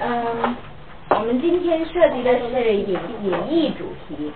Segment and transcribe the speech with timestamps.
[0.00, 0.56] 嗯，
[1.10, 4.32] 我们今天设计的是隐隐逸主题，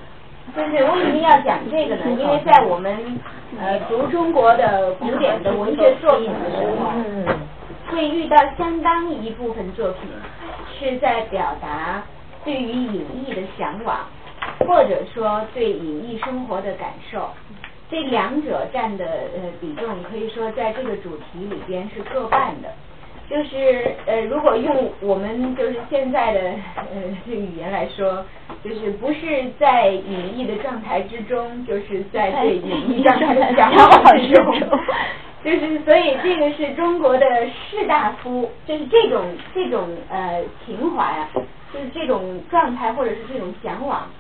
[0.57, 2.03] 就是为什么要讲这个呢？
[2.19, 3.21] 因为在我们
[3.61, 10.01] 呃读中国的古典的文学作品的时候，会遇到相当一部分作品
[10.79, 12.03] 是在表达
[12.45, 14.01] 对于隐逸的向往，
[14.67, 17.31] 或者说对隐逸生活的感受。
[17.89, 22.69] 这两者占的呃比重可以说在这个主题里边是各半的。
[23.33, 26.41] 就是呃，如果用我们就是现在的
[26.77, 28.23] 呃这个语言来说，
[28.63, 34.79] 就是不是在隐逸的状态之中，就是在对隐逸状态的向往之中。
[35.43, 41.31] 就是所以这个是中国的士大夫，就是这种这种呃情怀啊，
[41.73, 44.11] 就是这种状态或者是这种向往，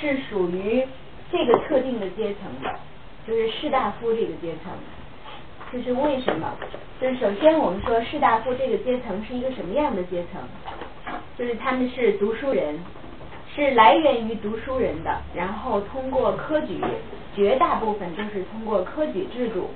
[0.00, 0.82] 是属于
[1.30, 2.74] 这个特定的阶层的，
[3.28, 4.72] 就是士大夫这个阶层。
[5.74, 6.52] 就是为什么？
[7.00, 10.40] 就是首先我们说士大夫这个阶层是一个什么样的阶层？
[11.36, 12.78] 就是他们是读书人，
[13.52, 16.80] 是来源于读书人的，然后通过科举，
[17.34, 19.68] 绝大部分都是通过科举制度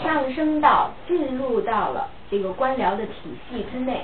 [0.00, 4.02] 上升到进入到了这个官僚的体系之内，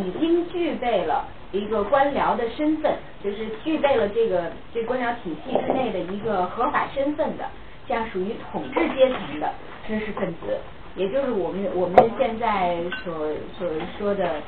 [0.00, 7.44] 已经具备了一个官僚的身份，就是具备了这个这官僚体系之内的一个合法身份的，
[7.86, 9.52] 这样属于统治阶层的。
[9.86, 10.58] 知识分子，
[10.96, 13.68] 也就是我们我们现在所所
[13.98, 14.40] 说的，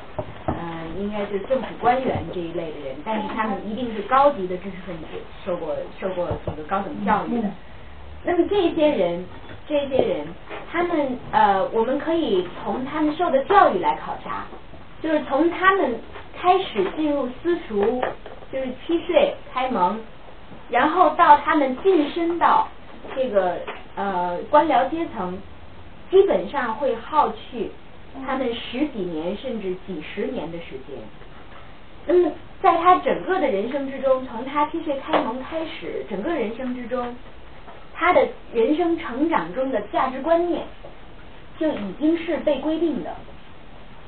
[0.47, 5.05] 嗯，应该是政府官员这一类的人，但是他们一定是高级的知识分子，
[5.45, 7.49] 受过受过这个高等教育的。
[8.23, 9.23] 那么这些人，
[9.67, 10.27] 这些人，
[10.71, 14.45] 他们呃，我们可以从他们受的教育来考察，
[15.01, 15.99] 就是从他们
[16.37, 18.01] 开始进入私塾，
[18.51, 19.99] 就是七岁开蒙，
[20.69, 22.67] 然后到他们晋升到
[23.15, 23.57] 这个。
[23.99, 25.35] 呃，官僚阶层
[26.11, 27.71] 基本上会耗去
[28.27, 30.99] 他们十几年甚至几十年的时间。
[32.05, 37.15] 那么，在他整个的人生之中，从他七岁开蒙开始，整个人生之中，
[37.95, 40.61] 他的人生成长中的价值观念
[41.57, 43.15] 就已经是被规定的。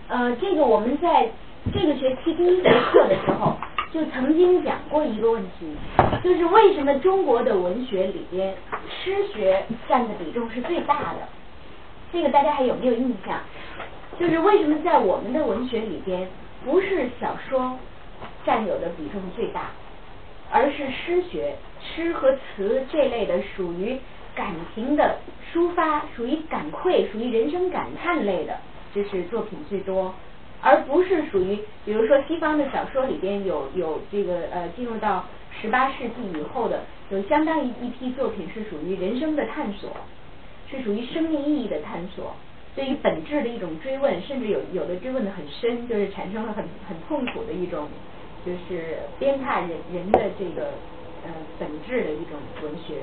[0.08, 1.32] 呃，这个我们在
[1.74, 3.58] 这个学期第一节课的时候。
[3.92, 5.76] 就曾经讲过一个问题，
[6.24, 8.56] 就是为什么中国的文学里边
[8.88, 11.28] 诗学占的比重是最大的？
[12.12, 13.40] 这个大家还有没有印象？
[14.20, 16.28] 就是为什么在我们的文学里边，
[16.64, 17.80] 不是小说
[18.46, 19.72] 占有的比重最大，
[20.52, 23.98] 而是诗学、诗和词这类的属于
[24.36, 25.18] 感情的
[25.52, 28.58] 抒发、属于感愧、属于人生感叹类的，
[28.94, 30.14] 就是作品最多。
[30.62, 35.26] 而不是属于，比如说西方的小说里边有有这个呃进入到
[35.62, 39.90] 十八世纪以后的，有相当一一批作品是属于人生的探索，
[40.70, 42.34] 是属于生命意义的探索，
[42.76, 47.88] 对于本质的一种追问，甚至有有的追问的很深，就是产生了很很痛苦的一种，
[48.46, 50.74] 就是鞭挞人人的这个
[51.24, 52.96] 呃本质的一种文学。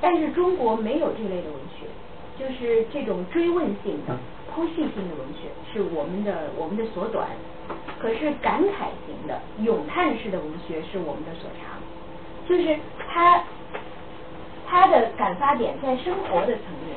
[0.00, 1.86] 但是中国没有这类的文学，
[2.38, 4.16] 就是这种追问性的。
[4.54, 7.28] 剖析性的文学是我们的我们的所短，
[7.98, 11.78] 可是感慨型的咏叹式的文学是我们的所长，
[12.48, 12.78] 就是
[13.08, 13.42] 它
[14.66, 16.96] 它的感发点在生活的层面，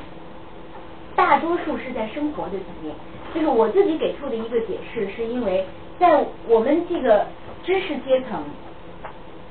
[1.14, 2.94] 大多数是在生活的层面。
[3.34, 5.66] 就是我自己给出的一个解释，是因为
[5.98, 7.26] 在我们这个
[7.64, 8.44] 知识阶层，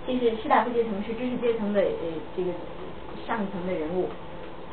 [0.07, 1.87] 就是士大夫阶层是知识阶层的呃
[2.37, 2.51] 这个
[3.27, 4.07] 上层的人物。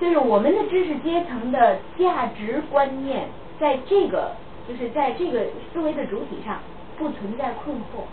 [0.01, 3.29] 就是我们的知识阶层的价值观念，
[3.61, 4.33] 在这个
[4.67, 6.59] 就是在这个思维的主体上
[6.97, 8.05] 不存在困惑，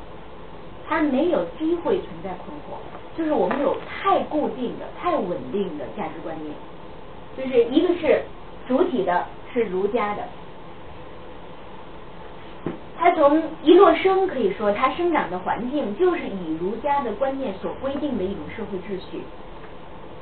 [0.85, 2.77] 它没有机会存在困惑。
[3.17, 6.53] 就是我们有太固定的、太稳定的价值观念，
[7.37, 8.21] 就是一个是
[8.67, 10.23] 主体的是儒家的，
[12.99, 19.21] 他从一落生可以说他生长的环境就是以儒家的观念所规定的一种社会秩序、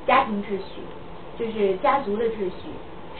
[0.05, 0.83] 家庭秩序。
[1.37, 2.71] 就是家族的秩序、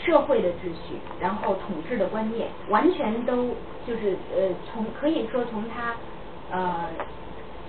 [0.05, 3.49] 社会的秩序，然后统治的观念，完全都
[3.85, 5.95] 就是呃，从可以说从他
[6.49, 6.85] 呃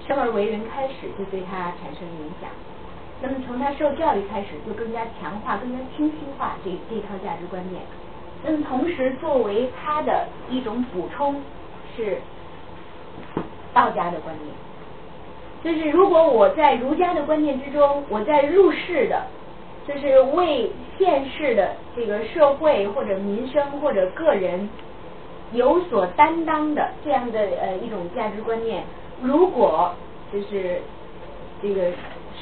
[0.06, 2.48] 生而为人开始就对他产生影响。
[3.20, 7.82] 那么从他受教育开始，就更加强化、更加清晰化这这套价值观念。
[8.44, 11.42] 那么同时作为他的一种补充
[11.96, 12.18] 是
[13.74, 14.54] 道家的观念，
[15.64, 19.26] 就是如果我在儒家的观念之中，我在入世的。
[19.86, 24.68] 就是为现世的这个社会或者民生或者个人
[25.52, 28.82] 有所担当的这样的呃一种价值观念，
[29.22, 29.94] 如果
[30.32, 30.80] 就是
[31.62, 31.92] 这个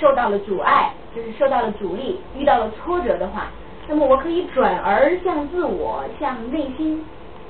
[0.01, 3.49] 受到了阻碍，就是受到了阻力，遇到了挫折的话，
[3.87, 7.05] 那么我可以转而向自我、向内心、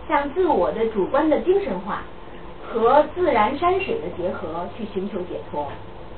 [0.09, 2.03] 向自我的主观的精神化
[2.67, 5.69] 和自然山水的结合去寻求解脱，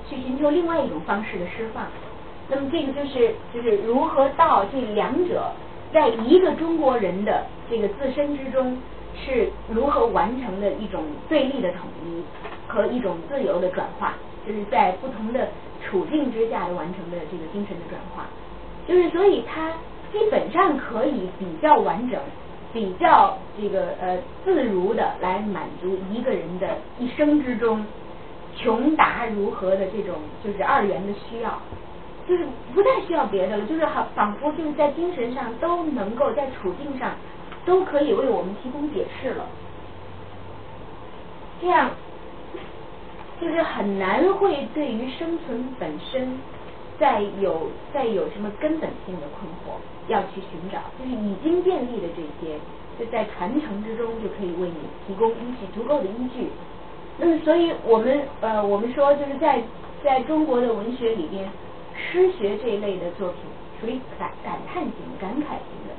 [0.09, 1.85] 去寻求另外一种方式的释放。
[2.49, 5.53] 那么这个就是就是如何到这两者
[5.93, 8.79] 在一个中国人的这个自身之中
[9.15, 12.23] 是如何完成的一种对立的统一
[12.67, 14.15] 和一种自由的转化，
[14.47, 15.49] 就是在不同的
[15.85, 18.27] 处境之下完成的这个精神的转化。
[18.87, 19.73] 就是所以它
[20.13, 22.21] 基本上可以比较完整。
[22.73, 27.87] 比较这个呃自如的来满足一个人的一生之中
[28.55, 31.59] 穷达如何的这种就是二元的需要，
[32.29, 37.13] 就是不再需要别的了，就是好仿佛就是在精神上都能够在处境上
[37.65, 39.45] 都可以为我们提供解释了，
[41.61, 41.91] 这样
[43.41, 46.39] 就是很难会对于生存本身
[46.99, 49.79] 再有再有什么根本性的困惑。
[50.09, 52.57] 要去寻找，就是已经建立的这些，
[52.97, 56.47] 就在传承之中就可以为你提供依据，足够的依据。
[57.19, 59.61] 那么，所以我们呃，我们说就是在
[60.05, 61.51] 在中国的文学里边，
[61.97, 63.41] 诗学这一类的作品
[63.81, 65.95] 属于感感叹型、感慨型的，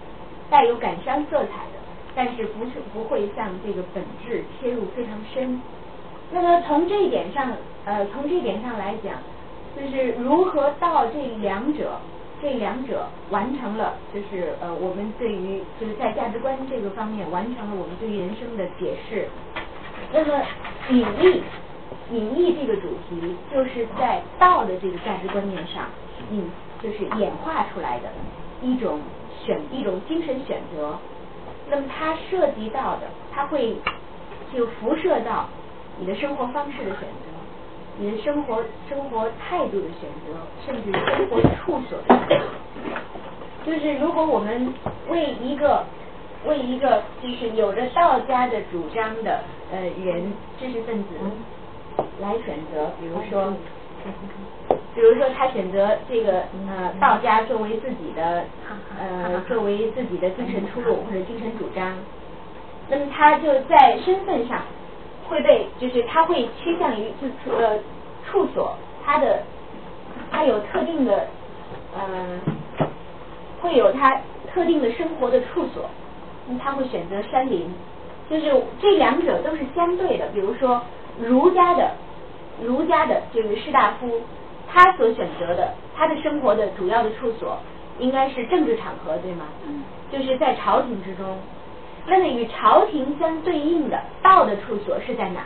[0.49, 1.79] 带有感伤色彩的，
[2.15, 5.61] 但是不是不会向这个本质切入非常深。
[6.31, 7.51] 那么从这一点上，
[7.85, 9.15] 呃，从这一点上来讲，
[9.75, 11.99] 就是如何到这两者。
[12.39, 19.27] 这两者完成了，就是呃，我们对于就是在价值观这个方面完成了我们对于人生的解释。
[20.13, 20.39] 那么
[20.87, 21.41] 比例，
[22.11, 25.85] 隐逸这个主题就是在道的这个价值观念上，
[26.31, 26.49] 嗯
[26.81, 28.09] 就是演化出来的
[28.61, 28.99] 一种
[29.43, 30.97] 选一种精神选择。
[31.69, 33.75] 那么它涉及到的，它会
[34.53, 35.47] 就辐射到
[35.99, 37.07] 你的生活方式的选择。
[37.99, 42.45] 你的生活生活态度的选择，甚至生活处所的选择，
[43.65, 44.71] 就是如果我们
[45.09, 45.83] 为一个
[46.45, 49.39] 为一个就是有着道家的主张的
[49.71, 51.09] 呃人知识分子
[52.21, 53.53] 来选择，比如说，
[54.95, 58.43] 比如说他选择这个呃道家作为自己的
[58.99, 61.93] 呃作为自己的精神出路或者精神主张，
[62.89, 64.61] 那么他就在身份上。
[65.29, 67.77] 会被就是他会趋向于就处呃
[68.25, 68.73] 处所，
[69.05, 69.43] 他的
[70.31, 71.27] 他有特定的
[71.93, 72.39] 嗯
[73.59, 74.21] 会有他
[74.53, 75.89] 特定的生活的处所，
[76.47, 77.69] 那他会选择山林，
[78.29, 80.25] 就是这两者都是相对的。
[80.33, 80.81] 比如说
[81.21, 81.91] 儒家的
[82.63, 84.21] 儒家的这个士大夫，
[84.67, 87.57] 他所选择的他的生活的主要的处所
[87.99, 89.45] 应该是政治场合，对吗？
[90.11, 91.37] 就是在朝廷之中。
[92.09, 95.41] 那么与朝廷相对应的道的处所是在哪？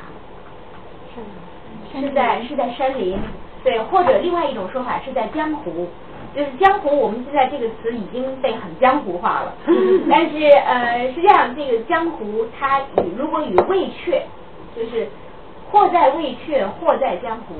[1.93, 3.17] 是在是在山林，
[3.63, 5.89] 对，或者另外一种说法是在江湖，
[6.33, 9.53] 就是江湖，我们现在这个词已经被很江湖化了。
[10.09, 14.21] 但是呃，实际上这个江湖它与如果与魏阙，
[14.75, 15.09] 就是
[15.71, 17.55] 或在魏阙，或在江湖，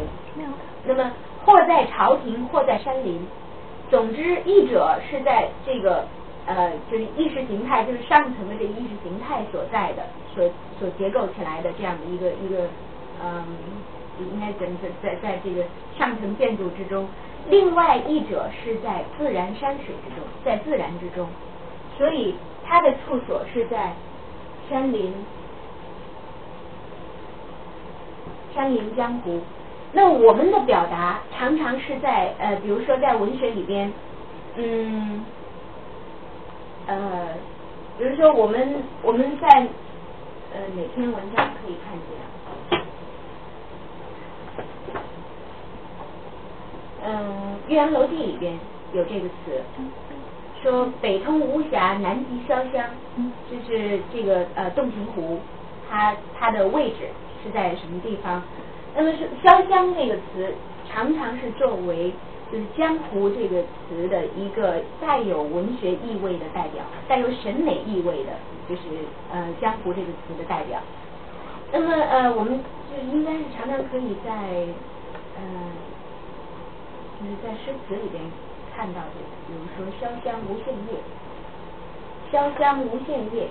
[0.86, 1.12] 那么
[1.46, 3.20] 或在朝廷，或在山林，
[3.90, 6.06] 总之一者是在这个。
[6.44, 10.02] 呃，就是意识形态，就是上层的这个意识形态所在的，
[10.34, 10.44] 所
[10.80, 12.68] 所结构起来的这样的一个一个，
[13.24, 13.46] 嗯，
[14.18, 15.64] 应该怎在在在这个
[16.00, 17.08] 上层建筑之中。
[17.48, 21.28] 另外一者是在自然山水之中，在自然之中，
[21.96, 22.34] 所以
[22.66, 23.94] 它的处所是在
[24.68, 25.14] 山林、
[28.54, 29.42] 山林江湖。
[29.94, 33.92] 那我们的表达常常是在呃，比如说在文学里边，
[34.56, 35.24] 嗯。
[36.88, 37.28] 呃，
[37.98, 39.48] 比如说我们我们在
[40.52, 42.82] 呃哪篇文章可以看见？
[47.06, 48.60] 嗯，《岳阳楼记》里边
[48.94, 49.62] 有这个词，
[50.64, 52.84] 说北通巫峡，南极潇湘，
[53.50, 55.40] 就是这个呃洞庭湖，
[55.90, 57.10] 它它的位置
[57.44, 58.42] 是在什么地方？
[58.96, 60.54] 那么是潇湘这个词，
[60.90, 62.14] 常常是作为。
[62.52, 68.32] 就是江湖这个词的一个带有文学意味的代表，带有审美意味的，
[68.68, 68.82] 就是
[69.32, 70.78] 呃江湖这个词的代表。
[71.72, 72.60] 那么呃我们
[72.92, 74.34] 就应该是常常可以在
[75.40, 75.42] 呃
[77.22, 78.22] 就是在诗词里边
[78.76, 81.00] 看到这个，比如说潇湘无限夜，
[82.34, 83.48] 潇湘无限夜，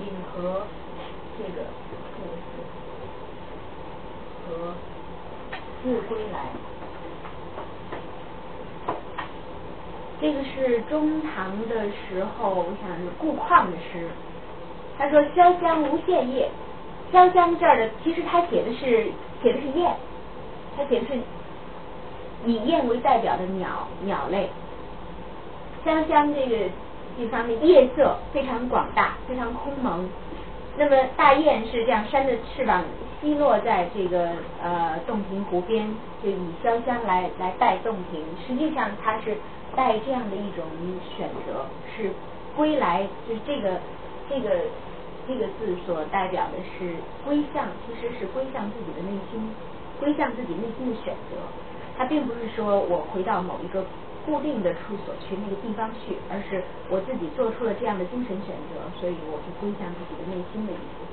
[0.00, 0.62] 引河
[1.38, 1.66] 这个。
[4.46, 4.74] 和
[5.82, 6.50] 自归来，
[10.20, 14.06] 这个是中唐的时候，我想是顾况的诗。
[14.98, 16.50] 他说：“潇湘无限夜。”
[17.10, 19.10] 潇湘这儿的，其实他写的是
[19.42, 19.94] 写的是雁，
[20.76, 21.18] 他写的是
[22.44, 24.50] 以雁为代表的鸟鸟类。
[25.86, 26.70] 潇湘这个
[27.18, 30.08] 一方面夜色非常广大，非常空蒙。
[30.76, 32.82] 那么大雁是这样扇着翅膀
[33.20, 34.30] 西落在这个
[34.60, 35.88] 呃洞庭湖边，
[36.22, 38.20] 就以潇湘来来带洞庭。
[38.46, 39.36] 实际上它是
[39.76, 40.64] 带这样的一种
[41.16, 41.66] 选择，
[41.96, 42.10] 是
[42.56, 43.80] 归来，就是这个
[44.28, 44.50] 这个
[45.28, 49.54] 这个字所代表的是归向，其实是归向自己的内心，
[50.00, 51.36] 归向自己内心的选择。
[51.96, 53.84] 它并不是说我回到某一个
[54.26, 61.04] 固定的处所去那个地方去，而是我自己做出了这样的精神选择，所以我是归向自己的内心的意思。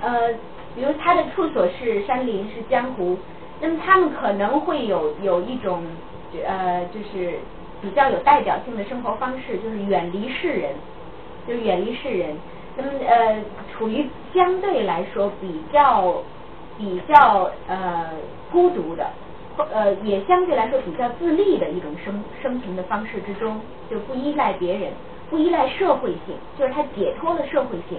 [0.00, 0.32] 呃，
[0.74, 3.16] 比如他的处所是山林是江湖，
[3.60, 5.82] 那么他们可能会有有一种
[6.46, 7.38] 呃就是
[7.80, 10.74] 比较有代表性的生活方式，就是远离世人，
[11.46, 12.36] 就是远离世人。
[12.76, 13.38] 那么呃
[13.72, 16.22] 处于相对来说比较
[16.76, 18.10] 比较呃
[18.52, 19.06] 孤独的。
[19.72, 23.58] 呃，也相对来说比较自立的一种生生存的方式之中，
[23.90, 24.92] 就不依赖别人，
[25.30, 27.98] 不依赖社会性，就是他解脱了社会性，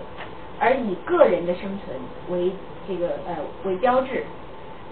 [0.60, 1.98] 而以个人的生存
[2.30, 2.52] 为
[2.88, 4.24] 这个呃为标志。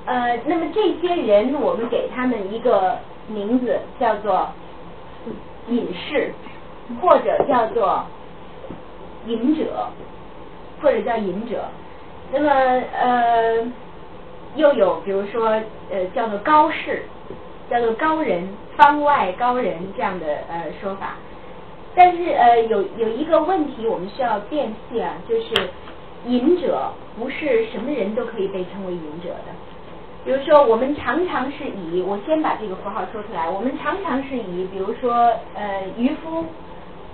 [0.06, 4.50] 呃，那么这些人，我们给他们一个名字，叫做
[5.68, 6.34] 隐士，
[7.00, 8.04] 或者叫做
[9.28, 9.88] 隐者，
[10.82, 11.66] 或者叫隐者。
[12.32, 13.72] 那么呃。
[14.56, 15.50] 又有比如说
[15.92, 17.04] 呃叫做高士，
[17.70, 18.48] 叫做高人，
[18.78, 21.16] 方外高人这样的呃说法，
[21.96, 25.70] 但是呃有有一个问题我们需要辨析啊，就是
[26.26, 29.54] 隐者不是什么人都可以被称为隐者的。
[30.24, 35.14] 比如说我们常常是以我先把这个符号说出来，我们常常是以比如说
[35.54, 36.46] 呃渔夫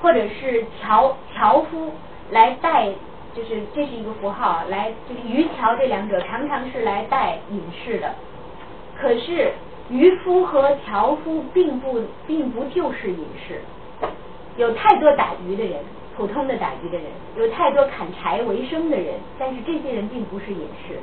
[0.02, 1.92] 或者是樵樵夫
[2.30, 2.90] 来代。
[3.36, 8.14] 就是这是一个符号，来就是渔樵这两者常常是来带隐士的。
[9.00, 9.54] 可是
[9.90, 13.62] 渔夫和樵夫并不并不就是隐士，
[14.58, 15.80] 有太多打鱼的人，
[16.16, 17.06] 普通的打鱼的人，
[17.38, 21.00] 有太多砍柴为生的人，但是这些人并不是隐士。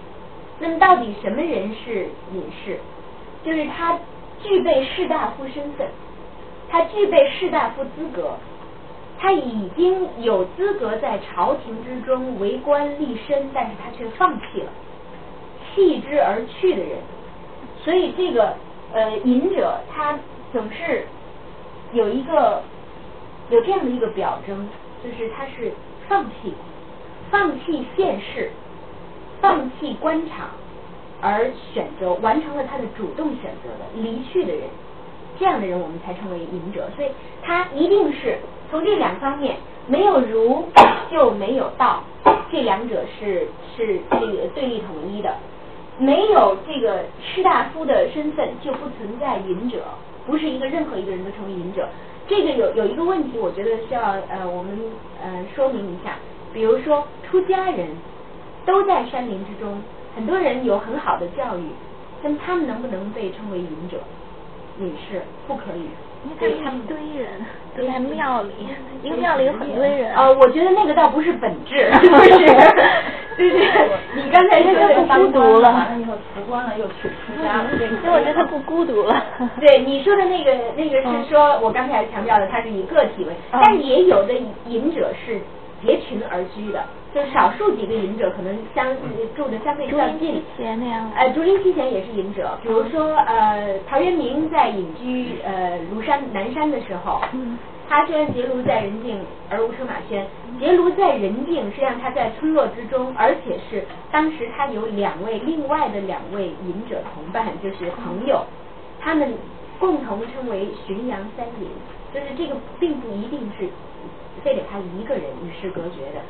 [0.59, 2.79] 那么到底什么人是隐士？
[3.45, 3.99] 就是他
[4.43, 5.87] 具备士大夫身份，
[6.69, 8.33] 他具备士大夫资格。
[9.21, 14.71] 他已经有资格在朝廷之中为官立身，但是他却放弃了，
[15.75, 16.99] 弃之而去的人。
[17.83, 18.55] 所以这个
[18.93, 20.17] 呃隐者，他
[20.53, 21.05] 总是
[21.93, 22.63] 有一个
[23.51, 24.69] 有这样的一个表征，
[25.03, 25.73] 就是他是
[26.09, 26.55] 放弃
[27.29, 28.53] 放弃现世，
[29.41, 30.51] 放弃官场，
[31.21, 34.63] 而选择完成了他的主动选择的离去的人。
[35.41, 36.89] 这样的人，我们才称为隐者。
[36.95, 37.09] 所以
[37.43, 38.39] 他一定是。
[38.71, 39.57] 从这两方面，
[39.87, 40.67] 没有儒
[41.11, 42.03] 就没有道，
[42.53, 45.35] 这两者是是这个对立统一的。
[45.99, 49.83] 没有这个士大夫的身份，就不存在隐者，
[50.27, 51.89] 不是一个任何一个人都成为隐者。
[52.29, 54.79] 这个有有一个问题，我觉得需要呃我们
[55.23, 56.17] 呃说明一下。
[56.53, 57.89] 比如说出家人
[58.65, 59.83] 都在山林之中，
[60.15, 61.65] 很多人有很好的教育，
[62.23, 63.99] 那么他们能不能被称为隐者？
[64.79, 65.89] 隐士不可以。
[66.25, 67.29] 因为他们堆人，
[67.87, 68.51] 在庙里，
[69.03, 70.15] 一个庙里有很多人。
[70.15, 72.47] 呃，我觉得那个倒不是本质， 是不是？
[73.39, 73.57] 就是
[74.17, 79.23] 你刚才说的不孤独了，以后辞官了又去出家了，所以我觉得他不孤独了。
[79.61, 84.35] 对你说的那个那个是说，我刚才强调的，他是以个体为，但也有的
[84.67, 85.41] 隐者是
[85.85, 86.85] 结群而居的。
[87.15, 88.87] 就是少数几个隐者可能相
[89.35, 91.11] 住的相对比较近，那样。
[91.17, 97.23] 呃，竹林七贤也是隐者，比如说呃，陶渊明在隐居呃庐山南山的时候，
[97.89, 99.19] 他虽然结庐在人境
[99.49, 100.23] 而无车马喧，
[100.61, 103.83] 结庐在人境，实际上他在村落之中，而且是
[104.13, 108.45] 当时他有两位另外的两位隐者同伴，就是朋友，
[109.01, 109.33] 他们
[109.81, 111.71] 共同称为浔阳三隐，
[112.13, 113.67] 就是这个并不一定是
[114.45, 116.21] 非得他一个人与世隔绝的。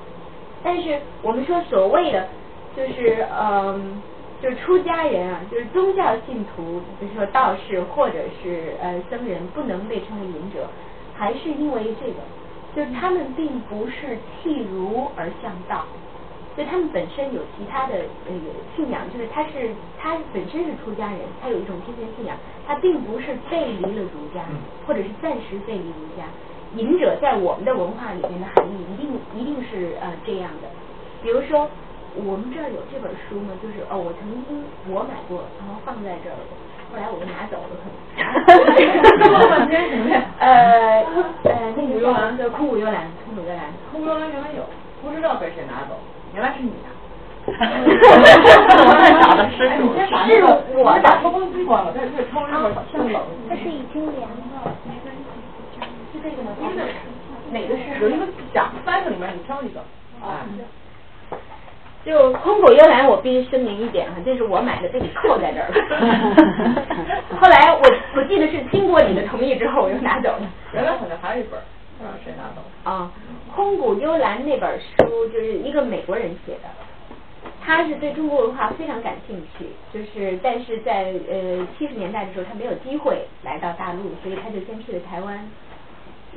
[0.62, 2.28] 但是我们说所谓的
[2.76, 4.02] 就是嗯，
[4.42, 10.68] 就是出家人啊，就是宗教信徒，比如说道士或者是呃僧人，不能被称为隐者，
[11.14, 12.20] 还是因为这个，
[12.74, 15.84] 就是他们并不是弃儒而向道，
[16.54, 17.94] 所以他们本身有其他的
[18.26, 18.32] 呃
[18.76, 22.36] 信仰，就是他是他本身是出家人，他有一种天天信仰，
[22.66, 24.44] 他并不是背离了儒家，
[24.86, 26.24] 或者是暂时背离儒家。
[26.76, 30.68] 隐者在我们的文化里面的含义，一定一定是呃这样的。
[31.22, 31.68] 比如说，
[32.14, 33.54] 我们这儿有这本书吗？
[33.62, 34.44] 就是哦，我曾经
[34.88, 36.36] 我买过，然后放在这儿，
[36.92, 37.92] 后来我就拿走了，可能。
[40.38, 41.04] 呃
[41.44, 42.06] 呃，那个叫
[42.36, 44.62] 叫空谷幽兰，空谷幽兰，空谷幽兰原来有，
[45.02, 45.98] 不知道被谁拿走，
[46.34, 46.88] 原来是你 的。
[47.48, 47.72] 哈哈
[49.16, 49.64] 哈哈是
[50.76, 52.58] 我把抽风机关了，这这抽这个
[52.92, 53.22] 像冷。
[53.48, 54.34] 它是已经凉了。
[56.12, 56.50] 是这个吗？
[57.50, 59.02] 哪个是有一个奖，三
[59.62, 59.80] 一个。
[60.20, 60.46] 啊。
[62.04, 65.74] 就空谷幽兰，我必须声明一点哈，这是我买的，被你扣在这儿了。
[67.38, 67.82] 后来我
[68.16, 70.40] 我记得是经过你的同意之后，我又拿走了。
[70.72, 71.60] 原来好像还有一本，
[71.98, 72.90] 不知道谁拿走了。
[72.90, 73.12] 啊，
[73.54, 76.70] 空谷幽兰那本书就是一个美国人写的，
[77.62, 85.46] 他是对中国文化非常感兴趣，就是但是在呃七十年代的时候，他没有机会来到大陆，所以他就先去了台湾。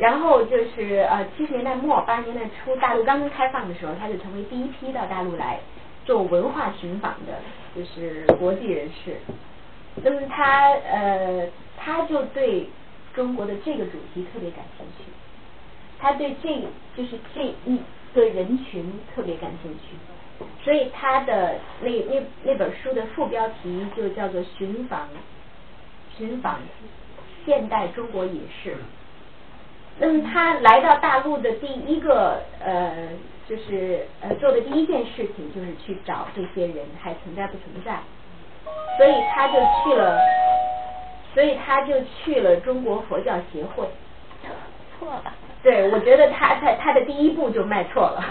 [0.01, 5.59] 然后就是呃七十年代末八十年代初，大陆刚刚开放的时候，他就成为第一批到大陆来
[6.05, 7.37] 做文化寻访的，
[7.75, 9.17] 就是国际人士。
[10.03, 12.67] 那么他呃他就对
[13.13, 15.03] 中国的这个主题特别感兴趣，
[15.99, 16.49] 他对这
[16.97, 17.79] 就是这一
[18.15, 25.07] 个人群特别感兴趣，所以他的那那那本书的副标题就叫做寻访
[26.17, 26.59] 寻访
[27.45, 28.75] 现代中国隐士。
[29.99, 33.09] 那么他来到大陆的第一个呃，
[33.47, 37.99] 就是呃做的第一件事情就是去找这些人还存在不存在，
[38.97, 40.19] 所以他就去了，
[41.35, 43.87] 所以他就去了中国佛教协会。
[44.97, 45.33] 错了。
[45.61, 48.23] 对，我觉得他他他的第一步就迈错了，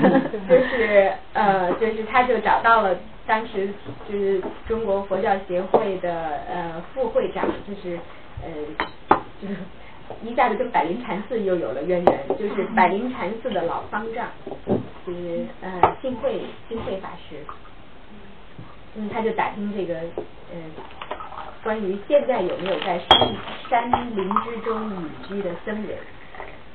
[0.48, 2.96] 就是呃，就是他就找到了
[3.26, 3.68] 当时
[4.10, 7.98] 就是中国佛教协会的呃副会长，就是
[8.42, 8.48] 呃
[9.42, 9.54] 就是。
[10.24, 14.26] 一下子跟百灵禅寺又有了渊源，就是百灵禅寺的老方丈，
[15.06, 17.36] 就是呃净慧净慧法师，
[18.96, 19.94] 嗯，他就打听这个
[20.50, 20.58] 呃
[21.62, 25.98] 关于现在有没有在山山林之中隐居的僧人，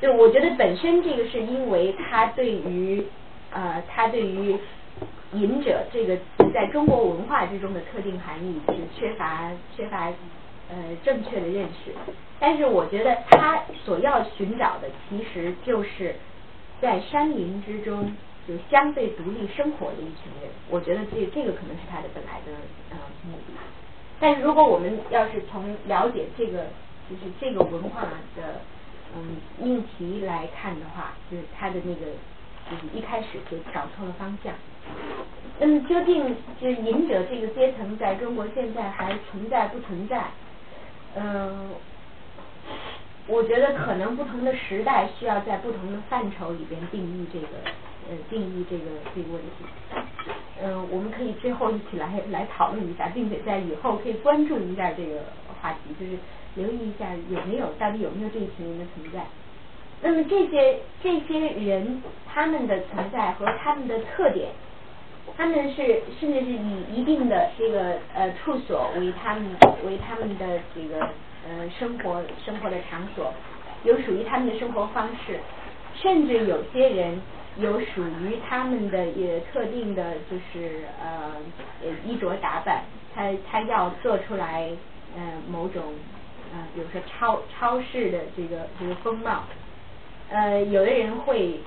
[0.02, 3.06] 就我觉得本身这个是因为他对于
[3.52, 4.58] 呃他对于
[5.34, 6.18] 隐者这个
[6.54, 10.12] 在中国文化之中的特定含义是缺乏缺乏。
[10.74, 11.94] 呃，正确的认识，
[12.40, 16.16] 但是我觉得他所要寻找的，其实就是
[16.82, 18.12] 在山林之中
[18.48, 20.50] 就相对独立生活的一群人。
[20.72, 22.52] 我觉得这这个可能是他的本来的
[22.90, 23.54] 呃目的。
[24.20, 26.66] 但是如果我们要是从了解这个
[27.08, 28.02] 就是这个文化
[28.36, 28.62] 的
[29.16, 32.08] 嗯命题来看的话，就是他的那个
[32.72, 34.52] 就是一开始就找错了方向。
[35.60, 40.24] 嗯，究竟就是隐者这个阶层在中国现在还存在不存在？
[41.16, 41.70] 嗯，
[43.28, 47.48] 我觉得可能不同的时代需要在不同的范畴里边定义这个
[48.10, 48.84] 呃定义这个
[49.16, 49.66] 这个问题。
[50.64, 55.22] 嗯，我们可以最后一起来来讨论一下，并且在以后可以关注一下这个
[55.62, 56.18] 话题，就是
[56.56, 59.26] 留意一下有没有到底有没有这一群人的存在。
[60.02, 64.50] 那么这些这些人他们的存在和他们的特点。
[65.36, 69.46] 他们是甚至是以一定的这个呃处所为他们
[69.86, 71.00] 为他们的这个
[71.48, 73.34] 呃生活生活的场所，
[73.84, 75.40] 有属于他们的生活方式，
[75.96, 77.20] 甚至有些人
[77.58, 81.32] 有属于他们的也特定的就是呃
[82.06, 82.84] 衣着打扮，
[83.16, 84.70] 他他要做出来
[85.16, 85.82] 呃某种
[86.54, 89.44] 呃比如说超超市的这个这个风貌，
[90.30, 91.60] 呃有的人会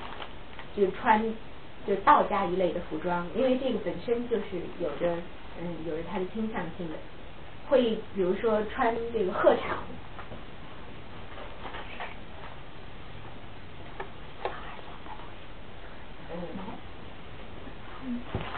[0.77, 1.35] 就穿。
[1.87, 4.45] 就道家一类的服装，因为这个本身就是
[4.81, 5.15] 有着
[5.61, 6.95] 嗯有着它的倾向性的，
[7.69, 9.77] 会比如说穿这个鹤氅，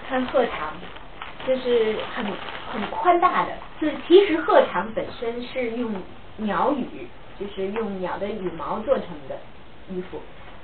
[0.09, 0.73] 穿鹤氅，
[1.47, 2.25] 就是很
[2.73, 5.93] 很宽大的，就是其实鹤氅本身是用
[6.39, 7.07] 鸟羽，
[7.39, 9.39] 就是用鸟的羽毛做成的
[9.91, 10.21] 衣服。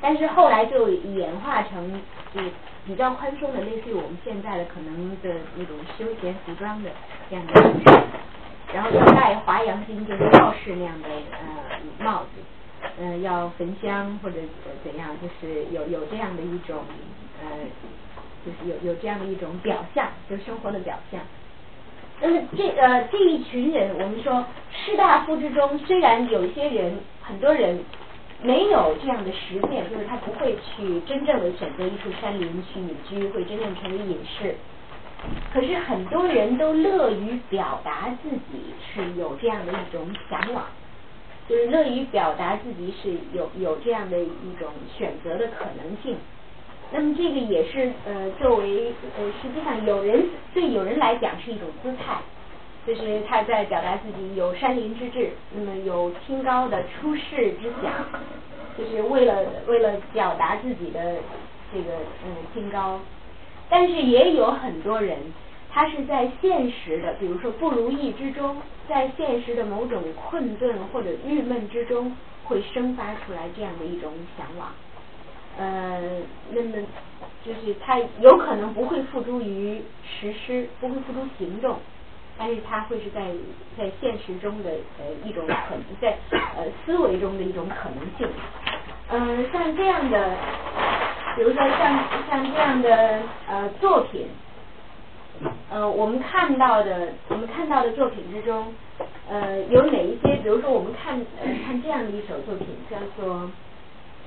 [0.06, 1.90] 但是后来就演化成
[2.34, 2.38] 就
[2.84, 6.90] 比较宽松的，类似于我们现在的可能的那种休闲服装的
[7.30, 7.52] 这样的，
[8.74, 12.42] 然后要戴华阳金，就是道士那样的呃帽子，
[13.00, 14.36] 嗯，要焚香或者
[14.84, 16.84] 怎样，就是有有这样的一种
[17.42, 17.48] 呃，
[18.44, 21.18] 就是有有这样的一种表象，就生活的表象。
[22.20, 27.82] 那么这呃这一群人，我们说士大夫之中，虽然有一些人，很多人。
[28.44, 34.54] 没有这样的实践，就是他不会去真正的选择一处山林去隐居，会真正成为隐士。
[35.50, 40.66] 可是很多人都乐于表达自己是有这样的一种向往，
[41.48, 46.18] 就是乐于表达自己是有有这样的一种选择的可能性。
[46.92, 52.18] 那么这个也是呃作为呃实际上有人对有人来讲是一种姿态。
[52.86, 57.92] 就是他在表达自己有山林之志，那么有清高的出世之想，
[58.76, 61.16] 就是为了为了表达自己的
[61.72, 61.92] 这个
[62.26, 63.00] 嗯清高，
[63.70, 65.18] 但是也有很多人，
[65.70, 74.68] 他是在现实的，比如说不如意之中，在现实的某种困顿或者郁闷之中，会生发出来这样的一种向往。
[75.56, 76.20] 呃，
[76.50, 76.76] 那么
[77.44, 81.78] 就是他有可能不会付诸于实施，不会付诸行动，
[82.38, 83.20] 但是他会是在
[83.76, 88.28] 在现实中的呃一种可能，在呃思维中的一种可能性。
[89.10, 90.36] 嗯，像这样的，
[91.36, 94.28] 比如说像像这样的呃作品，
[95.70, 98.74] 呃，我们看到的我们看到的作品之中，
[99.28, 100.36] 呃，有哪一些？
[100.42, 103.50] 比如说我们看呃看这样的一首作品，叫做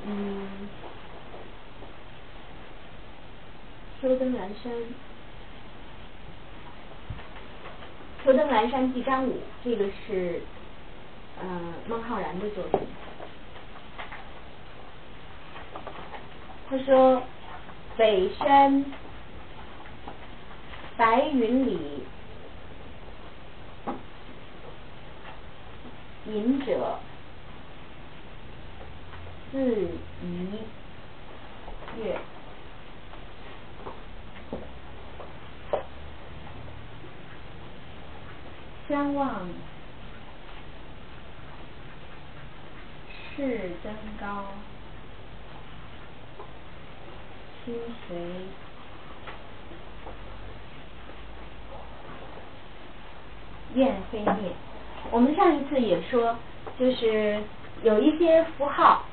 [0.06, 0.70] 嗯。
[4.00, 4.72] 秋登阑珊，
[8.28, 10.42] 秋登南山记张五，这个是
[11.40, 12.82] 呃孟浩然的作品。
[16.70, 17.24] 他说
[17.96, 18.84] ：“北山
[20.98, 22.04] 白云里，
[26.26, 27.00] 隐者
[29.54, 29.88] 自
[30.22, 30.50] 怡
[31.98, 32.20] 悦。”
[38.88, 39.50] 相望
[43.36, 44.46] 是登高，
[47.66, 47.76] 心
[48.08, 48.18] 随
[53.76, 54.54] 雁飞灭。
[55.12, 56.38] 我们上一次也说，
[56.80, 57.44] 就是
[57.84, 59.04] 有一些符号，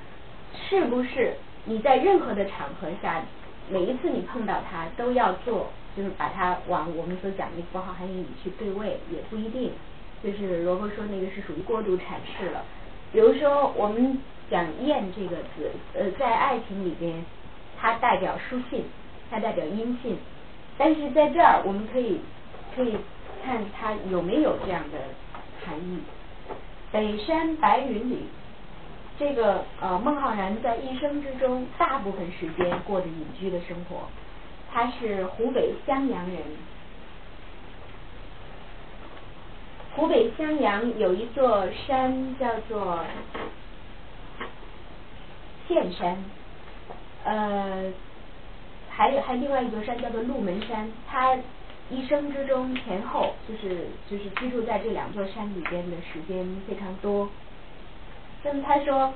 [0.68, 3.24] 是不是你在任何的场合下，
[3.68, 5.72] 每一次你碰到它都要做？
[5.96, 9.72] 就是把它往我们所讲的符号含义里去对位，也不一定。
[10.22, 12.64] 就是罗伯说那个是属于过度阐释了。
[13.12, 14.18] 比如说我们
[14.50, 17.24] 讲“燕”这个字，呃，在爱情里边，
[17.78, 18.84] 它代表书信，
[19.30, 20.16] 它代表音信。
[20.76, 22.20] 但是在这儿，我们可以
[22.74, 22.96] 可以
[23.44, 24.98] 看它有没有这样的
[25.64, 26.00] 含义。
[26.90, 28.24] 北山白云里，
[29.18, 34.08] 这个呃孟浩然在一生之中大部分时间过着隐居的生活。
[34.74, 36.38] 他是湖北襄阳人。
[39.94, 42.98] 湖北襄阳有一座山叫做
[45.68, 46.16] 岘山，
[47.22, 47.92] 呃，
[48.90, 50.90] 还有还另外一座山叫做鹿门山。
[51.08, 51.36] 他
[51.88, 57.30] 一生之中前后就是就是居住在这两座山里边的时间非常多。
[58.42, 59.14] 那么他说，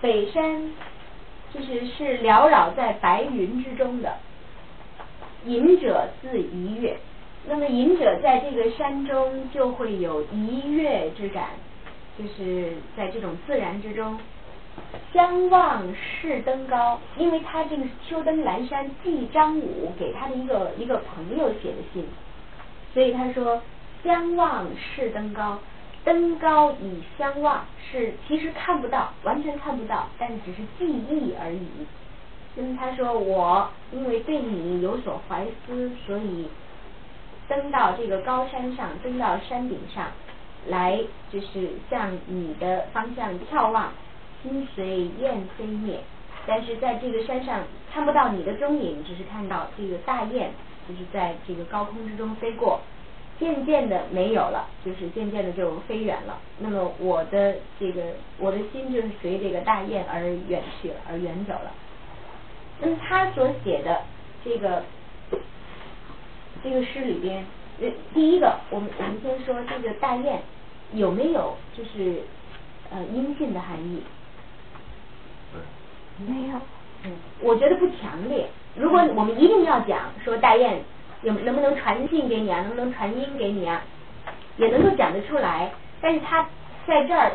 [0.00, 0.70] 北山
[1.52, 4.16] 就是是缭绕在白云之中的。
[5.46, 6.96] 隐者自怡悦，
[7.48, 11.50] 那么隐者在这个山中就会有怡悦之感，
[12.18, 14.18] 就是在这种自然之中。
[15.12, 22.04] 相望是登高，因为他这个秋登南山寄张武给他的一个一个朋友写的信，
[22.94, 23.60] 所以他说
[24.02, 25.58] 相望是登高，
[26.04, 31.68] 登高以相望是其实看不到，完全看不到，但只是记忆而已。
[32.54, 36.48] 那么他说我因为对你有所怀思，所以
[37.48, 40.08] 登到这个高山上，登到山顶上
[40.68, 43.92] 来，就是向你的方向眺望，
[44.42, 46.00] 心随雁飞灭。
[46.46, 47.60] 但是在这个山上
[47.92, 50.50] 看不到你的踪影，只是看到这个大雁，
[50.88, 52.80] 就是在这个高空之中飞过，
[53.38, 56.38] 渐渐的没有了，就是渐渐的就飞远了。
[56.58, 58.02] 那么我的这个
[58.38, 61.72] 我的心就是随这个大雁而远去了，而远走了。
[62.84, 64.02] 那么他所写的
[64.44, 64.82] 这个
[66.64, 67.46] 这个诗里边，
[67.80, 70.42] 呃，第一个，我们我们先说这个大雁
[70.92, 72.22] 有没有就是
[72.90, 74.02] 呃阴性的含义？
[76.26, 76.58] 没有。
[77.04, 78.48] 嗯，我觉得不强烈。
[78.74, 80.80] 如果我们一定要讲说大雁
[81.22, 83.80] 有能不能传信给你啊，能不能传音给你啊，
[84.56, 85.70] 也能够讲得出来。
[86.00, 86.48] 但是它
[86.84, 87.30] 在这儿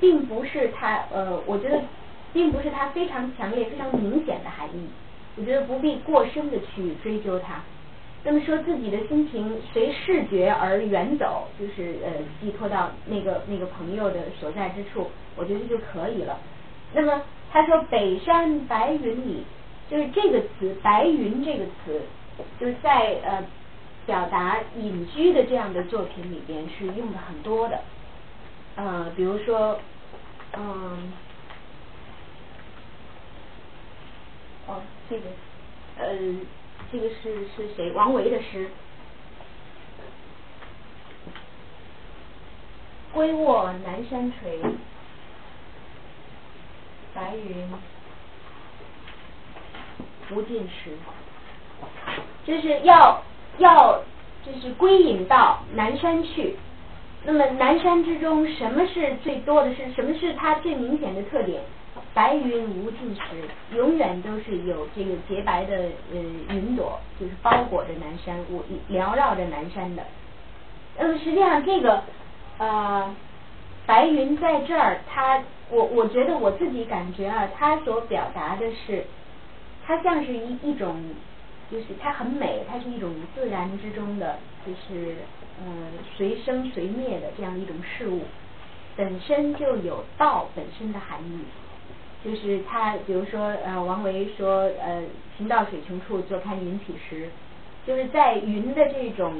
[0.00, 1.82] 并不是它呃，我觉得。
[2.36, 4.86] 并不是它非常强烈、非常明显的含义，
[5.36, 7.62] 我觉得不必过深的去追究它。
[8.22, 16.38] 那么说自己的心情随视觉而远走，就是呃寄托到那个那个朋友的所在之处，我觉得就可以了。
[16.92, 19.42] 那么他说北山白云里，
[19.90, 22.02] 就是这个词“白云”这个词，
[22.60, 23.42] 就是在呃
[24.04, 27.80] 表达隐居的这样的作品里边是用的很多的。
[28.74, 29.80] 呃，比如说，
[30.54, 31.12] 嗯。
[34.66, 35.26] 哦，这个，
[35.98, 36.16] 呃，
[36.92, 37.92] 这个是是谁？
[37.92, 38.68] 王维的诗。
[43.12, 44.60] 归卧南山陲，
[47.14, 47.68] 白云
[50.28, 50.90] 不尽时。
[52.44, 53.22] 就是要
[53.58, 54.02] 要
[54.44, 56.56] 就是归隐到南山去，
[57.24, 61.62] 那么南山之中，什么是最多的是什么是它最明显的特点？
[62.16, 63.20] 白云无尽时，
[63.74, 70.02] 永远都是有这个洁白的呃云朵，就是包裹着南山，我缭绕着南山的。
[70.98, 72.02] 那么实际上这个
[72.56, 73.14] 呃
[73.84, 79.04] 白云在这儿，它我我觉得我自己感觉啊，它所表达的是，
[79.86, 80.96] 它像是一一种，
[81.70, 85.16] 就是它很美，它是一种自然之中的，就是
[85.60, 85.66] 呃
[86.16, 88.22] 随生随灭的这样一种事物，
[88.96, 91.40] 本身就有道本身的含义。
[92.26, 95.00] 就是他，比如说，呃，王维说，呃，
[95.38, 97.28] 行到水穷处，坐看云起时，
[97.86, 99.32] 就是在云的这种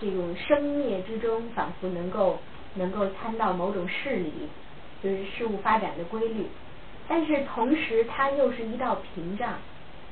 [0.00, 2.38] 这种生灭之中，仿佛能够
[2.76, 4.32] 能够参到某种事理，
[5.02, 6.46] 就是事物发展的规律。
[7.08, 9.54] 但是同时，它又是一道屏障，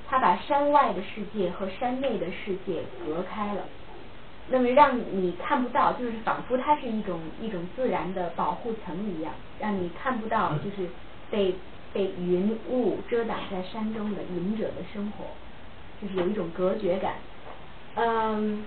[0.09, 3.63] 它把山外的世界和山内的世界隔开了，
[4.49, 10.91] 那么让你看不到，就是仿佛它是一种一种自然的保护层一样，让你看不到，就是
[11.31, 11.55] 被。
[11.93, 15.25] 被云雾遮挡在山中的隐者的生活，
[16.01, 17.15] 就是有一种隔绝感。
[17.97, 18.65] 嗯，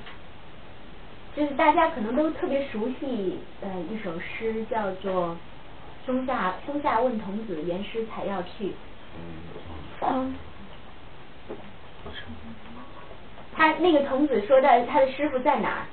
[1.34, 5.30] 就是大家可能都特别熟悉呃一首诗，叫做
[6.06, 8.68] 《松下松下问童子，言师采药去》。
[10.02, 10.36] 嗯。
[13.56, 15.86] 他那个童子说的，他的师傅在哪儿？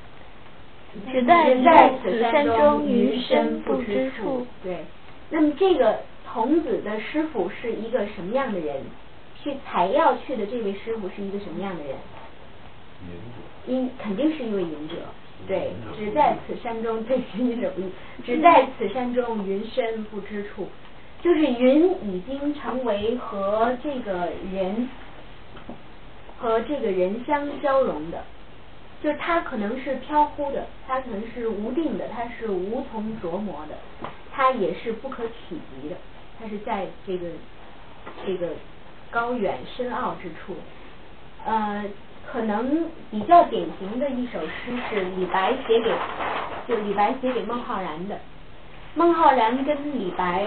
[1.13, 4.45] 只在此山中，云深不知处。
[4.65, 4.85] 对，
[5.31, 6.01] 那么这个。
[6.33, 8.83] 童子的师傅是一个什么样的人？
[9.43, 11.97] 去采药去的这位师傅是一个什么样的人？
[13.67, 14.97] 因肯定是一位隐者。
[15.49, 17.91] 对，只在此山中，对隐者不易。
[18.25, 20.69] 只在此山中，云深不知处。
[21.23, 24.89] 就是云已经成为和这个人
[26.39, 28.23] 和这个人相交融的，
[29.03, 35.97] 就是它可能是飘忽的，它可能是无定的，它是无从琢磨的，它也是不可企及的。
[36.41, 37.29] 它是在这个
[38.25, 38.49] 这个
[39.11, 40.57] 高远深奥之处，
[41.45, 41.85] 呃，
[42.33, 45.95] 可能比较典型的一首诗是李白写给，
[46.67, 48.19] 就李白写给孟浩然的。
[48.95, 50.47] 孟浩然跟李白，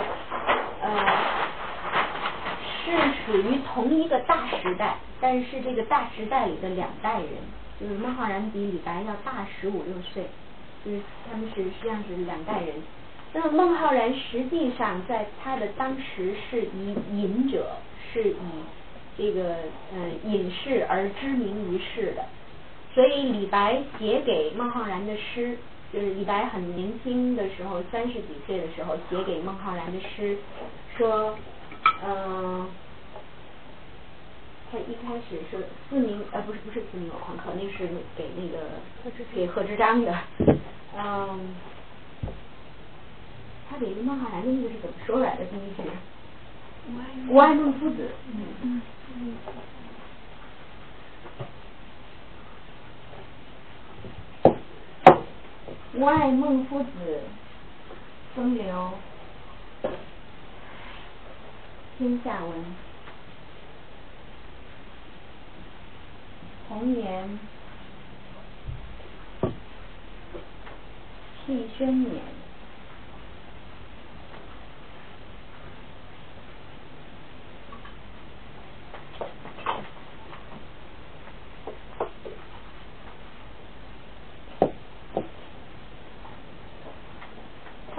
[0.81, 0.89] 呃，
[2.83, 2.91] 是
[3.25, 7.29] 属于同一个大时代，但是这个大时代里的两代人，
[7.79, 10.25] 就是孟浩然比李白要大十五六岁，
[10.83, 12.75] 就是他们是实际上是两代人。
[13.35, 17.77] 那么孟浩然实际上在他的当时是以隐者，
[18.13, 18.35] 是以
[19.17, 19.55] 这个
[19.91, 22.23] 呃隐士而知名于世的，
[22.93, 25.57] 所以李白写给孟浩然的诗，
[25.91, 30.37] 就是李白很年轻的时候，三十几岁的时候写给孟浩然的诗，
[30.95, 31.35] 说，
[32.05, 32.67] 嗯，
[34.71, 38.59] 他一开始是四明呃不是不是四明有狂客，那是给那个
[39.33, 40.15] 给贺知章的，
[40.95, 41.55] 嗯。
[43.73, 45.45] 他给孟浩然的那个是怎么说来的？
[45.45, 45.81] 第一句，
[47.27, 48.11] 吾爱孟夫子。
[48.27, 48.81] 嗯嗯。
[55.95, 57.21] 吾爱孟夫子，
[58.35, 58.91] 风流
[61.97, 62.63] 天下闻。
[66.69, 67.39] 红颜
[71.43, 72.21] 弃轩冕。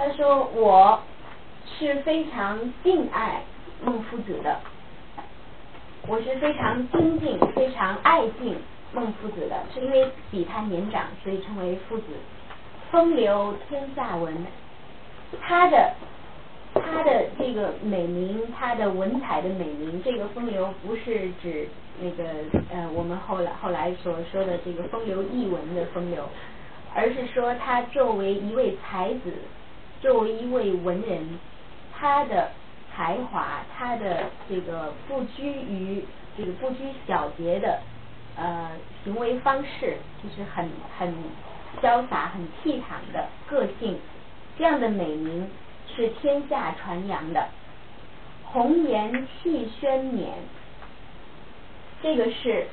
[0.05, 1.01] 他说：“我
[1.65, 3.41] 是非常敬爱
[3.83, 4.59] 孟夫子的，
[6.07, 8.55] 我是非常尊敬、非常爱敬
[8.93, 12.03] 孟夫子的，是因为比他年长，所以称为夫子。
[12.91, 14.45] 风流天下闻，
[15.41, 15.93] 他的
[16.75, 21.67] 他的这个美名，他的文采的美名，这个风流不是指
[21.99, 22.23] 那个
[22.71, 26.29] 呃我们后来后来所说的这个风流逸文的风流，
[26.93, 29.33] 而是说他作为一位才子。”
[30.05, 31.39] 作为一位文人，
[31.97, 32.51] 他的
[32.93, 36.05] 才华，他的这个不拘于
[36.37, 37.79] 这个不拘小节的
[38.37, 38.69] 呃
[39.03, 41.11] 行为方式，就是很很
[41.81, 43.97] 潇洒、很倜傥的个性，
[44.59, 45.49] 这样的美名
[45.95, 47.47] 是天下传扬的。
[48.43, 50.33] 红颜弃轩冕，
[52.03, 52.67] 这个是。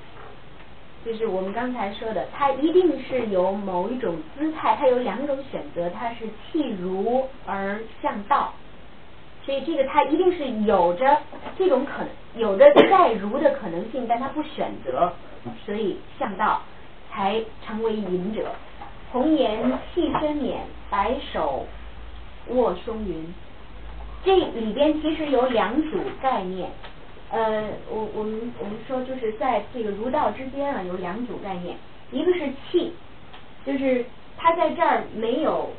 [1.04, 8.54] 就是我们刚才说的，它一定是由某一种姿态，它有两种选择，它是弃儒而向道，
[9.44, 11.18] 所以这个它一定是有着
[11.58, 12.08] 这种可能，
[12.40, 15.12] 有着在儒的可能性，但它不选择，
[15.66, 16.62] 所以向道
[17.10, 18.52] 才成为隐者。
[19.10, 21.66] 红颜弃轩冕，白首
[22.48, 23.34] 卧松云。
[24.24, 26.70] 这里边其实有两组概念，
[27.32, 31.74] 呃，我我们我们说就是在这个儒道之间啊，有两组概念，
[32.10, 32.40] 一个是
[32.70, 32.92] 气，
[33.64, 34.04] 就是
[34.36, 35.70] 他在这儿没有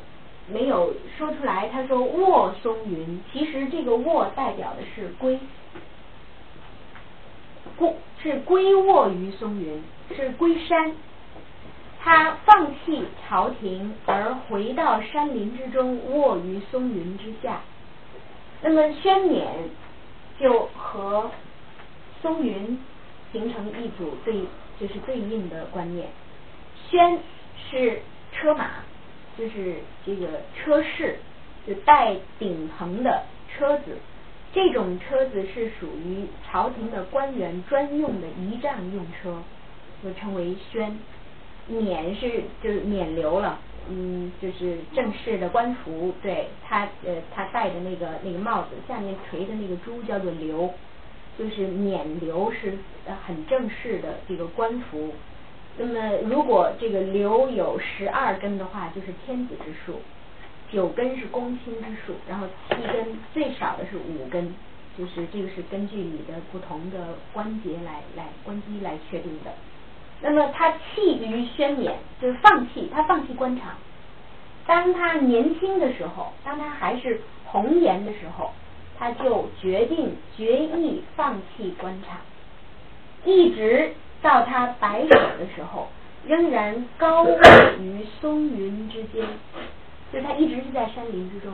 [0.48, 5.38] 没有说出来，他说卧松云，其实这个卧代表的是归，
[7.76, 9.80] 故是归卧于松云，
[10.16, 10.92] 是归山。
[12.02, 17.60] 他放弃朝廷，而回到山林之中，卧于松云之下。
[18.60, 19.46] 那么宣冕
[20.38, 21.30] 就和
[22.22, 22.78] 松云
[23.32, 24.44] 形成一组对，
[24.80, 26.08] 就是对应的观念。
[26.88, 27.18] 宣
[27.70, 28.70] 是车马，
[29.38, 31.18] 就是这个车饰，
[31.66, 33.98] 就带顶棚的车子。
[34.52, 39.42] 这种车子是属于朝廷的官员专用的仪仗用车，
[40.02, 40.98] 就称为宣。
[41.66, 43.58] 冕是就是冕旒了。
[43.90, 50.70] 嗯，就是正式的官服，对他呃，他戴的那个那个帽子下面垂的那个珠叫做旒，
[51.38, 52.78] 就是冕旒是
[53.26, 55.12] 很正式的这个官服。
[55.76, 59.98] 那么如果这个旒有十二根的话，就是天子之数；
[60.70, 64.54] 九根是公卿之数，然后七根最少的是五根，
[64.96, 69.52] 就是这个是根据你的不同的关节来来关机来确定的。
[70.20, 73.74] 那么他弃于宣冕，就是放弃，他放弃官场。
[74.66, 78.52] 当他年轻的时候，当他还是红颜的时候，
[78.98, 82.18] 他就决定决意放弃官场，
[83.24, 85.88] 一直到他白首的时候，
[86.26, 87.38] 仍然高卧
[87.80, 89.26] 于松云之间，
[90.10, 91.52] 就他一直是在山林之中，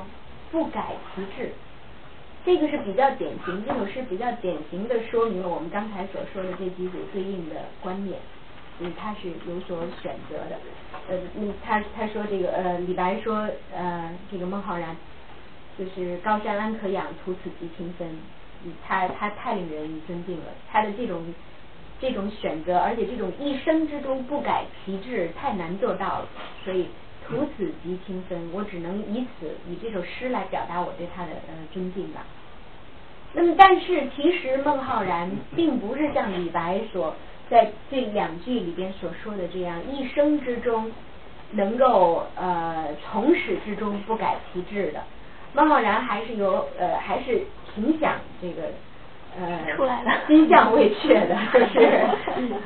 [0.52, 1.52] 不改其志。
[2.44, 8.18] 这个是比较典型，这首诗比较典型的说明了我们刚才所说的这几组对应的观念。
[8.82, 10.56] 嗯，他是有所选择的，
[11.10, 14.96] 呃，嗯，他他说这个呃，李白说呃，这个孟浩然
[15.78, 18.08] 就是高山安可仰，徒此极清芬，
[18.86, 21.22] 他他太令人尊敬了，他的这种
[22.00, 26.28] 这种选择，而且这种一生之中不改其志，太难做到了，
[26.64, 26.86] 所以
[27.28, 32.24] 徒此极清芬，我只能以此以这首诗来表达我对他的呃尊敬吧。
[33.34, 37.14] 那么，但是其实孟浩然并不是像李白所。
[37.50, 40.90] 在这两句里边所说的这样一生之中，
[41.50, 45.02] 能够呃从始至终不改其志的，
[45.52, 47.42] 孟浩然还是有呃还是
[47.74, 48.70] 挺想这个
[49.38, 50.10] 呃出来了。
[50.26, 51.88] 心向未确的，就 是，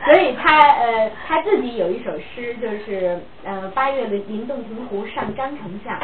[0.04, 5.98] 所以他呃他自己有一首诗，就是呃八月的临洞庭湖上张丞相，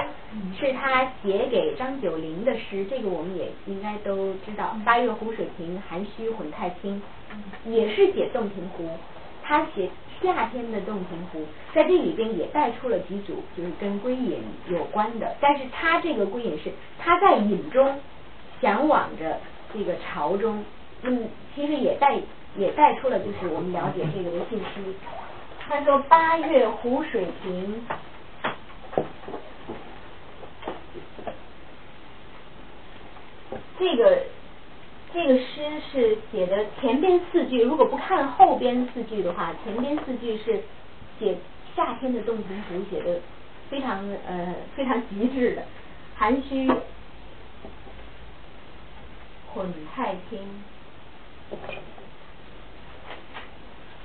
[0.58, 7.00] 是他写给张九龄的诗，这个我们也应该都知道，八月湖水平，寒虚混太清。
[7.64, 8.88] 也是写洞庭湖，
[9.44, 9.88] 他写
[10.20, 18.00] 夏天的洞庭湖，在这里边也带出了几组就是跟归隐有关的，但是他这个归隐是他在隐中
[18.60, 19.38] 向往着
[19.72, 20.64] 这个朝中，
[21.02, 22.18] 嗯，其实也带
[22.56, 24.94] 也带出了就是我们了解这个的信息。
[25.58, 27.82] 他说八月湖水平，
[33.78, 34.22] 这个。
[35.12, 35.44] 这个诗
[35.90, 40.62] 是写的前边四句，如果不看后边四句的话，前边四句是
[41.18, 41.36] 写
[41.74, 43.18] 夏天的洞庭湖，写的
[43.68, 45.64] 非常呃非常极致的，
[46.16, 46.70] 含虚
[49.52, 50.38] 混太清，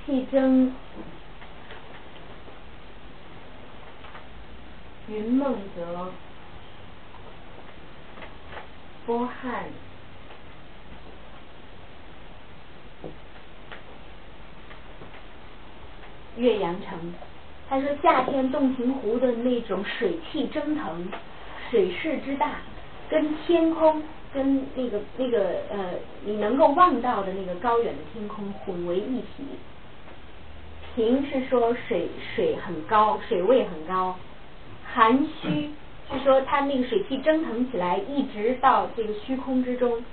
[0.04, 0.74] 气蒸
[5.08, 6.10] 云梦泽，
[9.06, 9.66] 波撼。
[16.36, 17.14] 岳阳城，
[17.70, 21.08] 他说夏天洞庭湖的那种水汽蒸腾，
[21.70, 22.56] 水势之大，
[23.08, 24.02] 跟天空
[24.36, 25.38] 跟那个那个
[25.70, 25.94] 呃
[26.26, 29.44] 你能够望到的那个高远的天空混为一体。
[30.94, 34.14] 平是说水水很高，水位很高。
[34.84, 35.70] 寒虚
[36.12, 40.04] 是说它那个水汽蒸腾起来，一直到这个虚空之中。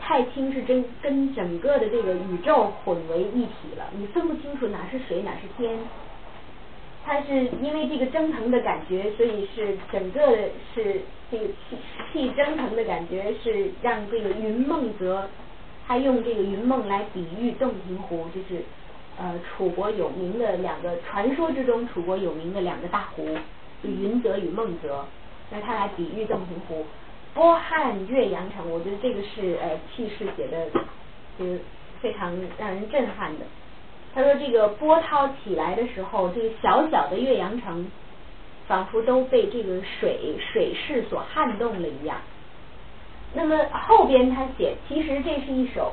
[0.00, 5.76] 太清是真跟整个的这个宇宙混为一体了，你分不清楚哪是水哪是天。
[7.08, 10.20] 它是因为这个蒸腾的感觉，所以是整个
[10.74, 11.00] 是
[11.30, 11.78] 这个气
[12.12, 15.26] 气蒸腾的感觉，是让这个云梦泽，
[15.86, 18.62] 他用这个云梦来比喻洞庭湖，就是
[19.18, 23.24] 呃楚国有名的两个传说之中楚国有名的两个大湖，
[23.82, 25.06] 就云泽与梦泽，
[25.50, 26.84] 那他来比喻洞庭湖。
[27.32, 30.68] 波撼岳阳城，我觉得这个是呃气势写的，
[31.38, 31.58] 就是
[32.02, 33.46] 非常让人震撼的。
[34.14, 37.90] 他说这个波涛起来的时候，这个小小的岳阳城
[38.66, 42.18] 仿佛都被这个水水势所撼动了一样。
[43.34, 45.92] 那么后边他写，其实这是一首，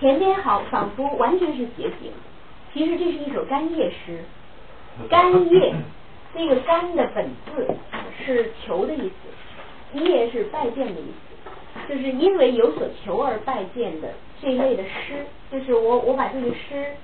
[0.00, 2.12] 前边好仿佛完全是写景，
[2.74, 4.24] 其实这是一首干叶诗。
[5.08, 5.72] 干叶，
[6.34, 7.66] 这个干的本字
[8.18, 9.08] 是求的意
[9.92, 11.04] 思，叶是拜见的意
[11.86, 16.94] 思，就是因为有所求而拜见的这一类的诗，就是我我把这个诗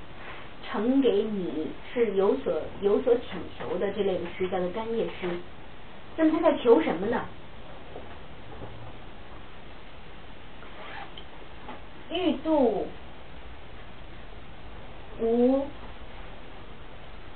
[0.68, 5.28] 呈给你是有所有所请求的这类的诗叫做干叶诗。
[6.16, 7.24] 那么他在求什么呢？
[12.08, 12.86] 欲度
[15.20, 15.66] 无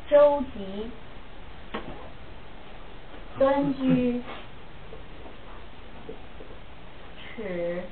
[0.09, 0.88] 舟楫，
[3.38, 4.22] 端居
[7.36, 7.82] 耻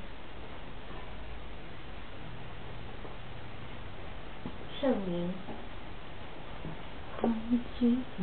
[4.81, 5.33] 圣明。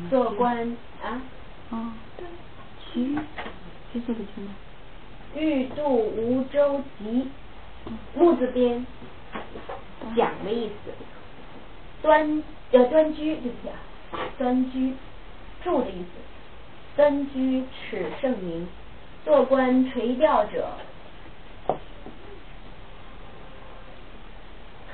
[0.09, 1.21] 做官啊？
[1.71, 2.25] 哦，对，
[2.93, 3.15] 居，
[3.93, 4.55] 居这个字吗？
[5.35, 7.27] 欲渡无舟楫，
[8.15, 8.87] 木字边
[10.17, 10.93] 讲的意思。
[12.01, 13.77] 端要端居，对不起啊，
[14.39, 14.95] 端居
[15.63, 16.07] 住的意思。
[16.97, 18.67] 端居耻圣明，
[19.27, 20.71] 做官垂钓者，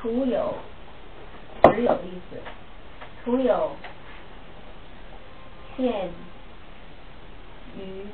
[0.00, 0.54] 徒有
[1.70, 2.36] 只有意思，
[3.24, 3.76] 徒有
[5.76, 6.10] 欠
[7.78, 8.06] 于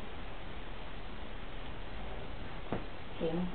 [3.18, 3.46] 情。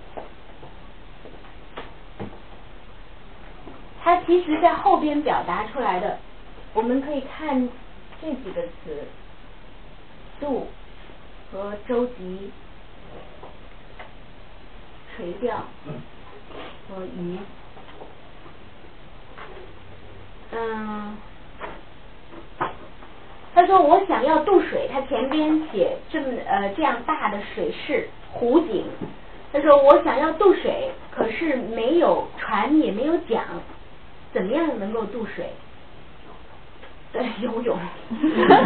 [4.04, 6.20] 它其实，在后边表达出来的，
[6.74, 7.70] 我们可以看
[8.22, 9.08] 这几个词：
[10.42, 10.68] 度
[11.52, 12.50] 和舟楫、
[15.16, 15.64] 垂钓
[16.90, 17.38] 和鱼。
[20.56, 21.18] 嗯，
[23.56, 28.86] 他说我想要渡水，他前边写这么呃这样大的水势湖景，
[29.52, 33.44] 他说我想要渡水，可是没有船，也没有桨。
[34.32, 35.50] 怎么样能够渡水？
[37.12, 37.78] 对，游泳，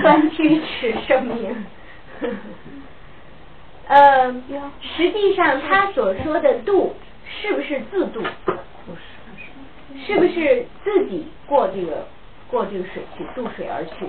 [0.02, 1.66] 端居耻圣明。
[3.88, 4.34] 呃，
[4.82, 8.24] 实际上他所说的渡，是不是自渡？
[10.08, 12.08] 不是，不是自己过这个
[12.50, 14.06] 过这个水去渡水而去？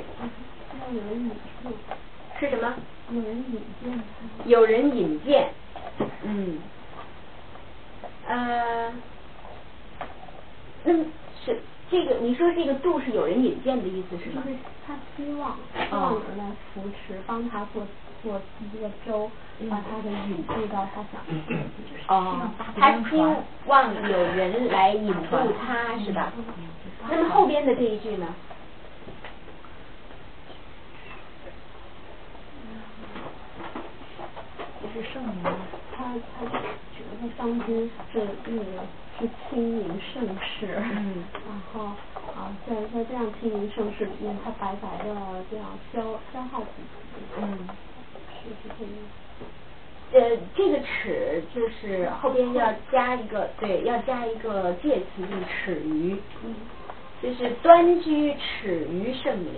[0.92, 1.30] 有人引
[1.62, 1.70] 渡。
[2.38, 2.74] 是什么？
[3.11, 4.05] 有人引荐。
[4.46, 5.51] 有人引荐，
[6.24, 6.59] 嗯，
[8.26, 8.92] 呃，
[10.84, 10.92] 那。
[11.44, 11.57] 是
[11.91, 14.43] 这个，你说这个度是有人引荐的意思是吗？
[14.45, 17.86] 就是他希望希望有人来扶持，帮他做
[18.22, 19.30] 做一个舟，
[19.70, 22.26] 把他的引渡到他想去的地方。
[22.26, 23.16] 哦，他希
[23.66, 26.30] 望有人来引渡他，是吧？
[27.09, 28.26] 那么后边的这一句呢？
[34.82, 35.43] 就是圣明，
[35.97, 36.05] 他
[36.39, 38.84] 他觉得当今是那个。
[39.19, 41.87] 是清明盛世，嗯，然后
[42.37, 45.14] 啊，在在这样清明盛世里面，他白白的
[45.51, 46.01] 这样消
[46.33, 47.69] 消耗自己，嗯，
[48.31, 48.93] 是是这样。
[50.11, 56.55] 呃，这个尺就是后边要加一个，对，要加一个介词，就是耻于，嗯，
[57.21, 59.53] 就是端居耻于盛名，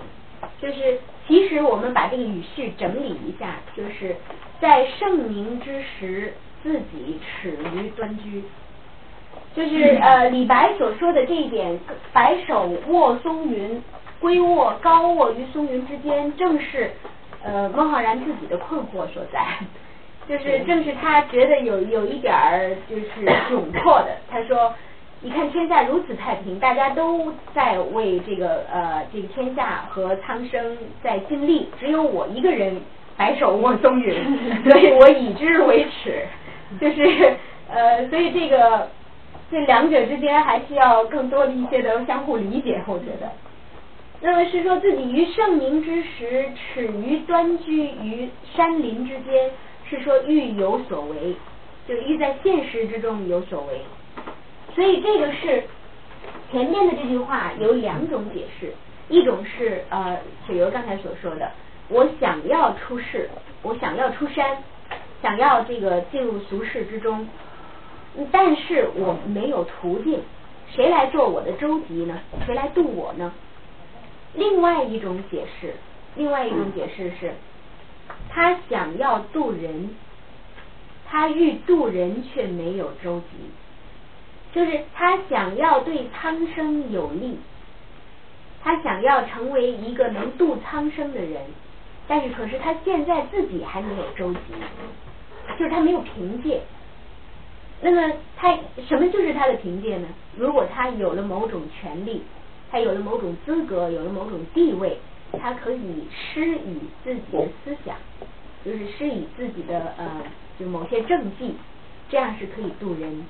[0.59, 0.99] 就是
[1.29, 4.17] 其实我们把这个语序整理一下，就是
[4.59, 6.33] 在盛名之时，
[6.63, 8.43] 自己尺于端居。
[9.55, 11.77] 就是呃，李白所说的这一点，
[12.13, 13.83] 白首卧松云，
[14.21, 16.89] 归卧高卧于松云之间，正是
[17.43, 19.45] 呃孟浩然自己的困惑所在。
[20.29, 24.17] 就是正是他觉得有有一点儿就是窘迫的。
[24.31, 24.73] 他说
[25.21, 32.81] ：“你看天下如此太平，大家都在为这个呃这个天下和苍生在尽力，只有我一个人
[33.17, 34.15] 白首卧松云，
[34.71, 36.25] 所以我以之为耻。”
[36.81, 37.35] 就是
[37.69, 38.89] 呃，所以这个。
[39.51, 43.29] 这两者之间还需要更多的一些的相互理解，我觉得。
[44.21, 49.51] 那么是说自己于盛明之时，耻于端居于山林之间，
[49.89, 51.35] 是说欲有所为，
[51.89, 53.81] 就欲在现实之中有所为。
[54.75, 55.65] 所以这个是
[56.53, 58.73] 前面的这句话有两种解释，
[59.09, 61.51] 一种是呃雪游刚才所说的，
[61.89, 63.29] 我想要出世，
[63.63, 64.59] 我想要出山，
[65.21, 67.27] 想要这个进入俗世之中。
[68.33, 70.21] 但是我没有途径，
[70.75, 72.19] 谁来做我的舟楫呢？
[72.45, 73.33] 谁来渡我呢？
[74.35, 75.75] 另外一种解释，
[76.17, 77.35] 另外一种解释是，
[78.29, 79.91] 他想要渡人，
[81.09, 87.39] 他欲渡人却没有舟楫，就是他想要对苍生有利，
[88.63, 91.43] 他想要成为一个能渡苍生的人，
[92.07, 94.41] 但是可是他现在自己还没有周集，
[95.59, 96.61] 就是他没有凭借。
[97.83, 100.09] 那么他什么就是他的凭借呢？
[100.37, 102.22] 如果他有了某种权利，
[102.70, 104.99] 他有了某种资格，有了某种地位，
[105.41, 107.97] 他可以施以自己的思想，
[108.64, 110.22] 就是施以自己的呃，
[110.59, 111.55] 就某些政绩，
[112.11, 113.24] 这样是可以渡人。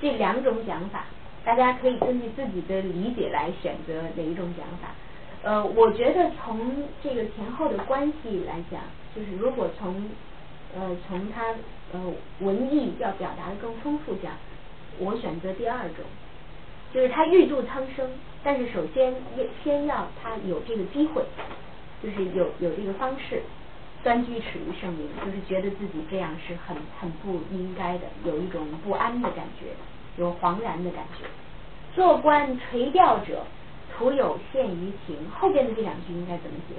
[0.00, 1.04] 这两种讲法，
[1.44, 4.88] 大家可以根据自己的理解来选择哪一种讲法。
[5.42, 8.80] 呃，我觉得从这个前后的关系来讲，
[9.14, 10.08] 就是如果从
[10.74, 11.54] 呃从他
[11.92, 12.00] 呃
[12.40, 14.32] 文艺要表达的更丰富讲，
[14.98, 16.04] 我选择第二种，
[16.92, 18.10] 就是他欲度苍生，
[18.42, 19.14] 但是首先
[19.62, 21.24] 先要他有这个机会，
[22.02, 23.42] 就是有有这个方式。
[24.02, 29.66] 端居耻于盛名，就是觉得自己这样是很很不应该的，有一种不安的感觉，
[30.16, 31.26] 有惶然的感觉。
[31.94, 33.44] 做官垂钓者，
[33.92, 35.18] 徒有羡于情。
[35.38, 36.76] 后边的这两句应该怎么写？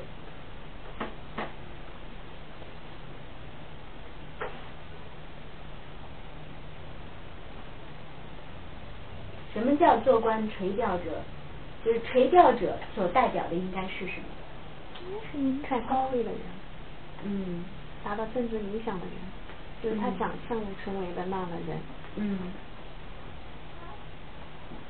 [9.61, 11.21] 什么叫做官垂钓者？
[11.85, 14.25] 就是垂钓者所代表的应该是什么？
[15.07, 16.39] 应该是名在高位的人。
[17.23, 17.63] 嗯，
[18.03, 19.15] 达到政治理想的人，
[19.83, 21.79] 就是他想象成为的那样的人。
[22.15, 22.39] 嗯，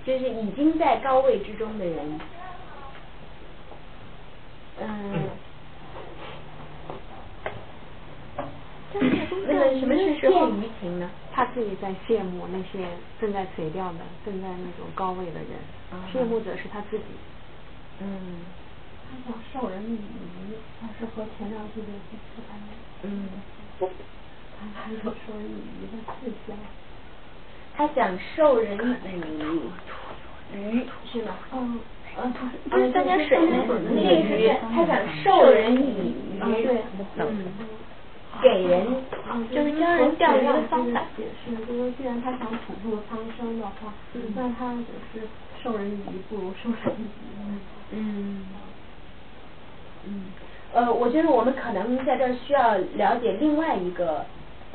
[0.05, 2.19] 就是已经在高位之中的人。
[4.79, 5.29] 嗯。
[9.47, 11.09] 那个什么是陷于情呢？
[11.33, 12.85] 他自己在羡慕那些
[13.19, 15.49] 正在垂钓的、正在那种高位的人。
[16.13, 17.05] 羡慕者是他自己。
[17.99, 18.41] 嗯。
[19.09, 22.67] 他想授人以渔，他是和前两句的是不般的。
[23.03, 23.29] 嗯。
[24.59, 26.55] 他还有授人以渔的志向。
[27.75, 28.79] 他想受人以
[30.53, 31.35] 渔，是吗？
[31.53, 31.79] 嗯。
[32.13, 32.33] 嗯，
[32.69, 37.45] 不是三点水那个鱼，他想授人以渔，嗯，
[38.41, 38.87] 给人，
[39.51, 41.01] 就是教人钓鱼的方法。
[41.15, 43.93] 解释，就说既然他想普度苍生的话，
[44.35, 45.27] 那他就是
[45.63, 47.59] 授人以鱼不如授人以渔。
[47.93, 48.45] 嗯。
[50.03, 50.25] 嗯，
[50.73, 54.25] 呃，我觉得我们可能在这儿需要了解另外一个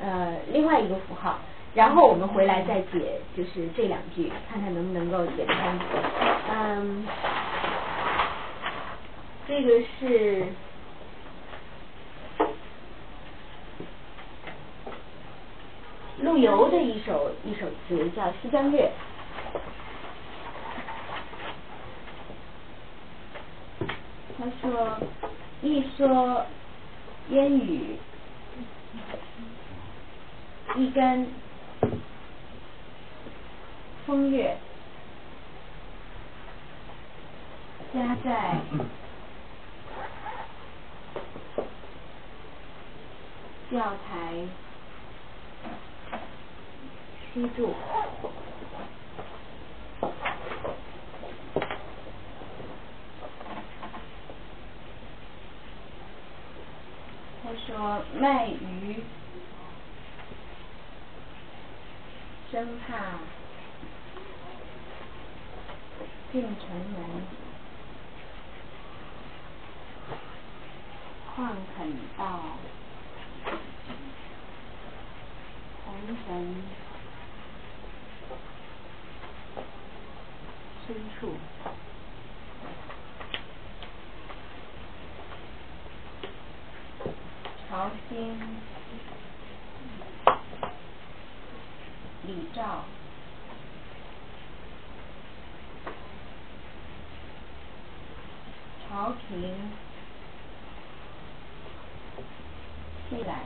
[0.00, 1.40] 呃另外一个符号，
[1.74, 5.56] 然后我们回来再解，就是这两句，看看能不能够解通。
[6.48, 7.04] 嗯，
[9.48, 10.46] 这个是
[16.22, 18.90] 陆游的一首一首词，叫《西江月》。
[24.38, 24.98] 他说
[25.62, 26.42] ：“一蓑
[27.30, 27.96] 烟雨，
[30.76, 31.26] 一竿
[34.06, 34.56] 风月，
[37.92, 38.60] 家在
[43.70, 44.32] 教材
[47.36, 47.74] 记住。”
[57.44, 59.04] 他说：“卖鱼，
[62.50, 62.96] 生怕
[66.32, 67.04] 进城门，
[71.34, 72.40] 况肯到
[75.84, 76.64] 红尘
[80.86, 81.32] 深处。”
[87.68, 88.38] 曹兴、
[92.26, 92.84] 李兆、
[98.88, 99.54] 朝廷、
[103.10, 103.40] 西来、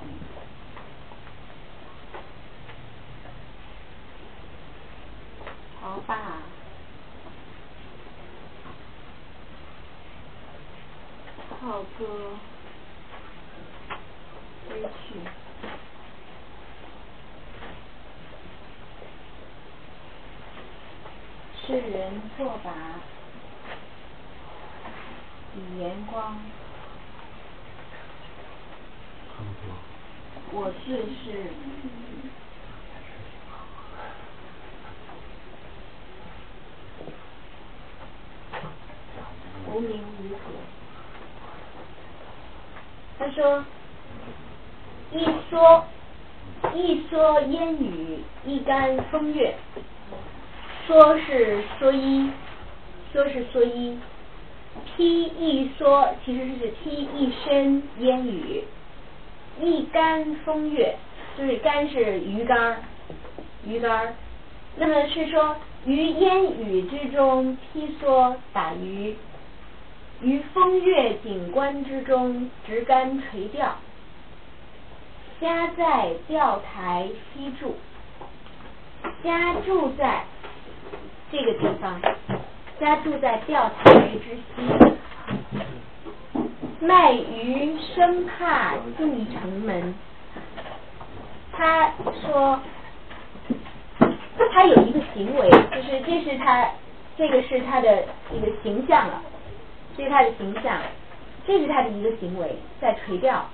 [5.81, 6.43] 曹霸、
[11.61, 12.07] 浩哥。
[14.67, 15.15] 归去，
[21.67, 22.73] 世人作答
[25.55, 26.39] 李延光，
[30.53, 31.53] 我自是
[39.67, 40.60] 无名无主。
[43.21, 43.65] 他说。
[45.13, 45.83] 一蓑，
[46.73, 49.57] 一蓑烟雨，一竿风月。
[50.87, 52.31] 蓑是蓑衣，
[53.13, 53.99] 蓑是蓑衣，
[54.85, 58.63] 披一蓑，其实是披一身烟雨，
[59.61, 60.95] 一竿风月，
[61.37, 62.77] 就是竿是鱼竿，
[63.67, 64.15] 鱼竿。
[64.77, 65.57] 那么是说
[65.87, 69.17] 于烟雨之中披蓑打鱼，
[70.23, 73.77] 于风月景观之中执竿垂钓，
[75.41, 77.75] 家在钓台西住，
[79.25, 80.25] 家住在
[81.33, 82.01] 这个地方。
[82.79, 83.93] 家住在钓台
[84.25, 84.63] 之西，
[86.81, 89.95] 卖鱼生怕进城门。
[91.53, 91.93] 他
[92.23, 92.59] 说，
[94.51, 96.71] 他有一个行为，就是这是他，
[97.19, 98.03] 这个是他的
[98.33, 99.23] 一个形象了，
[99.97, 100.81] 这是他的形象，
[101.47, 103.49] 这是他的一个行为，在垂钓，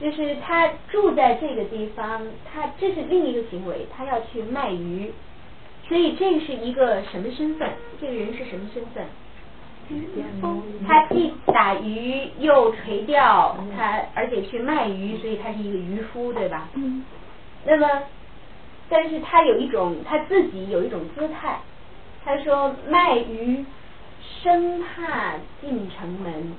[0.00, 5.12] 就是他住在这个地方，他这是另一个行为，他要去卖鱼。
[5.88, 7.68] 所以这是一个什么身份？
[8.00, 9.04] 这个人是什么身份？
[10.86, 16.68] 他既打鱼又垂钓，他而且去卖鱼，所以他是一个渔夫，对吧？
[16.74, 17.04] 嗯。
[17.64, 17.88] 那么，
[18.88, 21.58] 但是他有一种他自己有一种姿态，
[22.24, 23.64] 他说卖鱼
[24.42, 26.54] 生怕进城门，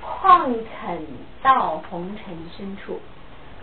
[0.00, 1.06] 况肯
[1.42, 3.00] 到红尘深处。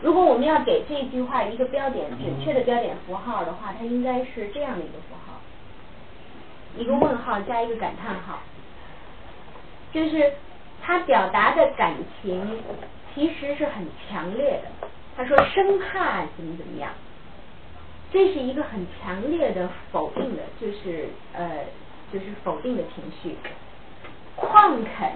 [0.01, 5.41] 如果我们要给这句话一个标点，准确的标点符号的话，它应该是这样的一个符号，
[6.77, 8.39] 一个问号加一个感叹号，
[9.91, 10.33] 就是
[10.81, 12.59] 他表达的感情
[13.13, 14.87] 其实是很强烈的。
[15.17, 16.91] 他说生怕怎么怎么样，
[18.09, 21.65] 这是一个很强烈的否定的，就是呃，
[22.11, 23.35] 就是否定的情绪。
[24.35, 25.11] 况肯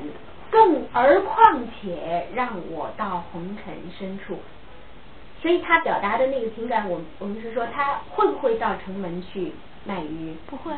[0.51, 4.37] 更而况且让我到红尘深处。
[5.41, 9.51] 所以他表达的那个情感，我我们是说他会不会到城门去
[9.85, 10.35] 卖鱼？
[10.47, 10.71] 不会。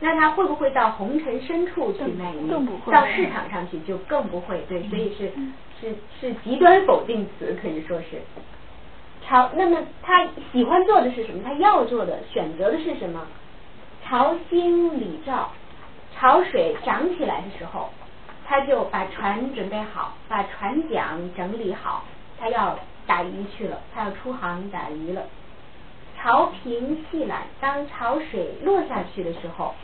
[0.00, 2.48] 那他会不会到红尘深处去卖鱼？
[2.48, 2.92] 更不会。
[2.92, 4.64] 到市场上去就更不会。
[4.68, 5.32] 对，所以是
[5.80, 8.20] 是是极端否定词，可以说是。
[9.24, 11.40] 好，那么他喜欢做的是什么？
[11.44, 13.26] 他要做的、选择的是什么？
[14.12, 15.48] 潮兴理照，
[16.14, 17.88] 潮水涨起来的时候，
[18.46, 22.04] 他就把船准备好，把船桨整理好，
[22.38, 22.78] 他要。
[23.04, 25.22] 打鱼去了，他要出航打鱼了。
[26.16, 29.74] 潮平气懒，当潮水落下去的时候，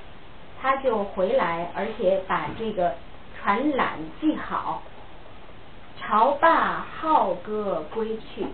[0.61, 2.95] 他就回来，而且把这个
[3.37, 3.87] 船缆
[4.21, 4.83] 系好。
[5.99, 8.47] 潮罢号歌归去，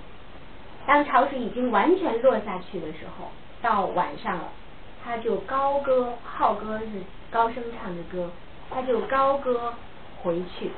[0.87, 3.29] 当潮水已经完全落下去的时候，
[3.61, 4.45] 到晚上了，
[5.05, 6.87] 他就高歌，号歌是
[7.31, 8.31] 高声唱的歌，
[8.71, 9.75] 他就高歌
[10.23, 10.71] 回去，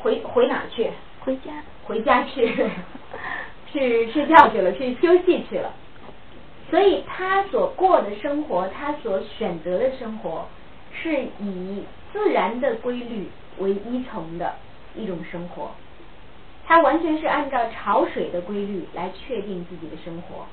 [0.00, 0.90] 回回哪去？
[1.20, 1.50] 回家，
[1.84, 2.54] 回家去，
[3.70, 5.72] 去睡觉去了，去休息去了。
[6.70, 10.46] 所以他所过的生活，他所选择的生活，
[10.92, 11.82] 是以
[12.12, 13.28] 自然的规律
[13.58, 14.54] 为依从的
[14.94, 15.70] 一种生活。
[16.66, 20.46] 他完全是按照潮水的规律来确定自己的生活，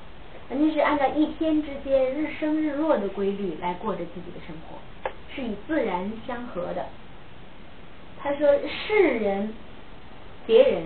[0.50, 4.78] 人家是按照一天之间日升日落的规律来过着自己的生活，
[5.34, 6.86] 是与自然相合的。
[8.22, 8.48] 他说
[8.86, 9.54] 世人。
[10.48, 10.84] 别人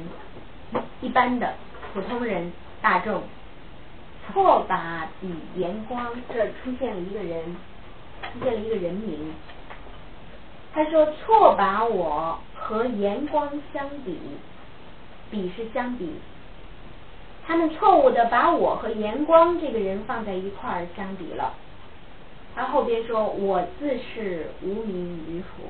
[1.03, 1.53] 一般的
[1.93, 2.51] 普通人
[2.81, 3.23] 大众
[4.25, 5.29] 错把比
[5.61, 7.45] 阳光，这出现了一个人，
[8.33, 9.35] 出现了一个人名。
[10.73, 14.19] 他说错把我和阳光相比，
[15.31, 16.15] 比是相比，
[17.47, 21.55] 他们错误的把我和严光这个人放在一块儿相比了。
[22.55, 25.65] 他后边说我自是无名渔夫，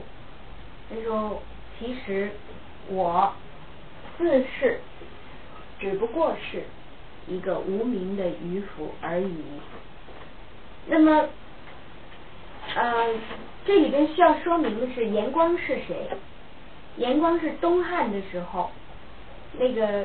[0.89, 1.43] 他说
[1.79, 2.31] 其实
[2.89, 3.33] 我。
[4.19, 4.81] 自是，
[5.79, 6.65] 只不过是
[7.27, 9.43] 一个无名的渔夫而已。
[10.85, 11.27] 那么，
[12.75, 13.07] 呃，
[13.65, 16.07] 这里边需要说明的是，严光是谁？
[16.99, 18.71] 严光是东汉的时候，
[19.59, 20.05] 那个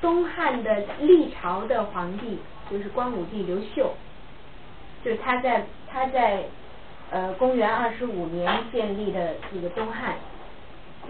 [0.00, 2.38] 东汉的历朝的皇帝，
[2.70, 3.94] 就是光武帝刘秀，
[5.04, 6.44] 就是他在他在
[7.10, 10.16] 呃公元二十五年建立的这个东汉，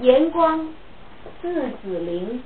[0.00, 0.68] 严光。
[1.40, 2.42] 字子陵，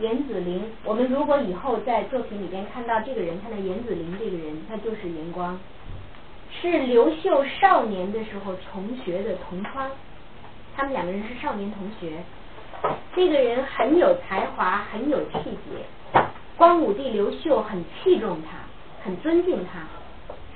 [0.00, 0.60] 严子陵。
[0.82, 5.56] 我们如果以后在作品里边看到这个人，看到严子陵这个人，他就是严光，
[6.50, 9.88] 是刘秀少年的时候同学的同窗，
[10.76, 12.24] 他们两个人是少年同学。
[13.14, 16.20] 这个人很有才华，很有气节，
[16.56, 18.58] 光武帝刘秀很器重他，
[19.04, 19.80] 很尊敬他，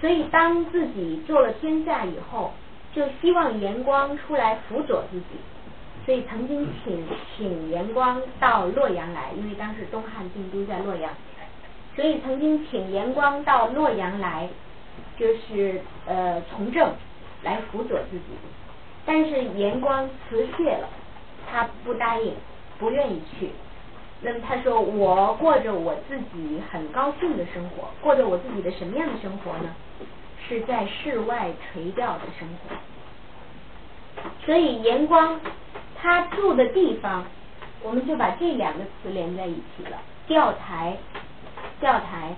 [0.00, 2.52] 所以当自己做了天下以后，
[2.92, 5.24] 就希望严光出来辅佐自己。
[6.04, 7.04] 所以曾经请
[7.36, 11.12] 请严光到洛阳来，因为当时东汉定都在洛阳，
[11.94, 14.48] 所以曾经请严光到洛阳来，
[15.18, 16.92] 就是呃从政，
[17.42, 18.24] 来辅佐自己。
[19.04, 20.88] 但是严光辞谢了，
[21.50, 22.34] 他不答应，
[22.78, 23.50] 不愿意去。
[24.20, 29.74] 那么他说：“我过着我自己很高兴的生活，过着我自己的什么样的生活呢？
[30.48, 32.76] 是在室外垂钓的生活。
[34.44, 35.40] 所以严光
[36.00, 37.24] 他住的地方，
[37.82, 39.98] 我们就把这两个词连在一起了。
[40.26, 40.96] 钓台，
[41.78, 42.34] 钓台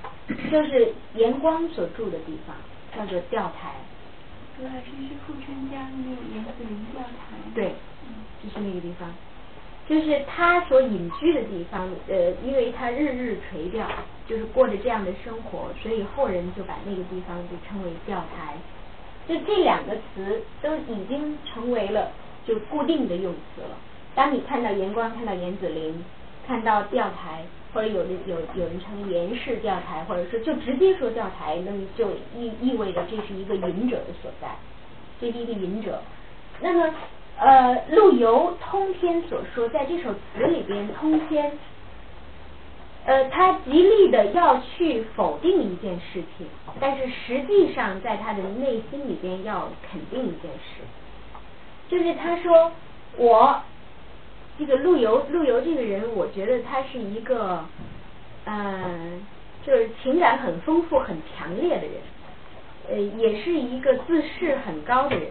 [0.51, 2.55] 就是严光所住的地方，
[2.95, 3.73] 叫做钓台。
[4.59, 7.39] 对，这是富春江那个严子林钓台。
[7.55, 7.75] 对，
[8.43, 9.13] 就是那个地方。”
[9.89, 13.85] 就是他所隐居的地方，呃，因为他日日垂钓，
[14.25, 18.55] 就是过着这样的生活，所以后人就把那个地方就称为钓台。
[19.27, 22.13] 就这两个词都已经成为了
[22.47, 23.77] 就固定的用词了。
[24.15, 26.05] 当你看到严光，看到严子陵，
[26.47, 34.47] 看到钓台，或者有的有有人称严氏钓台，或者说就直接说钓台，那么就意意味着这是一个隐者的所在，
[35.21, 36.01] 这是一个隐者。
[36.61, 36.95] 那么。
[37.41, 41.51] 呃，陆游通篇所说，在这首词里边，通篇，
[43.07, 46.47] 呃，他极力的要去否定一件事情，
[46.79, 50.83] 但是实际上在他的内心里边要肯定一件事，
[51.89, 52.73] 就是他说
[53.17, 53.63] 我
[54.59, 57.65] 这个陆游，陆游这个人，我觉得他是一个，
[58.45, 59.23] 嗯，
[59.65, 61.93] 就是情感很丰富、很强烈的人，
[62.91, 65.29] 呃，也是一个自视很高的人。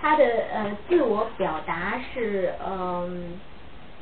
[0.00, 3.38] 他的呃自我表达是嗯，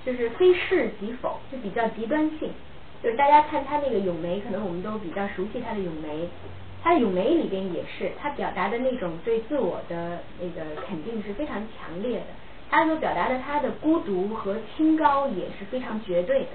[0.04, 2.50] 就是非是即否，就比较极端性。
[3.02, 6.28] 就是大家看他那个咏梅，可能我们都比较熟悉他的咏梅。
[6.82, 12.26] 他的咏梅里边也是，他表达的那种对自我的那个肯定是非常强烈的。
[12.70, 16.50] 他所表达的他的孤独和清高也是非常绝对的。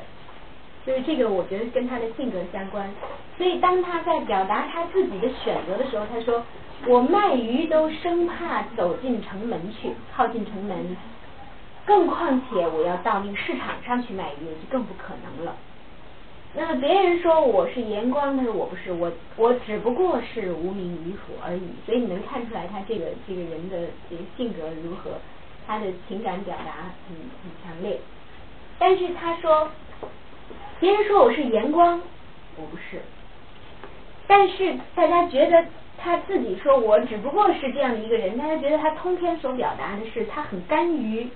[0.85, 2.89] 就是这个，我觉得跟他的性格相关。
[3.37, 6.43] 所以当他在表达他自己的选择的时候，他说。
[6.87, 10.95] 我卖鱼都生怕走进城门去，靠近城门，
[11.85, 15.55] 更况且我要到那个市场上去卖鱼，就更不可能了。
[16.53, 21.63] 那么别人说我是严光，他说我不是，我我只不过是无名渔夫而已。
[21.85, 25.11] 所以你能看出来他这个这个人的这个性格如何，
[25.65, 27.99] 他的情感表达很很强烈。
[28.77, 29.69] 但是他说，
[30.79, 32.01] 别人说我是严光，
[32.57, 33.01] 我不是。
[34.27, 35.65] 但是大家觉得。
[35.97, 41.27] 他自己说：“我只不过是这样的一个人。”大家觉得他通篇所表达的是他很甘于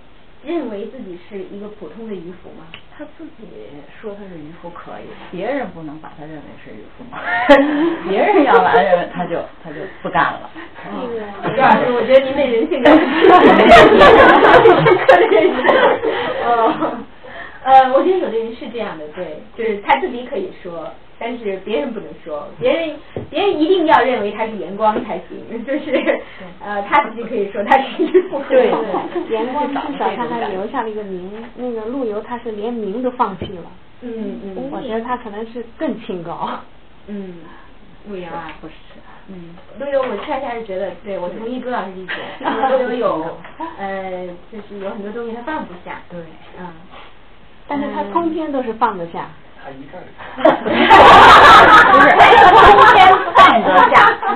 [0.45, 2.67] 认为自己是一个普通的渔夫吗？
[2.95, 3.47] 他自己
[3.99, 7.17] 说他是渔夫可以，别人不能把他认为是渔夫吗？
[8.07, 10.49] 别人要来认为他就他就不干了。
[10.85, 13.27] 朱老师，我觉得您那人性很深
[14.99, 15.57] 刻的认识。
[16.45, 16.97] 哦，
[17.63, 20.89] 呃，我觉得有的人是这样的，对，就是他自己可以说。
[21.21, 22.95] 但是别人不能说，别人
[23.29, 26.21] 别人一定要认为他是严光才行，就是
[26.63, 28.41] 呃他自己可以说他是渔夫。
[28.47, 33.63] 对对，严光至少他还留下了一个名，那个陆游他是连名都放弃了。
[33.99, 34.69] 嗯嗯。
[34.71, 36.49] 我觉得他可能是更清高。
[37.07, 37.39] 嗯，
[38.07, 38.73] 陆游啊不是。
[39.27, 42.15] 嗯，陆游我恰恰是觉得，对我同意朱老师意见，
[42.87, 43.37] 陆游有
[43.77, 46.01] 呃就是有很多东西他放不下。
[46.09, 46.17] 对。
[46.57, 46.65] 嗯。
[47.69, 49.25] 但是他通天都是放得下。
[49.63, 50.01] 他一阵
[51.91, 52.07] 不是，
[52.49, 52.57] 通
[52.95, 52.97] 天
[53.35, 53.95] 放得下，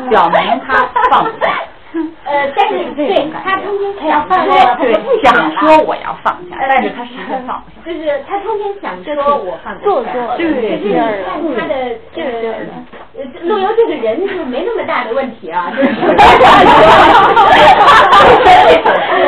[0.09, 1.52] 表明他放不下。
[2.25, 4.35] 呃，但是对他通篇想说，
[4.79, 7.85] 对想说我要放下，但是他实在放不下。
[7.85, 10.93] 就是他通篇想说我放不下，对对对。
[11.23, 11.73] 看他的
[12.15, 15.89] 呃，陆游这个人就没那么大的问题啊，就是。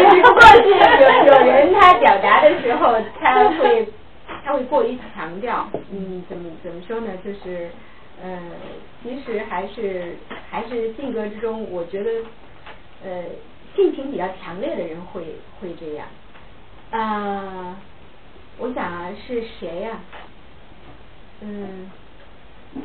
[0.10, 0.70] 只 不过是
[1.28, 3.88] 有有人他表达的时候他会。
[4.44, 7.08] 他会过于强调，嗯，怎么怎么说呢？
[7.26, 7.68] 就是，
[8.24, 8.40] 呃，
[9.02, 10.16] 其实还是
[10.52, 12.12] 还是性格之中，我觉得，
[13.06, 13.24] 呃，
[13.76, 16.08] 性情比较强烈的人会会这样。
[16.92, 17.78] 啊，
[18.58, 20.00] 我想啊，是谁呀？
[21.42, 21.92] 嗯，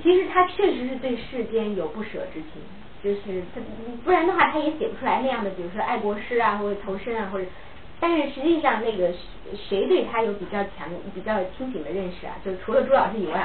[0.03, 2.61] 其实他确实是对世间有不舍之情，
[3.03, 3.61] 就是他
[4.05, 7.47] 不然的话，他也写不出来那样的，比如说爱国诗啊，或者投身啊，或者。
[8.03, 9.13] 但是实际上，那个
[9.69, 12.33] 谁对他有比较强、比较清醒的认识啊？
[12.43, 13.39] 就除了朱老师以外，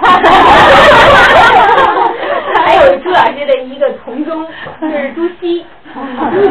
[2.63, 4.47] 还有朱老师的一个同宗，
[4.79, 5.65] 就是朱熹。
[5.93, 5.99] 朱
[6.41, 6.47] 熹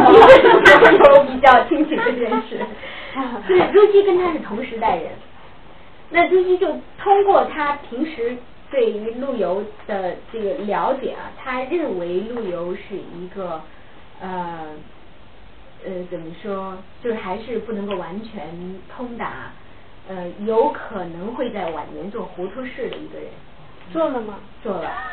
[0.65, 0.73] 他
[1.15, 2.59] 有比较清醒的认识，
[3.49, 5.11] 就是朱熹跟他是同时代人。
[6.11, 6.67] 那朱熹就
[7.03, 8.37] 通过他平时
[8.71, 13.63] 对于陆游的这个了解啊，他认为陆游是一个
[14.21, 14.77] 呃。
[15.85, 16.78] 呃，怎么说？
[17.03, 18.49] 就是还是不能够完全
[18.97, 19.53] 通达，
[20.09, 23.28] 呃，有可能会在晚年做糊涂事的一个人。
[23.93, 24.39] 做了吗？
[24.62, 24.91] 做了。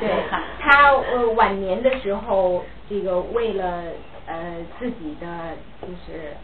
[0.00, 3.84] 对，他他呃晚年的时候，这个为了
[4.26, 6.34] 呃自己的就是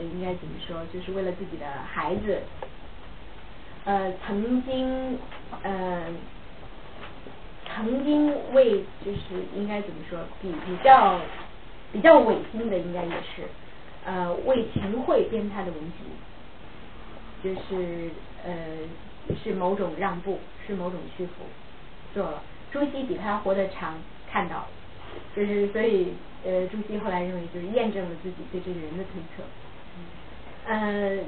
[0.00, 2.42] 应该怎么说，就是为了自己的孩子，
[3.84, 5.16] 呃曾经
[5.62, 6.02] 呃
[7.72, 11.20] 曾经为就是应该怎么说比比较
[11.92, 13.48] 比较违心的应该也是
[14.04, 16.04] 呃为秦桧编他的文集，
[17.42, 18.10] 就是
[18.44, 18.54] 呃
[19.42, 21.32] 是某种让步，是某种屈服，
[22.14, 22.42] 做了。
[22.72, 23.94] 朱熹比他活得长，
[24.30, 24.68] 看到了，
[25.34, 26.14] 就是所以
[26.44, 29.42] 呃，朱熹后来认为就是验证了自己对这个人的推测。
[30.66, 31.18] 呃，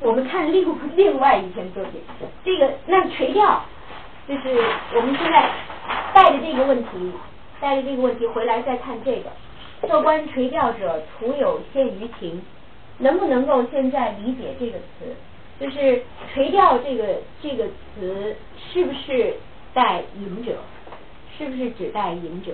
[0.00, 2.02] 我们看另另外一篇作品，
[2.44, 3.64] 这个那垂钓，
[4.28, 4.54] 就是
[4.94, 5.50] 我们现在
[6.12, 7.12] 带着这个问题，
[7.58, 9.30] 带着这个问题回来再看这个。
[9.82, 12.42] 做官垂钓者，徒有限于情，
[12.98, 15.14] 能不能够现在理解这个词？
[15.58, 16.02] 就是
[16.32, 18.36] 垂钓这个这个词
[18.72, 19.34] 是不是？
[19.74, 20.56] 带隐者，
[21.36, 22.52] 是不是指代隐者？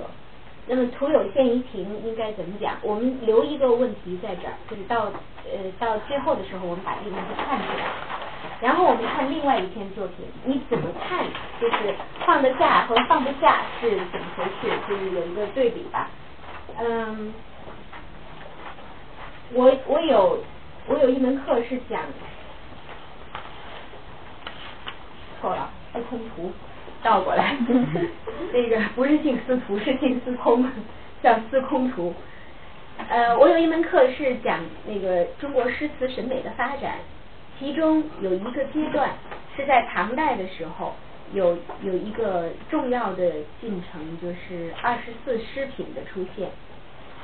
[0.67, 2.75] 那么徒有限于情应该怎么讲？
[2.83, 5.05] 我们留一个问题在这儿，就是到
[5.47, 7.85] 呃到最后的时候，我们把这个问题看出来。
[8.61, 11.25] 然后我们看另外一篇作品，你怎么看？
[11.61, 11.95] 就是
[12.27, 14.77] 放得下和放不下是怎么回事？
[14.89, 16.11] 就是有一个对比吧。
[16.79, 17.33] 嗯，
[19.53, 20.43] 我我有
[20.87, 22.01] 我有一门课是讲
[25.41, 26.53] 错了，司空图。
[27.03, 27.57] 倒过来，
[28.55, 30.65] 那个不是姓司徒，是姓司空，
[31.21, 32.15] 叫司空图。
[33.09, 36.99] 呃，我有一门课是讲那个中国诗词审美的发展，
[37.59, 39.11] 其中有一个阶段
[39.57, 40.95] 是在唐代的时候，
[41.33, 46.51] 有有一个重要的进程，就是二十四诗品的出现，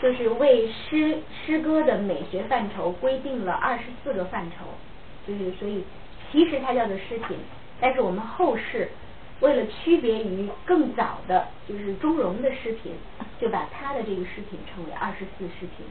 [0.02, 4.66] 就是为诗诗歌的美学范畴规定了二十四个范畴，
[5.26, 5.84] 就是所以
[6.30, 7.36] 其实它叫做诗品，
[7.80, 8.88] 但是我们后世。
[9.40, 12.92] 为了区别于更早的，就是中庸的诗品，
[13.38, 15.86] 就把他的这个诗品称为二十四诗品。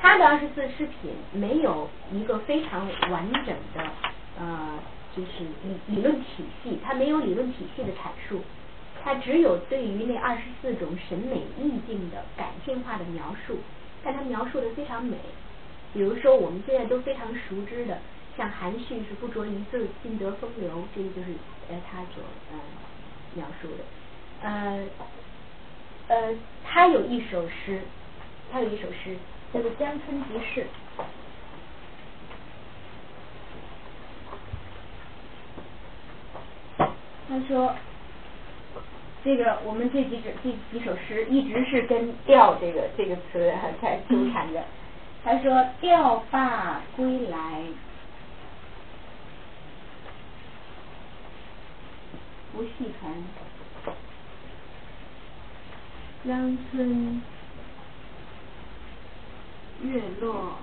[0.00, 3.84] 他的二十四诗品没有一个非常完整的
[4.40, 4.76] 呃，
[5.16, 8.40] 就是理理论体系，它没有理论体系的阐述，
[9.02, 13.58] 它只有对于那二十四种审美意境的感性化的描述，
[14.02, 15.16] 但它描述的非常美。
[15.92, 17.98] 比如说我们现在都非常熟知的。
[18.36, 21.28] 像含蓄是不着一字，尽得风流，这个就是
[21.68, 22.58] 呃他所呃
[23.34, 23.84] 描述的。
[24.42, 24.84] 呃
[26.08, 26.34] 呃，
[26.64, 27.80] 他有一首诗，
[28.50, 29.16] 他有一首诗
[29.52, 30.66] 叫做《江村即事》。
[37.28, 37.74] 他说，
[39.24, 44.62] 这个我们这几首这几首诗一直是跟调这个这个词在纠缠着。
[45.24, 47.38] 他说：“调罢归来。”
[52.52, 52.68] 不细
[53.00, 53.12] 传，
[56.24, 57.20] 江村
[59.82, 60.58] 月落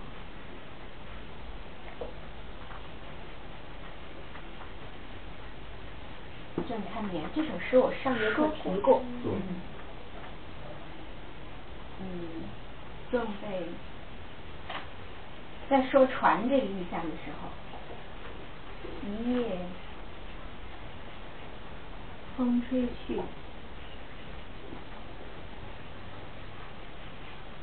[6.68, 7.24] 正看眠。
[7.36, 9.02] 这首诗我上节课提过。
[11.99, 12.43] 嗯，
[13.12, 13.68] 正被
[15.70, 17.49] 在说船这个意象的时候，
[19.08, 19.60] 一夜。
[22.38, 23.20] 风吹去，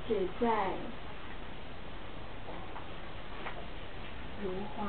[0.06, 0.72] 只在
[4.44, 4.86] 如花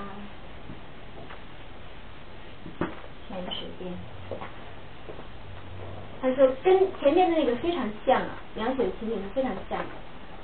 [3.30, 3.92] 天水边。
[6.22, 9.80] 他说跟前面的那个非常像啊，描写的情景是非常像。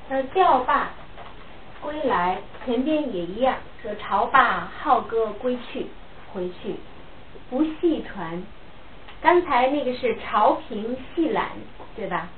[0.08, 0.92] 他说钓罢
[1.82, 5.88] 归来，前边也一样，说潮罢浩歌归去，
[6.34, 6.76] 回去
[7.50, 8.42] 不系船。
[9.22, 11.46] 刚才那个是朝平细缆，
[11.96, 12.30] 对吧？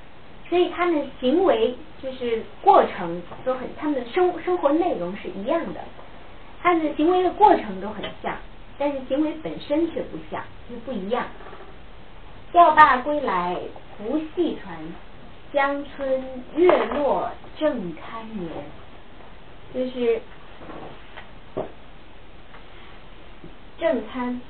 [0.48, 5.80] 所以他们行为就是过程都很，他们的生生活内容是一样的，
[6.62, 8.34] 他们的行为的过程都很像，
[8.78, 11.26] 但是行为本身却不像，就不一样。
[12.52, 13.56] 钓罢归来
[13.98, 14.78] 不系船，
[15.52, 16.22] 江村
[16.54, 18.50] 月落正堪眠，
[19.74, 20.22] 就是
[23.78, 24.40] 正餐。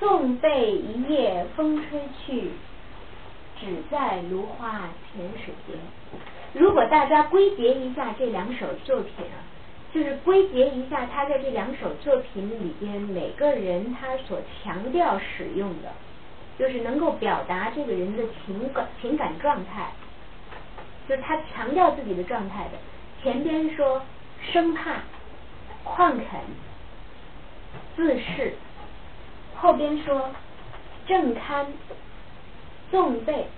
[0.00, 2.50] 纵被一夜风吹去，
[3.58, 5.76] 只在芦花浅水间。
[6.52, 9.42] 如果大家归结一下这两首作品啊，
[9.98, 15.92] 就是归结一下他在这两首作品里边每个人他所强调使用的，
[16.56, 19.90] 就是能够表达这个人的情感情感状态，
[21.08, 22.78] 就是他强调自己的状态的。
[23.20, 24.00] 前边说
[24.52, 24.98] 生怕、
[25.84, 26.40] 旷恳、
[27.96, 28.52] 自恃。
[29.56, 30.30] 后边说
[31.08, 31.66] 正堪
[32.92, 33.48] 纵备，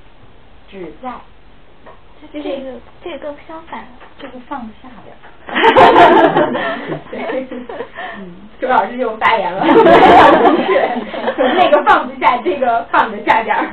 [0.71, 1.17] 只在。
[2.33, 3.87] 这这个这个更相反，
[4.19, 5.60] 这个放下边。
[8.61, 13.67] 周老师又发言了，是那个放不下，这个 放得下点儿。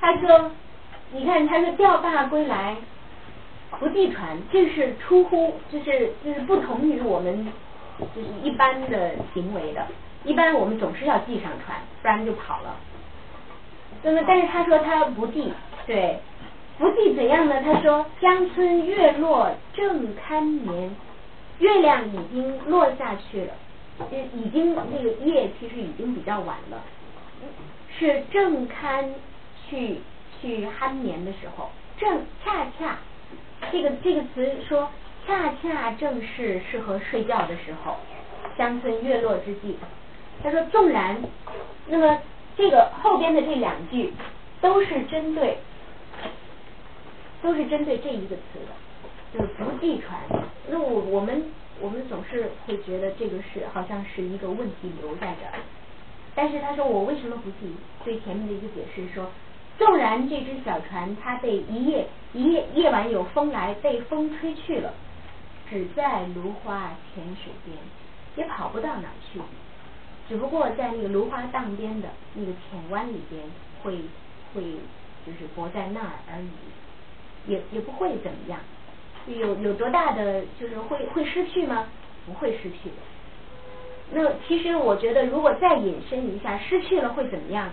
[0.00, 0.50] 他说，
[1.12, 2.74] 你看，他说钓罢归来，
[3.78, 7.46] 不系船，这是出乎，就是就是不同于我们
[8.14, 9.86] 就是一般的行为的。
[10.24, 12.74] 一般我们总是要系上船，不然就跑了。
[14.02, 15.52] 那么，但是他说他不系，
[15.86, 16.18] 对。
[16.78, 17.60] 不计怎样呢？
[17.60, 20.94] 他说：“乡村月落正堪眠，
[21.58, 23.52] 月亮已经落下去了，
[24.12, 26.80] 已经那个夜其实已经比较晚了，
[27.98, 29.12] 是正堪
[29.68, 29.98] 去
[30.40, 31.68] 去酣眠的时候。
[31.98, 32.96] 正恰恰
[33.72, 34.88] 这个这个词说，
[35.26, 37.96] 恰恰正是适合睡觉的时候。
[38.56, 39.76] 乡村月落之际，
[40.44, 41.20] 他说纵然，
[41.88, 42.18] 那么
[42.56, 44.12] 这个后边的这两句
[44.60, 45.58] 都是针对。”
[47.42, 50.20] 都是针对这一个词的，就是不计船。
[50.68, 51.44] 那我我们
[51.80, 55.52] 我们总是会觉得这个是好像是一个问题留在这儿。
[56.34, 57.74] 但是他说我为什么不计？
[58.04, 59.30] 最前面的一个解释说，
[59.76, 64.94] 纵然这只小船它被一夜一夜夜晚有风来被风吹去了，
[65.68, 67.76] 只在芦花浅水边，
[68.36, 69.40] 也跑不到哪儿去。
[70.28, 73.42] 只不过在那个芦花荡边的那个浅湾里边，
[73.82, 73.98] 会
[74.54, 74.62] 会
[75.26, 76.48] 就是泊在那儿而已。
[77.48, 78.60] 也也不会怎么样，
[79.26, 81.86] 有有多大的就是会会失去吗？
[82.26, 82.96] 不会失去的。
[84.12, 87.68] 那其实我觉得，如果再引申一下，失去了会怎么样？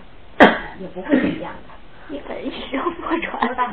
[0.80, 3.72] 也不会怎么样的，一本一时破 船吧。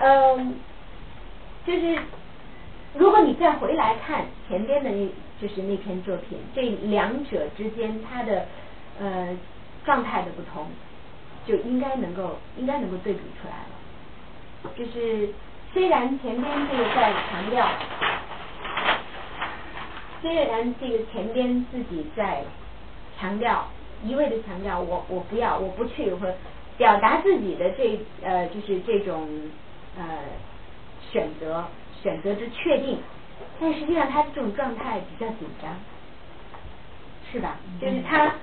[0.02, 0.54] 嗯，
[1.66, 1.98] 就是
[2.94, 5.08] 如果你再回来看前边的那，
[5.40, 8.46] 就是那篇作品，这两者之间它的
[8.98, 9.28] 呃
[9.84, 10.66] 状态的不同。
[11.46, 15.32] 就应该能够应该能够对比出来了，就是
[15.72, 17.66] 虽然前边这个在强调，
[20.20, 22.44] 虽然这个前边自己在
[23.18, 23.66] 强调
[24.04, 26.26] 一味的强调我我不要我不去或
[26.76, 29.28] 表达自己的这呃就是这种
[29.96, 30.04] 呃
[31.10, 31.64] 选择
[32.02, 32.98] 选择之确定，
[33.60, 35.74] 但实际上他这种状态比较紧张，
[37.32, 37.56] 是吧？
[37.80, 38.34] 就是他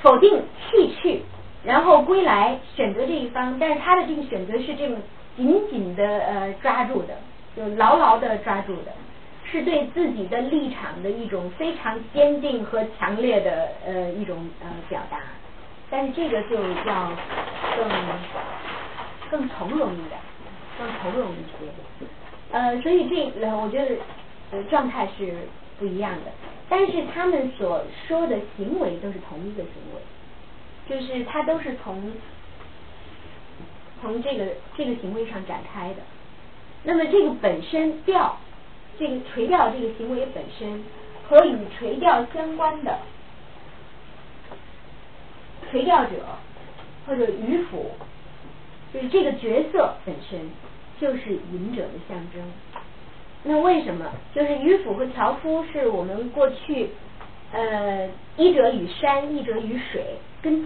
[0.00, 1.22] 否定弃去。
[1.64, 4.96] 然后归来选择这一方，但是他的这个选择是这种
[5.36, 7.14] 紧紧的呃抓住的，
[7.56, 8.92] 就牢牢的抓住的，
[9.44, 15.18] 是对自己的立场的一种非常坚定和强烈的呃一种呃表达。
[15.90, 16.56] 但是这个就
[16.86, 17.12] 要
[17.76, 17.88] 更
[19.30, 20.20] 更从容一点，
[20.78, 22.06] 更从容一些。
[22.52, 23.96] 呃，所以这呃我觉得
[24.52, 25.34] 呃状态是
[25.78, 26.30] 不一样的，
[26.68, 30.00] 但是他们所说的行为都是同一个行为。
[30.88, 32.12] 就是它都是从
[34.00, 35.96] 从这个这个行为上展开的，
[36.82, 38.38] 那么这个本身钓，
[38.98, 40.82] 这个垂钓这个行为本身
[41.28, 43.00] 和与垂钓相关的
[45.70, 46.12] 垂钓者
[47.06, 47.90] 或者渔夫，
[48.94, 50.40] 就是这个角色本身
[50.98, 52.42] 就是隐者的象征。
[53.42, 54.06] 那为什么？
[54.34, 56.90] 就是渔夫和樵夫是我们过去
[57.52, 60.16] 呃一者与山，一者与水。
[60.40, 60.64] 跟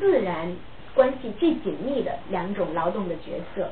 [0.94, 3.70] 关系最紧密的两种劳动的角色，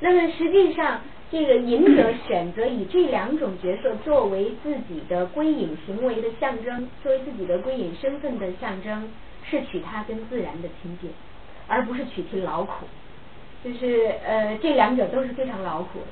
[0.00, 9.08] 那么实际上，这个隐者选择以这两种角色作为自己的归隐行为的象征，作为自己的归隐身份的象征，
[9.44, 11.10] 是取他跟自然的亲近，
[11.66, 12.86] 而不是取其劳苦。
[13.64, 16.06] 就是呃，这两者都是非常劳苦的。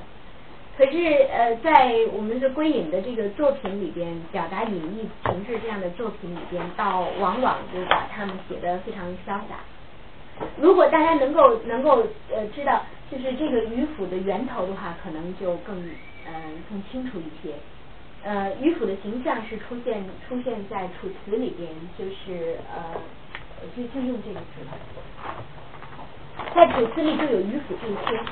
[0.75, 0.97] 可是
[1.31, 9.61] 呃，在我们的归隐的这个作品里边，表达隐逸情志这样的作品里边，倒往往就把他们写得非常潇洒。
[10.59, 15.77] 如果大家能够能够呃知道，就是这个迂腐的源头的话，可能就更
[16.25, 16.33] 呃
[16.67, 17.53] 更清楚一些。
[18.23, 22.99] 呃，迂腐的形象是出现出现在楚辞里边，就是呃
[23.77, 24.71] 就就用这个词了，
[26.55, 28.23] 在楚辞里就有迂腐这一篇。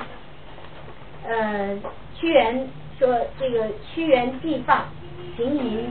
[1.24, 1.78] 呃，
[2.22, 2.68] 屈原
[3.00, 4.86] 说这个屈原既放，
[5.36, 5.88] 行吟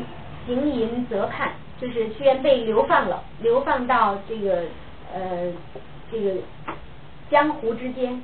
[0.48, 4.64] 行吟则畔，就是屈原被流放了，流放到这个
[5.14, 5.52] 呃
[6.10, 6.36] 这个
[7.30, 8.24] 江湖之间，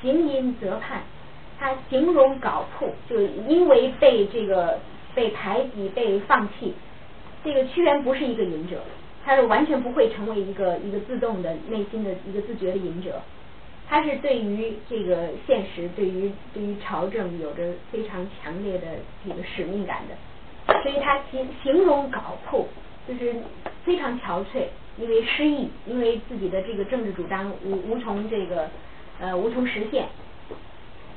[0.00, 1.00] 行吟则畔，
[1.58, 4.78] 他形容槁铺，就因为被这个
[5.12, 6.72] 被排挤被放弃，
[7.42, 8.76] 这个屈原不是一个隐者，
[9.24, 13.20] 他是完全不会成为一个一个自动的内心的一个自觉的隐者。
[13.90, 18.86] 他是对于这个现实，对于对于朝政有着非常强烈的
[19.26, 22.68] 这个使命感的，所以他形形容槁铺
[23.08, 23.34] 就是
[23.84, 24.66] 非常憔悴，
[24.96, 28.70] 因为失意，因为自己的这个政治主张无无从这个
[29.18, 30.06] 呃无从实现。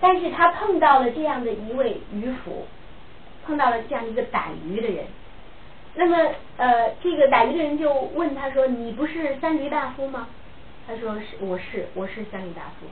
[0.02, 2.66] 但是他碰到了这样的一位渔夫，
[3.46, 5.06] 碰到了这样一个打鱼的人。
[5.94, 6.18] 那么
[6.58, 10.28] 呃，这个打鱼的人就问他说：“你不是三闾大夫吗？”
[10.88, 12.86] 他说：“是，我是，我是三闾大夫。”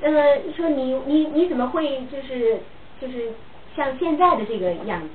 [0.00, 0.22] 那么
[0.56, 2.60] 说你你你怎么会就是
[3.00, 3.32] 就是
[3.74, 5.08] 像现在的这个样子？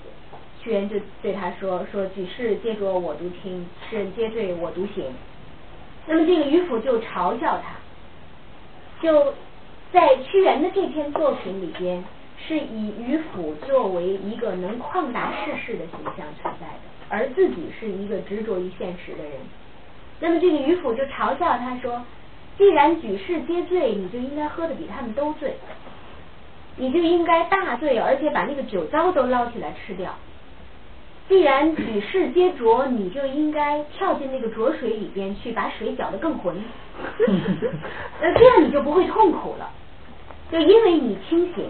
[0.62, 5.06] 屈原就对他说：“说举世皆浊我独清，世人皆醉我独醒。”
[6.08, 7.76] 那么这个渔夫就嘲笑他，
[9.02, 9.34] 就
[9.92, 12.04] 在屈原的这篇作品里边，
[12.48, 16.80] 是以渔夫作为一个能旷达世事的形象存在的。
[17.10, 19.34] 而自己是一个执着于现实的人，
[20.24, 22.02] 那么这个渔夫就嘲笑他说
[22.58, 25.56] ：“既然举世皆醉，你就应该喝的比他们都醉，
[26.78, 30.16] 你就应该大醉，而且把那个酒糟都捞起来吃掉。
[31.28, 36.56] 既然举世皆浊，你就应该跳进那个浊水里边去，把水搅得更浑。
[38.22, 39.70] 那这样你就不会痛苦了，
[40.50, 41.70] 就因为你清醒，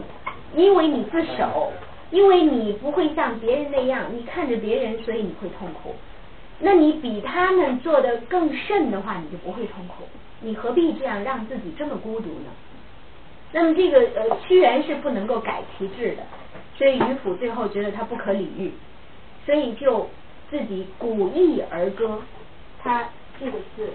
[0.56, 1.74] 因为你自首。”
[2.14, 5.96] 因为你不会像别人那样，你看着别人，所以你会痛苦。
[6.66, 10.06] 那你比他们做的更甚的话，你就不会痛苦。
[10.40, 12.50] 你何必这样让自己这么孤独呢？
[13.52, 16.24] 那么这个呃屈原是不能够改其志的，
[16.78, 18.72] 所以渔父最后觉得他不可理喻，
[19.46, 20.10] 所以就
[20.50, 22.22] 自己鼓意而歌。
[22.82, 23.10] 他
[23.40, 23.90] 这个字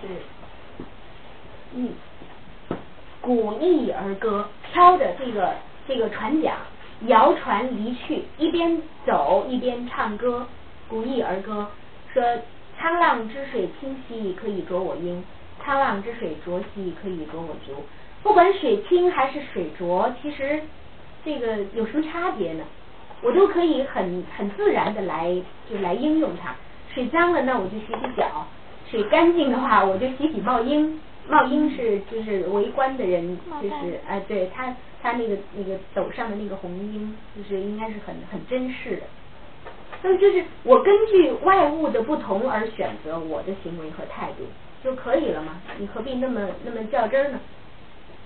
[0.00, 0.06] 是
[1.74, 1.90] 翼，
[3.20, 5.54] 鼓翼而歌，飘着这个
[5.88, 6.54] 这个船桨。
[7.08, 10.46] 摇船离去，一边走一边唱歌，
[10.88, 11.68] 鼓意而歌，
[12.20, 12.24] 说
[12.80, 15.22] ：“沧浪之水清兮，可以濯我缨；
[15.62, 17.84] 沧浪之水浊兮，可以濯我足。”
[18.24, 20.62] 不管水清还是水浊，其实
[21.24, 22.64] 这个有什么差别呢？
[23.22, 25.36] 我都可以很很自然的来
[25.70, 26.54] 就来应用它。
[26.94, 28.46] 水脏了，那我就洗洗脚；
[28.90, 30.98] 水干净的话，我就洗洗帽缨。
[31.28, 34.74] 帽缨是就是围观的人，就是哎，对他。
[35.02, 39.02] 他那个那个斗上的那个红缨，就是应该是很很珍视的。
[40.02, 44.44] 那就是我根据外物的不同而选择我的行为和态度
[44.84, 45.60] 就可以了吗？
[45.78, 47.38] 你何必那么那么较真呢？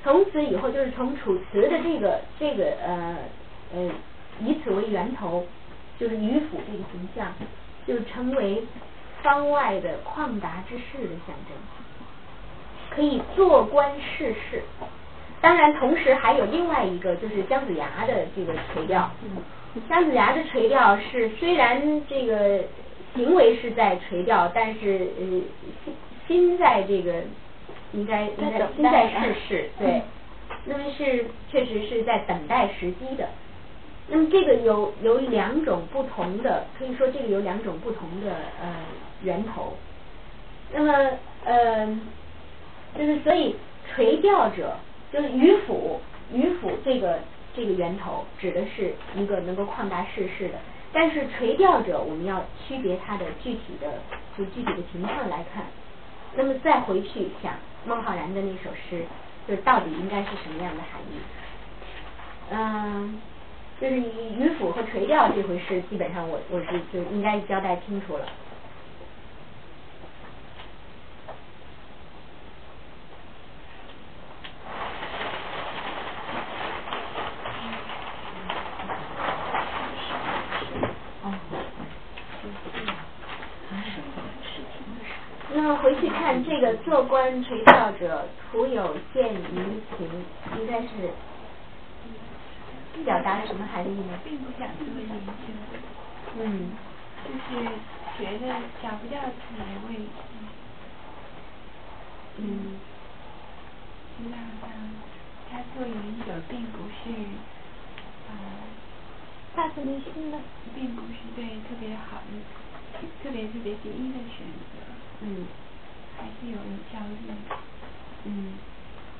[0.02, 3.16] 从此以后，就是从楚辞的这个这个呃
[3.74, 3.90] 呃
[4.40, 5.46] 以此为源头，
[5.98, 7.32] 就是渔父这个形象，
[7.86, 8.62] 就成为
[9.22, 11.56] 方外的旷达之士的象征，
[12.90, 14.62] 可以做官世事。
[15.40, 19.10] 当然，同时还有另外一个，就是姜子牙的这个垂钓。
[19.88, 22.64] 姜子牙的垂钓是虽然这个
[23.14, 25.24] 行为是在垂钓，但是呃
[25.84, 25.94] 心
[26.26, 27.22] 心在这个
[27.92, 30.02] 应该应该心在世事，对。
[30.64, 33.28] 那么是确实是在等待时机的。
[34.08, 38.74] 那么这个有有两种不同的，可以说这个有两种不同的呃
[39.22, 39.74] 源头。
[40.72, 40.92] 那么
[41.44, 41.86] 呃
[42.98, 43.56] 就是所以
[43.94, 44.76] 垂钓者。
[45.12, 46.00] 就是渔夫，
[46.32, 47.18] 渔夫这个
[47.54, 50.54] 这个源头指的是一个能够旷达世事的，
[50.92, 54.00] 但是垂钓者我们要区别它的具体的
[54.36, 55.64] 就具体的情况来看，
[56.34, 59.04] 那么再回去想孟浩然的那首诗，
[59.48, 61.18] 就是到底应该是什么样的含义？
[62.52, 63.20] 嗯，
[63.80, 68.26] 就是渔夫和垂钓这回事，基本上我我是就应该交代清楚了。
[85.76, 90.08] 回去看这个做官垂钓者，徒有见于情，
[90.58, 90.88] 应该是
[93.04, 94.18] 表达什么含义呢？
[94.24, 95.52] 并不想做研究。
[96.38, 96.72] 嗯。
[97.22, 97.68] 就是
[98.16, 100.10] 觉得找不到自己的位置。
[102.38, 102.78] 嗯。
[104.30, 104.64] 那他
[105.50, 105.94] 他做隐
[106.24, 107.10] 者并不是
[108.28, 108.32] 啊。
[109.54, 110.38] 发自内心的。
[110.74, 112.32] 并不是对特别好的，
[113.22, 114.69] 特别特别第一的选择。
[115.22, 115.46] 嗯。
[116.18, 116.58] 还是有
[116.92, 117.32] 焦虑，
[118.26, 118.52] 嗯，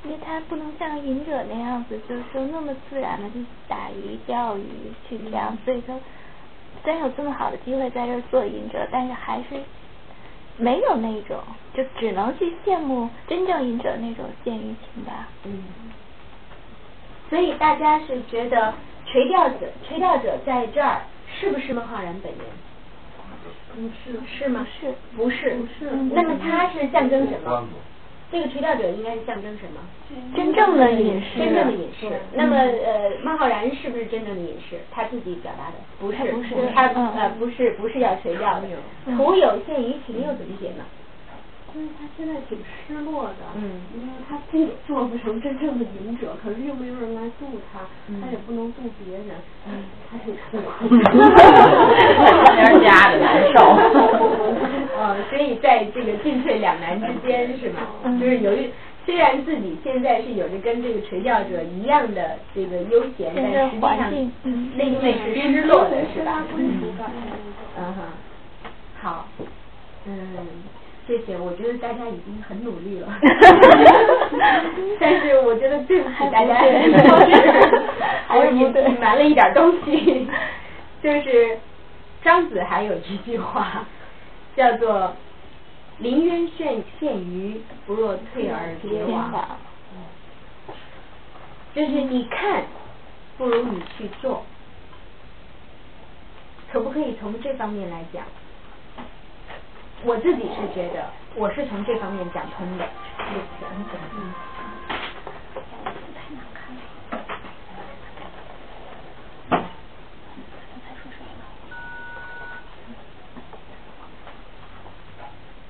[0.04, 4.64] 因为他不能像隐者那样子，就是说那么自然的去打鱼、钓鱼
[5.08, 5.98] 去这样，所以说
[6.84, 9.62] 虽然有这么好的机会在这做隐者，但是还是
[10.58, 15.26] 没有那种，就只能去羡慕真正隐者那种见于情吧。
[15.44, 15.64] 嗯，
[17.30, 18.74] 所以大家是觉得
[19.06, 21.00] 垂钓者，垂钓者在这儿
[21.34, 22.40] 是不是孟浩然本人？
[23.74, 24.66] 不是是吗？
[24.80, 25.90] 是，不是不是。
[26.12, 27.66] 那么它是象征什么？
[28.32, 29.80] 这个垂钓者应该是象征什么？
[30.36, 31.38] 真正的隐士。
[31.38, 32.06] 真正的隐士。
[32.34, 34.76] 那么呃，孟浩然是不是真正的隐士？
[34.92, 38.68] 他自己表达的不是，不是他呃不是不是要垂钓的。
[39.16, 40.84] 徒有羡于情又怎么解呢？
[41.72, 48.20] 所以他现在挺失落的，嗯，因为他既做不成真正的隐者，可是又没有人来渡他，嗯。
[48.20, 49.26] 他也不能渡别人，
[49.66, 53.60] 嗯，他挺痛苦，的，中间夹着难受。
[54.98, 57.80] 呃， 所以在这个进退两难之间是吗？
[58.18, 58.70] 就是由于
[59.06, 64.10] 虽然自己现在是有着跟这个垂钓者一样的这个悠闲，但实际上
[64.76, 66.44] 内内是失落的是吧？
[67.78, 68.02] 嗯哼，
[69.00, 69.26] 好，
[70.06, 70.14] 嗯，
[71.10, 73.08] 谢谢，我觉得大家已经很努力了，
[75.00, 76.54] 但是我觉得对不起大家，
[78.38, 80.28] 我隐隐瞒了一点东西，
[81.02, 81.58] 就是
[82.22, 83.84] 张子还有一句话，
[84.54, 85.16] 叫做
[85.98, 89.58] “临渊羡羡鱼，不若退而结网”，
[91.74, 92.62] 就是你看，
[93.36, 94.44] 不如你去做。
[96.72, 98.22] 可不可以从这方面来讲？
[100.02, 102.88] 我自己是觉得，我是从这方面讲通的。
[104.16, 104.34] 嗯。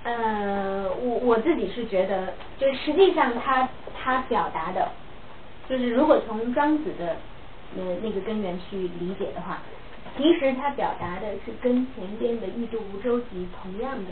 [0.02, 4.90] 呃，我我自己是觉得，就实际上他他表达的，
[5.68, 7.16] 就是如果从庄子的
[7.76, 9.58] 呃那个根源去理解的话，
[10.16, 14.10] 其实他表达的是跟前边的“异度无舟楫”同样的，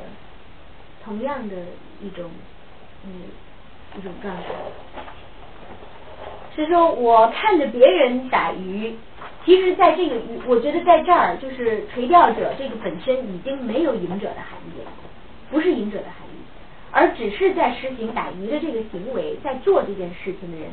[1.04, 1.56] 同样的
[2.00, 2.30] 一种
[3.04, 3.10] 嗯
[3.98, 4.42] 一种状态。
[6.54, 8.94] 是说我看着别人打鱼，
[9.44, 14.90] 其实在这个鱼，我觉得在这儿就是垂钓者这个本身已经没有赢者的含义了，
[15.50, 16.40] 不是赢者的含义，
[16.90, 20.68] 而只是在实行打鱼的这个行为，在做这件事情的人，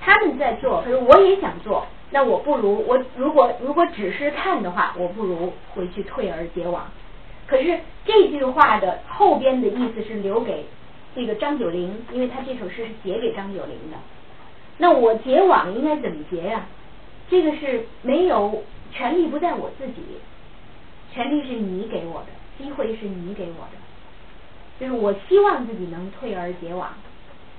[0.00, 6.86] 他们在做，可是我也想做，那我不如我如果如果只是看的话，我不如回去退而结网。
[7.46, 10.64] 可是这句话的后边的意思是留给
[11.14, 13.98] 这个张九龄，因为他这首诗是写给张九龄的。
[14.78, 16.66] 那我结网应该怎么结呀、
[17.28, 18.62] 这个是没有
[18.92, 20.02] 权利不在我自己，
[21.12, 22.28] 权利是你给我的，
[22.58, 23.78] 机会是你给我的，
[24.80, 26.94] 就是我希望自己能退而结网，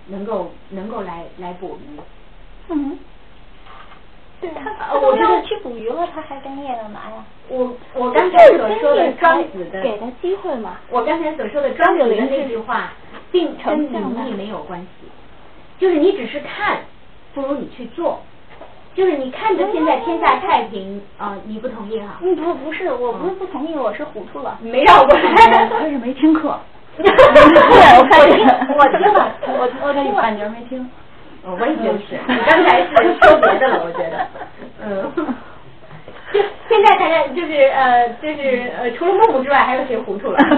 [0.07, 1.99] 能够能够来来捕鱼。
[2.69, 2.99] 嗯，
[4.45, 7.23] 对他我觉得去捕鱼了，他还干业干嘛呀？
[7.49, 10.77] 我我刚才所说的庄子的，给他机会嘛。
[10.89, 12.93] 我刚才所说的庄子的那句话，
[13.31, 15.07] 并跟名利没有关系，
[15.79, 16.79] 就是你只是看，
[17.33, 18.21] 不如你去做。
[18.95, 22.17] 就是你看着现在天下太平啊、你不同意哈？
[22.21, 24.57] 嗯，不不是，我不是不同意，我是糊涂了。
[24.61, 25.67] 没绕过来。
[25.69, 26.57] 他是没听课。
[26.95, 28.47] 对，我看听，
[28.77, 30.21] 我听了，我我听了。
[30.21, 30.89] 半截没听。
[31.45, 32.87] 哦我也觉得是，你刚才是
[33.21, 34.27] 说别的了，我觉得，
[34.83, 35.11] 嗯，
[36.33, 40.39] 就现在大家就是呃就是呃除了木木之外，还有谁糊涂了？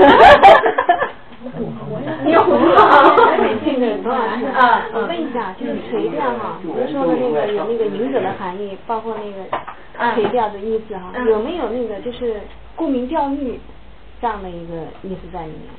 [2.23, 3.15] 你又糊涂了啊？
[3.63, 12.41] 这个董老师啊，我问一下，就是垂钓哈，您说的那个有那个隐者的含义，包括那个垂钓的意思哈，嗯有没有那个就是
[12.75, 13.59] 沽名钓誉
[14.21, 14.73] 这样的一个
[15.03, 15.69] 意思在里面？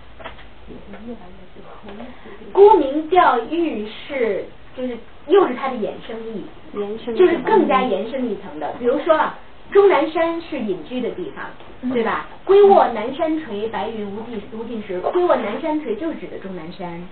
[2.53, 4.45] 沽名钓誉是
[4.79, 4.97] 就是
[5.27, 8.73] 又是它的衍生义，延伸就是更加延伸一层的。
[8.79, 9.37] 比如说啊，
[9.73, 11.45] 终南山是隐居的地方，
[11.93, 12.29] 对吧？
[12.45, 15.01] 归卧南山陲，白云无际无尽时。
[15.01, 17.03] 归卧南山陲就是指的终南山。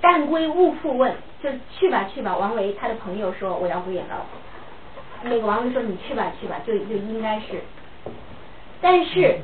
[0.00, 1.12] 但归勿复问，
[1.42, 2.36] 就去吧去吧。
[2.36, 4.24] 王维他的朋友说我要归隐了，
[5.24, 7.60] 那个王维说你去吧去吧，就就应该是。
[8.80, 9.40] 但是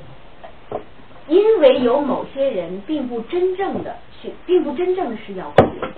[1.27, 5.93] 因为有某些人并不真正的去，并不真正的是要归雁。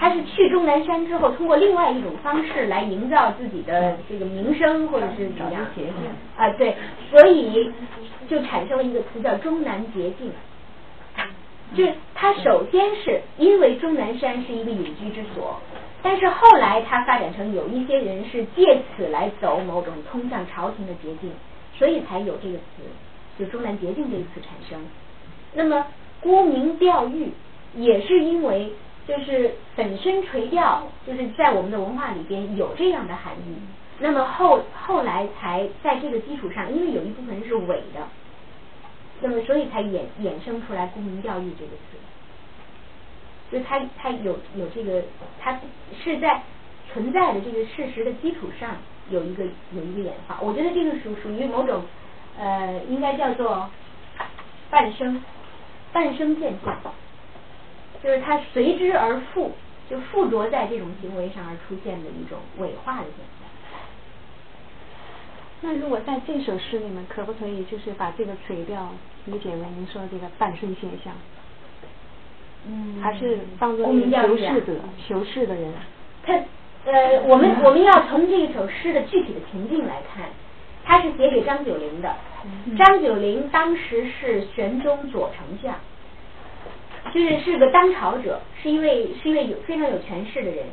[0.00, 5.66] 他是去终南山之后，通过另外一种方式来营造自己的这个名声，或者是怎么样
[6.38, 6.48] 啊？
[6.56, 6.74] 对，
[7.10, 7.70] 所以
[8.26, 10.32] 就产生了一个词叫终南捷径。
[11.74, 15.60] 就是他首先是因为终南山是一个隐居之所，
[16.02, 21.30] 但是后来他发展成有一些人是借此来走某种通向朝廷的捷径，
[21.78, 22.82] 所以才有这个词，
[23.38, 24.80] 就终南捷径这个词产生。
[25.52, 25.86] 那么
[26.20, 27.30] 沽名钓誉
[27.76, 28.72] 也是因为
[29.08, 33.56] 就是本身垂钓就是在我们的文化里边有这样的含义，
[33.98, 38.06] 那么后后来才在这个基础上，因为有一部分是伪的，
[39.20, 41.98] 那么所以才衍衍生出来沽名钓誉这个词，
[43.50, 45.02] 就是它它有有这个
[45.40, 45.58] 它
[46.04, 46.42] 是在
[46.92, 48.76] 存在的这个事实的基础上
[49.10, 51.82] 有一个有一个演化，我觉得这个属属于某种
[52.38, 53.68] 呃应该叫做
[54.70, 55.24] 半生
[55.92, 56.76] 半生现象。
[58.02, 59.52] 就是它随之而附，
[59.88, 63.48] 就附着在这种行为上而出现的一种伪化的现象。
[65.62, 68.94] 那如果在这首诗里面，可不可以就是把这个垂钓
[69.26, 71.12] 理解为您说的这个半身现象？
[72.66, 74.72] 嗯，还是当做公民教育啊求是者
[75.06, 75.72] 求是的人？
[76.22, 76.34] 他
[76.86, 80.24] 呃，我们我们要从这首诗的具体的情境来看，
[80.82, 82.14] 他是写给张九龄的。
[82.78, 85.78] 张九龄当时是玄宗左丞相，
[87.12, 90.66] 就是是个当朝者，是一位是一位有非常有权势的人。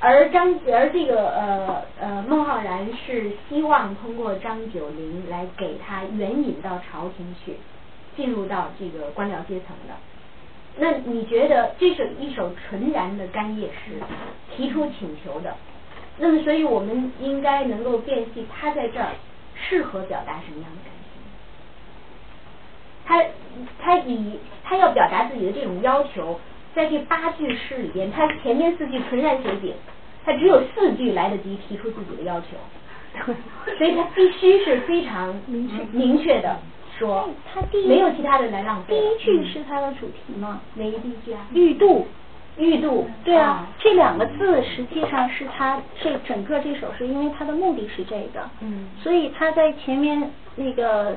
[0.00, 7.56] 而张而这个呃呃孟浩然是希望通过张九龄来给他援引到朝廷去，
[8.16, 9.94] 进入到这个官僚阶层的。
[10.76, 14.00] 那你觉得这是一首纯然的干谒诗，
[14.54, 15.54] 提出请求的，
[16.18, 19.10] 那么所以我们应该能够辨析他在这儿
[19.54, 20.93] 适合表达什么样的感。
[23.04, 23.22] 他
[23.80, 26.40] 他以他要表达自己的这种要求，
[26.74, 29.74] 在这八句诗里边，他前面四句纯然写景，
[30.24, 32.56] 他只有四句来得及提出自己的要求，
[33.78, 36.56] 所以他必须是非常明确明确的
[36.98, 38.98] 说，他第一没有其他的来浪费。
[38.98, 40.60] 第一句是他的主题吗？
[40.74, 40.92] 哪一
[41.24, 41.46] 句啊？
[41.52, 42.06] 玉度，
[42.56, 51.16] 玉度，对啊，这两个字实际上是他这整个这首诗，因为他的目的是这个，嗯所以他在前面那个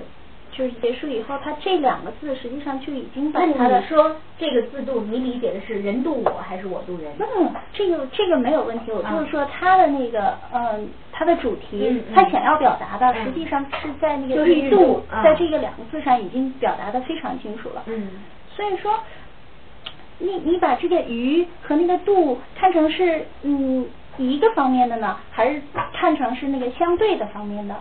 [0.57, 7.13] 就是结束以后，他这两个字实际上就已经把那他的你说这个自度，你理解的是人度我还是我度人？
[7.19, 17.83] 嗯，这个这个没有问题，我就是说他的那个嗯，他的主题他想要表达的嗯实际上是在那个玉度，啊在这个两个字上已经表达的非常清楚了。
[17.85, 18.09] 嗯
[18.55, 18.99] 所以说，
[20.17, 23.85] 你你把这个鱼和那个度看成是嗯
[24.17, 25.61] 一个方面的呢，还是
[25.93, 27.75] 看成是那个相对的方面的，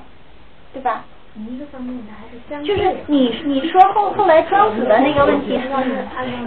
[0.74, 1.07] 对吧？
[1.44, 5.60] 一个方面的还是相就是你你说后后来庄子的那个问题，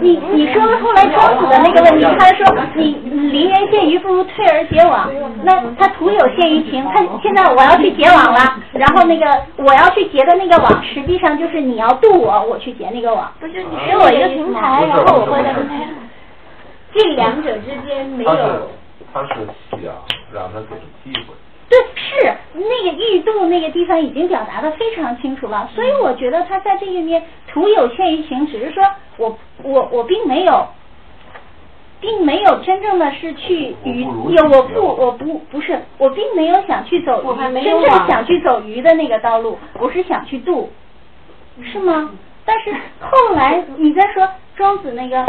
[0.00, 2.44] 你你说后来庄子的那个问题，他说
[2.74, 2.94] 你
[3.30, 5.08] 临渊羡鱼不如退而结网，
[5.44, 8.40] 那他徒有羡鱼情，他现在我要去结网了，
[8.72, 9.26] 然后那个
[9.58, 15.88] 我要去结的那个网，实际上就是你要渡我，我去结那个网，不是你给我一个平台，然后我会在平台上。
[16.92, 18.30] 这两者之间没有
[19.12, 19.34] 他是
[19.70, 19.80] 想
[20.32, 21.34] 让他给机会，
[21.70, 28.82] 对，是那个玉度那个地方已经表达的非常清楚了，所以我觉得他在这一面徒有羡于情，只是说
[29.16, 30.66] 我我我并没有，
[32.00, 40.70] 并没有真正的是去鱼我不如有我不我不不是我并没有想去走我还鱼，真正想去走鱼的那个道路，我是想去渡，
[41.62, 42.10] 是吗？
[42.44, 45.24] 但是后来你再说庄子那个，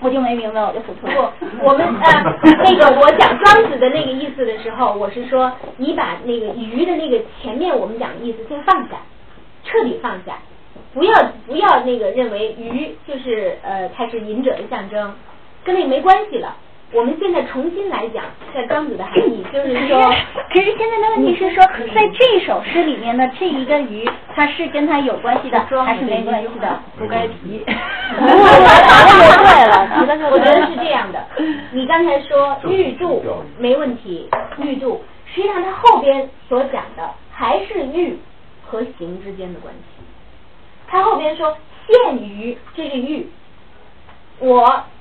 [0.00, 1.32] 我就没明白，我就糊涂了。
[1.38, 8.96] 不， 我们呃，那个我讲庄子的那个意思的时候，我是说你把那个鱼的那个前面我们讲的意思先放下，
[9.64, 10.38] 彻底放下，
[10.94, 15.14] 不要不要那个认为鱼就是呃它是隐者的象征，
[15.64, 16.56] 跟那个没关系了。
[16.92, 20.00] 我们现在重新来讲，在庄子的含义，就是说，
[20.52, 21.62] 可是现在的问题是说，
[21.94, 26.80] 在这首诗里面的这一个鱼，它是跟它有关系的，还是没关系的？
[26.98, 27.64] 不该提。
[27.64, 28.26] 对
[29.66, 31.24] 了提的就我觉得是这样的。
[31.70, 33.22] 你刚才说就是玉柱
[33.56, 35.00] 没问题，玉柱
[35.32, 38.18] 实际上它后边所讲的还是玉
[38.66, 40.02] 和形之间的关系。
[40.88, 41.56] 他后边说
[41.86, 43.30] 羡鱼这个玉，
[44.40, 44.99] 我困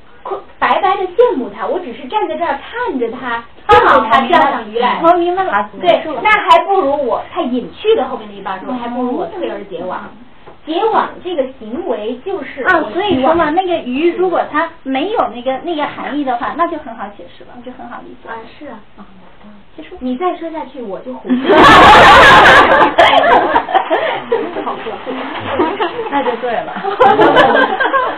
[0.57, 5.01] 白白的羡慕他，我只是站在这儿看着他，看着他钓上鱼来。
[5.03, 10.09] 我明白了，对，那还不如我他隐去的后面那一半说，还不如我退而结网。
[10.65, 18.29] 结网这个行为就是啊，所以说嘛，那个鱼如果它没有那个那个含义的话，那就很好解释了，就很好理解。
[18.29, 18.79] 啊是啊。
[19.77, 19.95] 结束。
[19.99, 21.41] 你再说下去我就糊涂了。
[26.11, 26.73] 那就对了。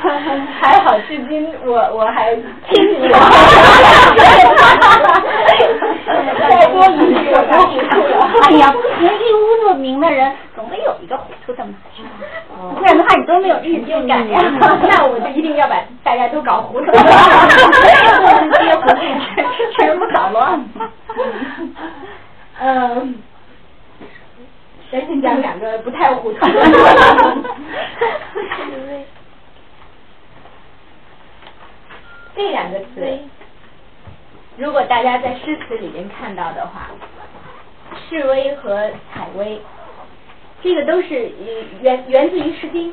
[0.60, 3.11] 还好至今我我还清醒。
[6.49, 8.14] 再多一句我就糊涂了。
[8.44, 11.73] 哎呀，不行，一屋子明白人，总得有一个糊涂的嘛，
[12.78, 14.41] 不然的话你都没有日就感呀。
[14.90, 16.91] 那我就一定要把大家都搞糊涂。
[16.91, 16.98] 这
[18.64, 20.65] 些糊涂吃吃不捣乱。
[22.60, 23.15] 嗯，
[24.91, 26.52] 咱先讲两个不太糊涂的。
[32.36, 33.20] 这两个词，
[34.58, 36.91] 如果大家在诗词里面看到的话，
[38.10, 39.60] 示威和采薇，
[40.62, 42.91] 这个都是呃源源自于《诗经》。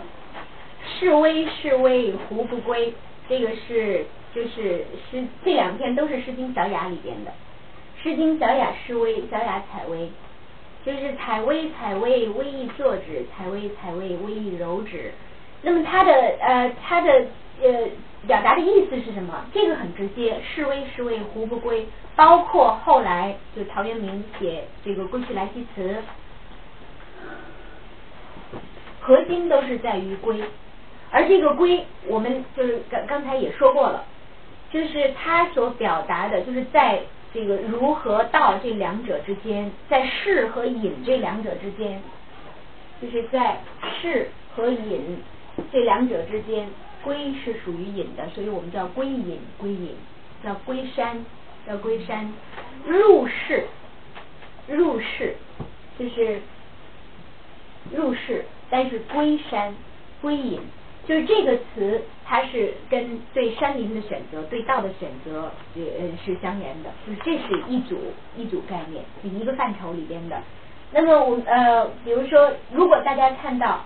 [0.98, 2.94] 示威示威胡不归，
[3.28, 7.30] 这个是就是诗这两篇都是《诗经·小雅》里边的。
[8.02, 10.10] 《诗经·小雅·示威》，小雅采薇，
[10.86, 15.12] 就是采薇采薇，微易作止；采薇采薇，微易柔止。
[15.62, 17.26] 那么它的呃它的
[17.60, 17.68] 呃
[18.26, 19.44] 表达的意思是什么？
[19.54, 21.86] 这个很直接，示威示威，胡不归。
[22.16, 25.94] 包括后来就陶渊明写这个《归去来兮辞》，
[29.00, 30.42] 核心都是在于归。
[31.10, 34.04] 而这个归，我们就是刚刚才也说过了，
[34.70, 37.00] 就是他所表达的，就是在
[37.32, 42.02] 这个如和道这两者之间，在是和隐这两者之间，
[43.00, 43.60] 就是在
[44.02, 45.22] 是和隐
[45.72, 46.68] 这两者之间，
[47.02, 49.94] 归是属于隐的，所以我们叫归隐，归隐
[50.42, 51.24] 叫归山，
[51.66, 52.32] 叫归山，
[52.86, 53.66] 入世，
[54.68, 55.36] 入世
[55.98, 56.40] 就是
[57.92, 59.74] 入世，但是归山，
[60.20, 60.60] 归隐。
[61.06, 65.82] 就是这个词，它是跟对山林的选择、对道的选择，呃
[66.22, 66.90] 是相连的。
[67.06, 67.98] 就是这是一组
[68.36, 70.38] 一组概念，一个范畴里边的。
[70.92, 73.82] 那么我呃，比如说，如果大家看到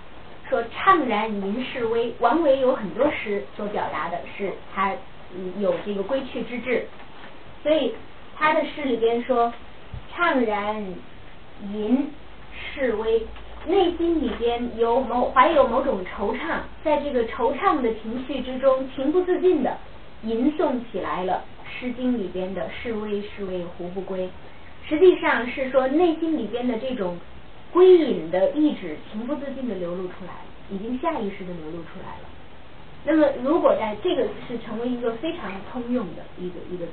[0.53, 4.93] 说“怅然吟示微”，王维有很多诗所表达的是他
[5.59, 6.87] 有这个归去之志，
[7.63, 7.95] 所以
[8.37, 9.51] 他的诗里边说
[10.15, 10.85] “怅然
[11.73, 12.11] 吟
[12.75, 13.27] 示微”。
[13.65, 19.79] 内心里边有某怀有某种惆怅，在这个惆怅的情绪之中，情不自禁的
[20.25, 21.45] 吟诵起来了
[21.81, 24.29] 《诗经》里边的“是微是微胡不归”，
[24.87, 27.17] 实际上是说内心里边的这种
[27.73, 30.33] 归隐的意志，情不自禁的流露出来，
[30.71, 32.29] 已经下意识的流露出来了。
[33.05, 36.93] 那么，如果在这个是成为一个非常通用的一个一个词，“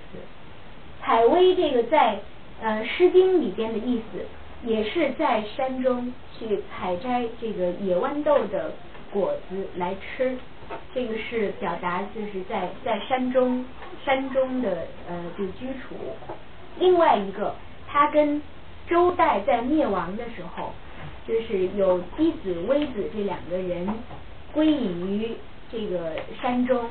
[1.03, 2.19] 采薇”这个在
[2.61, 4.25] 呃《诗经》里边的意思。
[4.61, 8.73] 也是在山中去采摘这个野豌豆的
[9.09, 10.35] 果子来吃，
[10.93, 13.65] 这个是表达就是在在山中
[14.03, 15.95] 山中的呃就居处。
[16.77, 17.55] 另外一个，
[17.87, 18.41] 他跟
[18.89, 20.73] 周代在灭亡的时候，
[21.27, 23.87] 就是有箕子、微子这两个人
[24.51, 25.37] 归隐于
[25.71, 26.89] 这个山中，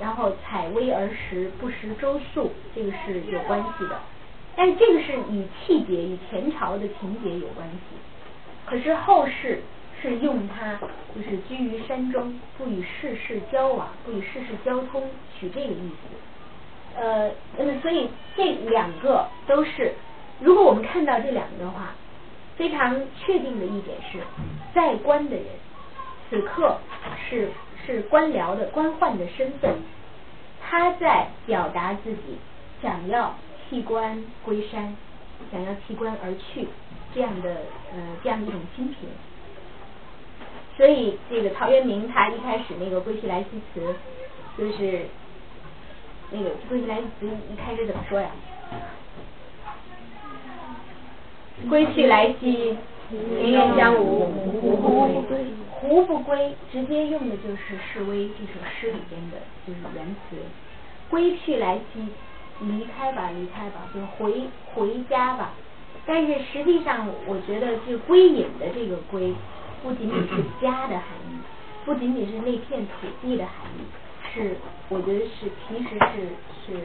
[0.00, 3.98] 然后采薇而食，不食周粟，这个是有关系的。
[4.54, 7.96] 但是这个是与气节、与前朝的情节有关系。
[8.64, 9.60] 可是后世
[10.00, 10.78] 是用它，
[11.14, 15.02] 就是居于山中，不与世事交往，不与世事交通，
[15.38, 16.98] 取这个意思。
[16.98, 19.92] 呃，那么所以这两个都是，
[20.40, 21.94] 如果我们看到这两个的话，
[22.56, 24.20] 非常确定的一点是，
[24.74, 25.44] 在官的人
[26.28, 26.78] 此刻
[27.28, 27.50] 是
[27.84, 29.76] 是官僚的官宦的身份，
[30.62, 32.38] 他在表达自己
[32.82, 33.34] 想要。
[33.68, 34.96] 弃官归山，
[35.50, 36.68] 想要弃官而去，
[37.12, 37.50] 这样的
[37.92, 39.08] 呃这样的一种心情。
[40.76, 43.96] 所以这个陶渊明他一开始那个《归去来兮》辞，
[44.56, 45.06] 就是
[46.30, 48.30] 那个《归去来兮》辞一开始怎么说呀？
[51.68, 52.76] 归去来兮，
[53.10, 54.26] 田园将芜
[54.60, 55.38] 胡不归？
[55.70, 56.54] 胡不归？
[56.72, 60.36] 直接用的就是《示威》这首诗里边的就是原词。
[61.08, 62.06] 归去来兮。
[62.58, 65.52] 离开吧，离开吧，就回回家吧。
[66.06, 69.34] 但是实际上，我觉得这归隐的这个归，
[69.82, 71.36] 不仅仅是家的含义，
[71.84, 73.84] 不仅仅是那片土地的含义，
[74.32, 74.56] 是
[74.88, 76.28] 我觉得是其实是
[76.64, 76.80] 是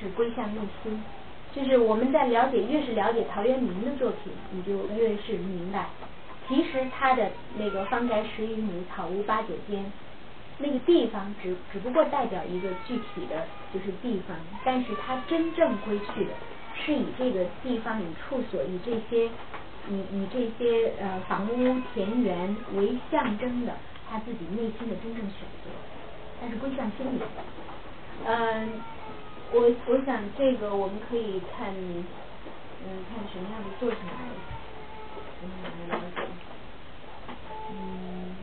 [0.00, 1.00] 是归向内心。
[1.56, 5.86] 就是我们在了解越是了解陶渊明的作品，你就越是明白，
[6.46, 9.90] 其实他的那个方宅十余亩，草屋八九间。
[10.58, 16.30] 那个地方只只不过代表一个具体的，就是地方，但是他真正归去的，
[16.74, 19.26] 是以这个地方、以处所、以这些、
[19.90, 23.72] 以以这些呃房屋、田园为象征的，
[24.10, 25.70] 他自己内心的真正选择，
[26.40, 27.20] 但是归向心灵。
[28.24, 28.70] 嗯，
[29.52, 34.12] 我我想这个我们可以看，嗯，看什么样的作品来，
[35.42, 35.44] 嗯，
[35.88, 36.22] 了解，
[37.70, 38.36] 嗯。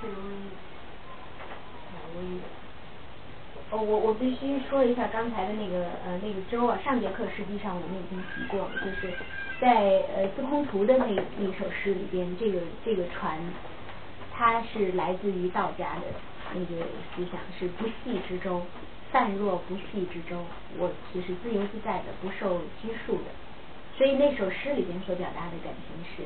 [0.00, 0.08] 是
[2.18, 2.40] 微，
[3.70, 9.14] 哦，我我必须说一下刚才的那个呃那个舟啊，上节课实际上我们已经提过了，就是
[9.60, 11.06] 在呃司空图的那
[11.38, 13.38] 那首诗里边，这个这个船，
[14.32, 16.02] 它是来自于道家的
[16.54, 16.82] 那个
[17.14, 18.62] 思想，是不系之舟，
[19.10, 20.44] 泛若不系之舟，
[20.78, 23.30] 我就是自由自在的，不受拘束的，
[23.96, 26.22] 所以那首诗里边所表达的感情是，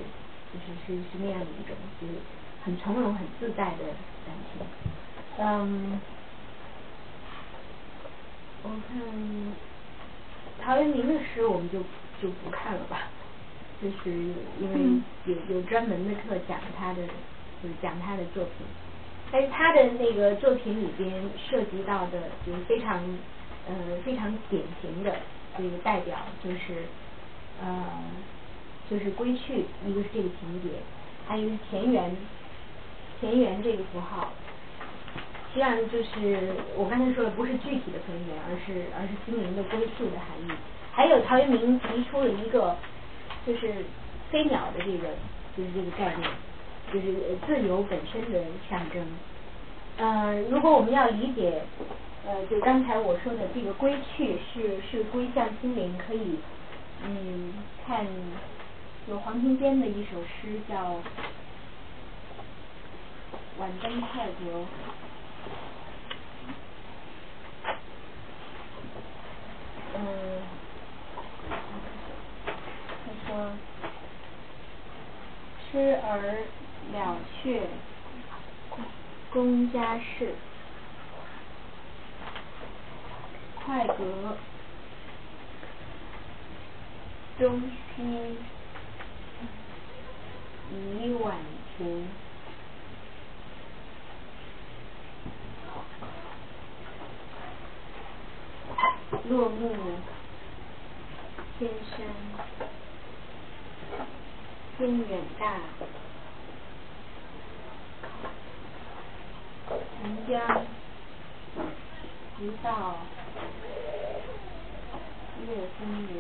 [0.53, 2.15] 就是是是那样的一种就是。
[2.67, 3.85] 很从容、很自在的
[4.27, 4.67] 感情。
[5.39, 6.01] 嗯，
[8.65, 8.99] 我看
[10.61, 11.79] 陶渊明的诗，我们就
[12.21, 13.03] 就不看了吧，
[13.81, 14.11] 就是
[14.59, 17.07] 因为有有专门的课讲他的，
[17.63, 18.67] 就是讲他的作品。
[19.31, 21.13] 但是他的那个作品里边
[21.51, 23.03] 涉及到的，就是非常
[23.69, 23.75] 呃
[24.05, 25.17] 非常典型的
[25.59, 26.85] 这个代表，就是
[27.63, 27.85] 呃
[28.89, 30.69] 就是归去，一个是这个情节，
[31.27, 32.17] 还有一个是田园。
[33.19, 34.31] 田园这个符号，
[35.49, 40.53] 实际上就是我刚才说的，不是具体的田园，而是而是心灵的归宿的含义。
[40.93, 42.77] 还有陶渊明提出了一个，
[43.47, 43.73] 就是
[44.31, 45.09] 飞鸟的这个，
[45.57, 46.29] 就是这个概念。
[46.93, 49.05] 就是自由本身的象征。
[49.99, 51.63] 呃，如果我们要理解，
[52.27, 56.39] 呃，就刚才我说的这个归去是是归向心灵，可以
[57.05, 57.55] 嗯
[57.87, 58.07] 看
[59.09, 60.75] 有黄庭坚的一首诗叫
[63.59, 64.59] 《晚登快阁》。
[69.95, 70.43] 嗯，
[73.07, 73.51] 他说
[75.73, 76.37] ：“痴儿
[76.93, 77.63] 了却
[79.33, 80.35] 公家事，
[83.65, 84.37] 快阁
[87.39, 87.61] 东
[87.95, 88.37] 西
[90.71, 91.37] 已晚
[91.77, 92.09] 晴。”
[99.29, 99.75] 落木
[101.59, 102.07] 千山，
[104.79, 105.59] 天远大，
[110.27, 110.67] 长江
[112.41, 112.97] 一道
[115.47, 116.17] 月风流，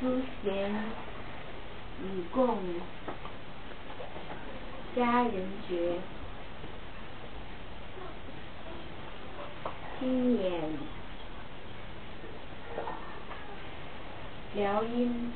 [0.00, 0.74] 书闲
[2.02, 2.04] 与
[2.34, 2.58] 共
[4.96, 6.00] 佳人绝。
[10.00, 10.60] 今年
[14.54, 15.32] 辽阴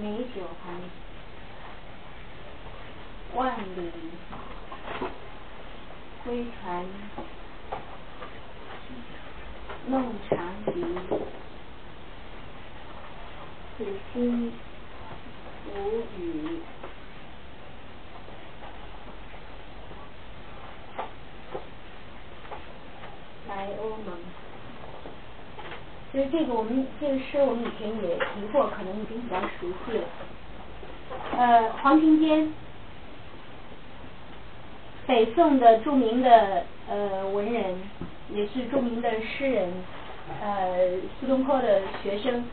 [0.00, 0.80] 美酒寒，
[3.34, 3.92] 万里
[6.24, 6.86] 归船
[9.88, 10.72] 弄长笛，
[13.76, 14.52] 此心
[15.74, 16.60] 无语。
[23.48, 24.19] 来欧盟，
[26.12, 30.04] 就是这个我们这个诗我们以前也提过，可能已经比较熟悉了。
[31.36, 32.52] 呃，黄庭坚，
[35.06, 37.76] 北宋的著名的呃文人，
[38.32, 39.72] 也是著名的诗人，
[40.42, 42.44] 呃，苏东坡的学生。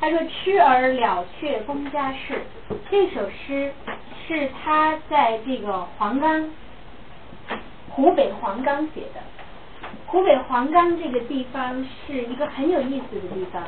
[0.00, 2.42] 他说：“痴儿了却公家事。”
[2.90, 3.72] 这首诗
[4.26, 6.50] 是他在这个黄冈。
[7.90, 9.22] 湖北黄冈写的，
[10.14, 13.64] 湖北黄冈这个地方是一个很有意思的地方，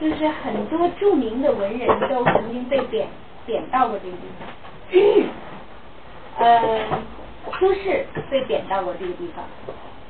[0.00, 3.08] 就是很多著名的文人都曾经被贬
[3.44, 4.46] 贬到过这个地方。
[6.38, 7.02] 呃，
[7.58, 9.44] 苏轼被贬到过这个地方，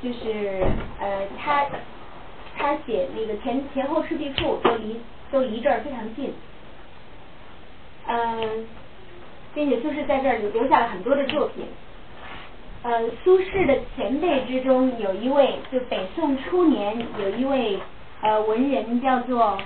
[0.03, 0.63] 就是
[0.99, 1.65] 呃他
[2.55, 5.01] 他写那个前前后赤壁赋都离
[5.31, 6.31] 都离这儿非常近，
[8.05, 8.67] 嗯，
[9.55, 11.65] 并且苏轼在这儿留下了很多的作品。
[12.81, 17.77] 呃，苏轼的前辈之中有一位，就北宋初年有一位
[18.21, 19.61] 呃文人叫做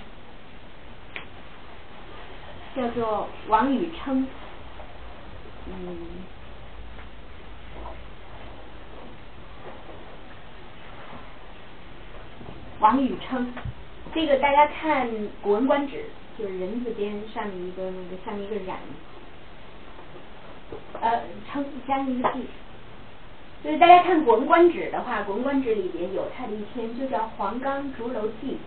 [2.76, 4.26] 叫做王禹偁，
[5.68, 5.98] 嗯，
[12.80, 13.45] 王禹偁，
[14.15, 15.07] 这个大家看
[15.44, 15.98] 《古文观止》，
[16.40, 18.76] 就是人字边上面一个那个下面一个冉，
[20.99, 21.22] 呃，
[21.52, 22.40] 称加一个地。
[23.64, 28.57] 就是大家看《古文观止》的话，《古文观止》里边有他的一篇，就叫《黄冈竹楼记》，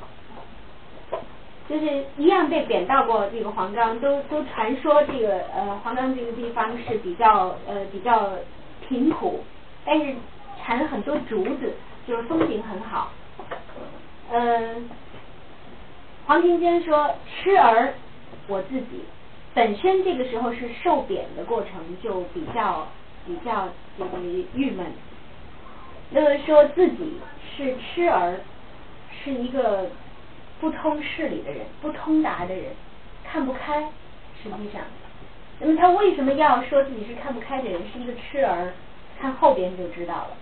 [1.69, 8.33] 就是一样被贬到过这个黄冈，都都传说这个呃黄冈这个地方是比较呃比较
[8.89, 9.45] 贫苦，
[9.85, 10.15] 但是
[10.65, 11.75] 产了很多竹子，
[12.09, 13.13] 就是风景很好。
[14.33, 14.89] 嗯，
[16.27, 17.93] 黄庭坚说：“痴儿，
[18.49, 19.05] 我自己
[19.53, 21.71] 本身这个时候是受贬的过程，
[22.03, 22.89] 就比较。”
[23.27, 24.19] 比较这个
[24.55, 24.87] 郁闷，
[26.11, 27.19] 那么说自己
[27.57, 28.37] 是痴儿，
[29.25, 29.91] 是一个
[30.61, 32.65] 不通事理的人，不通达的人，
[33.25, 33.91] 看不开。
[34.43, 34.83] 实际上，
[35.59, 38.73] 那么他为什么要说自己是看不开的人，是一个痴儿？
[39.19, 40.37] 看后边就知道了。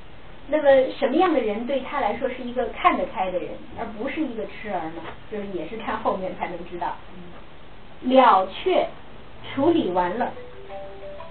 [0.48, 5.02] 那么什么样的人对他来说是一个看得开的人，而不是一个痴儿呢？
[5.30, 6.96] 就是也是看后面才能知道。
[8.02, 8.86] 了却
[9.54, 10.32] 处理完了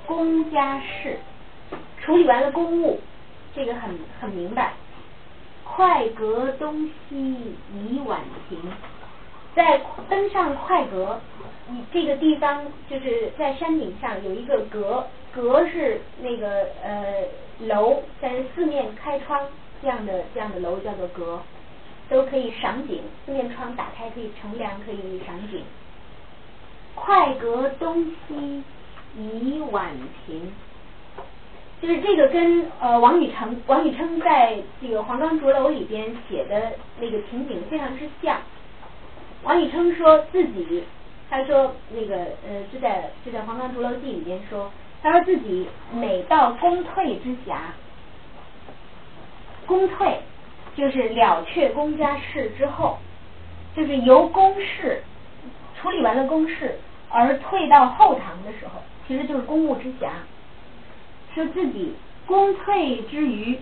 [0.07, 1.19] 公家事。
[2.03, 2.99] 处理完了公务，
[3.55, 4.73] 这个很很明白。
[5.63, 7.15] 快阁东西
[7.73, 8.19] 已晚
[8.49, 8.59] 晴，
[9.55, 11.21] 在登上快阁，
[11.67, 17.23] 你这个地方就是在山顶上有一个阁，阁是那个呃
[17.67, 19.47] 楼，在四面开窗
[19.81, 21.41] 这样的这样的楼叫做阁，
[22.09, 25.63] 都可以赏景，四面窗打开可以乘凉，可以赏景。
[26.95, 28.61] 快阁东西
[29.17, 29.91] 已晚
[30.25, 30.51] 晴。
[31.84, 38.38] 就是这个跟呃王宇成王宇琛在这个《黄冈竹楼》里边写的那个情景非常之像。
[39.43, 40.85] 王宇琛说自己，
[41.30, 42.15] 他说那个
[42.47, 47.57] 呃就在就在《黄冈竹楼记》里边说，他说自己每到公退之暇，
[49.65, 50.22] 公退
[50.77, 52.97] 就是了却公家事之后，
[53.76, 55.03] 就是由公事
[55.81, 56.80] 处理完了公事
[57.10, 60.07] 而退到后堂的时候，其实就是公务之暇。
[61.34, 61.93] 说自己
[62.26, 63.57] 公退之余，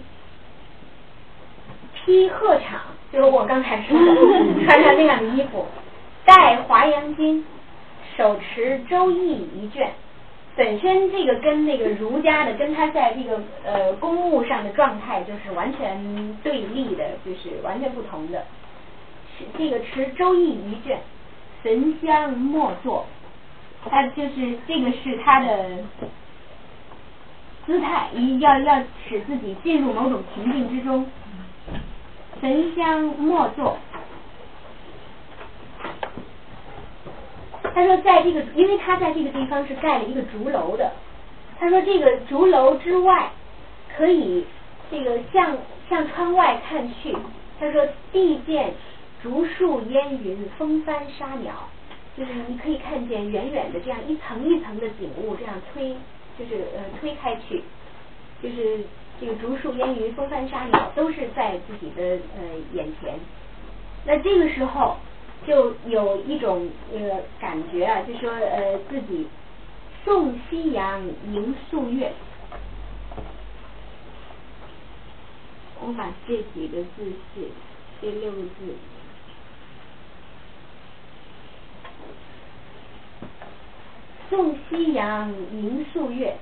[1.93, 2.80] 披鹤氅，
[3.11, 4.06] 就是我刚才说的，
[4.65, 5.65] 穿上那样的衣服，
[6.26, 7.43] 戴华阳巾，
[8.18, 9.91] 手持《周易》一卷。
[10.53, 18.45] 本身这个跟那个儒家的，跟他在这个呃公务上的状态就是完全对立的，就是完全不同的。
[19.57, 20.99] 这个持《周易》一卷，
[21.64, 23.06] 焚香默坐，
[23.89, 25.69] 他就是这个是他的。
[27.65, 31.05] 姿态一要要使自己进入某种情境之中，
[32.41, 33.77] 焚香默坐。
[37.73, 40.91] 他说，在这个，因为他在这个地方是盖了一个竹楼的。
[41.59, 43.31] 他说，这个竹楼之外，
[43.95, 44.45] 可以
[44.89, 45.57] 这个向
[45.89, 47.15] 向窗外看去。
[47.59, 48.73] 他说，地见
[49.23, 51.53] 竹树烟云，风帆沙鸟，
[52.17, 55.95] 就是你可以看见远远的这样一层一层的景物，这样推。
[56.41, 57.61] 就是呃推开去，
[58.41, 58.80] 就是
[59.19, 62.41] 这个竹树烟云风帆沙鸟都是在自己的呃
[62.73, 63.19] 眼前。
[64.05, 64.97] 那这个时候
[65.45, 69.27] 就有一种呃感觉啊，就说呃自己
[70.03, 70.99] 送夕阳
[71.31, 72.11] 迎素月。
[75.80, 77.41] 我把这几个字写，
[78.01, 78.76] 这六个字。
[84.31, 86.33] 送夕阳迎素月，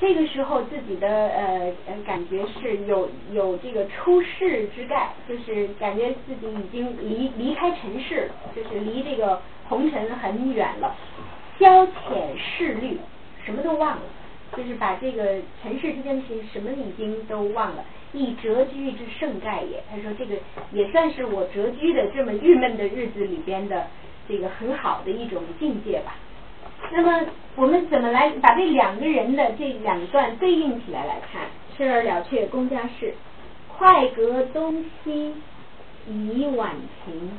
[0.00, 10.94] 这个时候自己的呃呃感觉是有有这个出世之概，就是感觉自己已经离离开尘世了，就是离这个红尘很远了，
[11.58, 12.96] 消遣世虑，
[13.44, 14.02] 什么都忘了，
[14.56, 19.82] 就是把这个尘世之间的事什么已经都忘了，一谪居之盛概也。
[19.90, 20.36] 他说这个
[20.70, 23.88] 也算是我谪居的这么郁闷的日子里边的
[24.28, 26.14] 这个很好的一种境界吧。
[26.90, 27.26] 那么
[27.56, 31.42] 我们怎么来把这两个人的这两段对应起来来看？
[31.78, 33.14] 生而了却公家事，
[33.68, 35.34] 快阁东西
[36.06, 37.30] 以晚晴。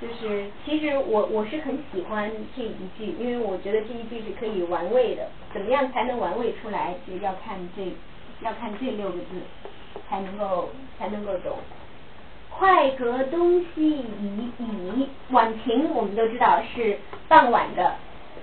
[0.00, 5.28] 就是其实我我是很喜欢这一句，因为我觉得这一句是可以玩味的。
[5.52, 6.94] 怎么样才能玩味出来？
[7.06, 7.82] 就要看这
[8.42, 9.42] 要看这六个字
[10.08, 10.68] 才能够
[10.98, 11.56] 才能够懂。
[12.50, 17.94] 快阁东西以以晚晴，我们都知道是傍晚的。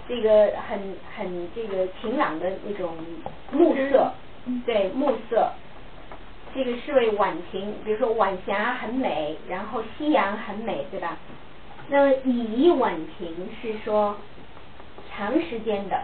[0.07, 0.79] 这个很
[1.17, 2.95] 很这个晴朗的那种
[3.51, 4.11] 暮色，
[4.65, 5.51] 对暮色，
[6.53, 11.17] 这个是为晚晴，比如说晚霞很美，然后夕阳很美，对吧？
[11.89, 14.15] 那么倚晚晴是说
[15.11, 16.03] 长时间的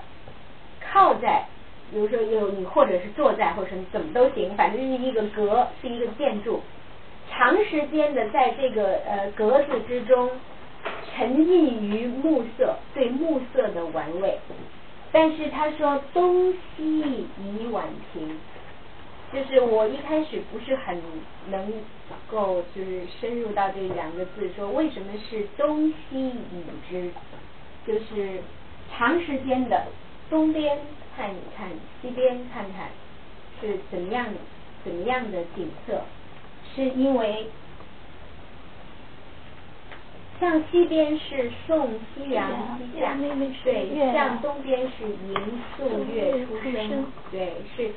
[0.92, 1.46] 靠在，
[1.92, 6.62] 比如说有你或者是坐在或者怎么都行，反正是一个阁是一个建筑，
[7.30, 10.30] 长时间的在这个呃格子之中。
[11.14, 14.40] 沉浸于暮色，对暮色的玩味。
[15.12, 18.38] 但是他说东西已晚晴，
[19.34, 21.02] 就是我一开始不是很
[21.50, 21.74] 能
[22.30, 27.12] 够就是深入到这两个字，说为什么是东西已之，
[27.86, 28.40] 就是
[28.90, 29.88] 长时间的
[30.30, 30.80] 东边
[31.18, 31.68] 看一看，
[32.02, 32.90] 西边看看，
[33.60, 34.26] 是怎么样
[34.86, 36.02] 怎么样的景色，
[36.74, 37.48] 是因为。
[40.42, 42.50] 向西边是送夕阳
[42.80, 43.16] 西下，
[43.64, 45.36] 对，向东边是迎
[45.78, 47.92] 素月出生，对，是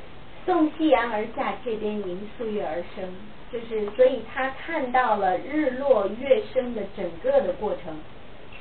[0.45, 3.09] 送夕阳而下，这边迎素月而生，
[3.51, 7.97] 就是所以他看到了日落月升的整个的过程，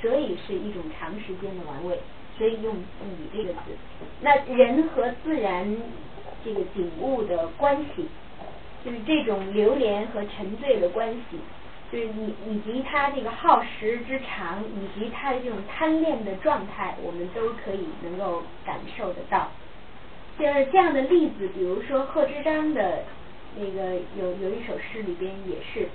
[0.01, 1.99] 所以是一种长时间的玩味，
[2.37, 3.59] 所以用以这个字。
[4.21, 5.75] 那人和自然
[6.45, 8.07] 这个景物的关系，
[8.85, 11.37] 就是这种流连和沉醉的关系。
[11.93, 19.51] 就是以以及他这个耗时之长，以及他的这种贪恋的状态，我们都可以能够感受得到。
[20.39, 23.03] 就是这样的例子，比如说贺知章的
[23.55, 25.87] 那个有有一首诗里边也是，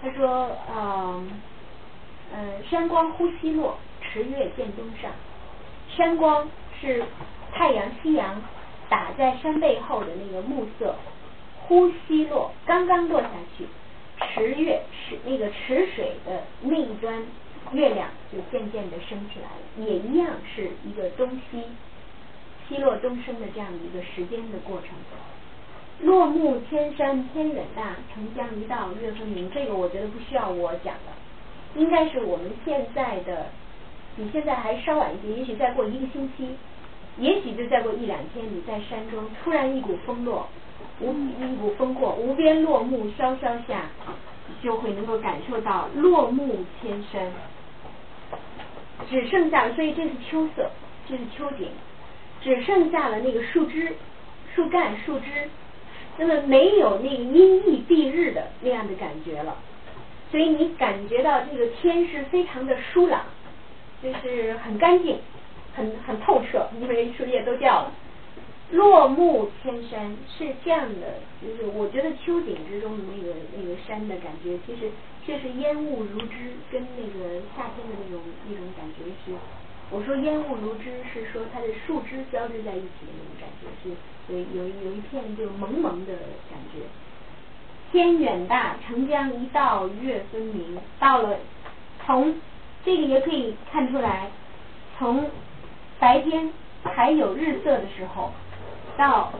[0.00, 1.20] 他说啊，
[2.32, 5.10] 嗯，山光忽西落，池月见东上。
[5.88, 6.48] 山光
[6.80, 7.02] 是
[7.52, 8.40] 太阳夕阳
[8.88, 10.94] 打在山背后的那个暮色，
[11.62, 13.28] 忽西落，刚刚落下
[13.58, 13.66] 去。
[14.28, 17.22] 池月是那个池水的那一端，
[17.72, 21.62] 月亮就渐渐的升起来了，也一样是一个东西
[22.68, 24.88] 西落东升的这样一个时间的过程。
[26.02, 29.50] 落木千山天远大，澄江一道月分明。
[29.50, 31.12] 这个我觉得不需要我讲了，
[31.74, 33.46] 应该是我们现在的，
[34.16, 36.56] 比现在还稍晚一些，也许再过一个星期，
[37.18, 40.48] 也许就再过一两天，你在山中突然一股风落，
[41.00, 43.86] 无一股风过，无边落木萧萧下，
[44.62, 47.32] 就会能够感受到落木千山，
[49.08, 50.70] 只剩下，所以这是秋色，
[51.08, 51.68] 这是秋景，
[52.42, 53.94] 只剩下了那个树枝、
[54.54, 55.48] 树干、树枝。
[56.18, 59.56] 那么没有那个阴翳蔽日的那样的感觉了，
[60.30, 63.22] 所以你感觉到这个天是非常的疏朗，
[64.02, 65.18] 就是很干净，
[65.74, 67.92] 很很透彻，因为树叶都掉了。
[68.72, 74.90] 落木千山是这样的，就是我觉得秋景之中的那个那个山的感觉，其实
[75.26, 79.36] 却是烟雾如织，跟那个夏天的那种那种感觉是。
[79.90, 83.90] 我说烟雾如织，是说它的树枝交织在一起的那种感觉，是
[84.32, 86.12] 有有有一片就蒙蒙的
[86.48, 86.86] 感觉。
[87.90, 90.78] 天远大，澄江一道月分明。
[91.00, 91.36] 到了，
[92.06, 92.36] 从
[92.84, 94.30] 这个也可以看出来，
[94.96, 95.28] 从
[95.98, 96.52] 白天
[96.84, 98.30] 还有日色的时候，
[99.00, 99.32] 到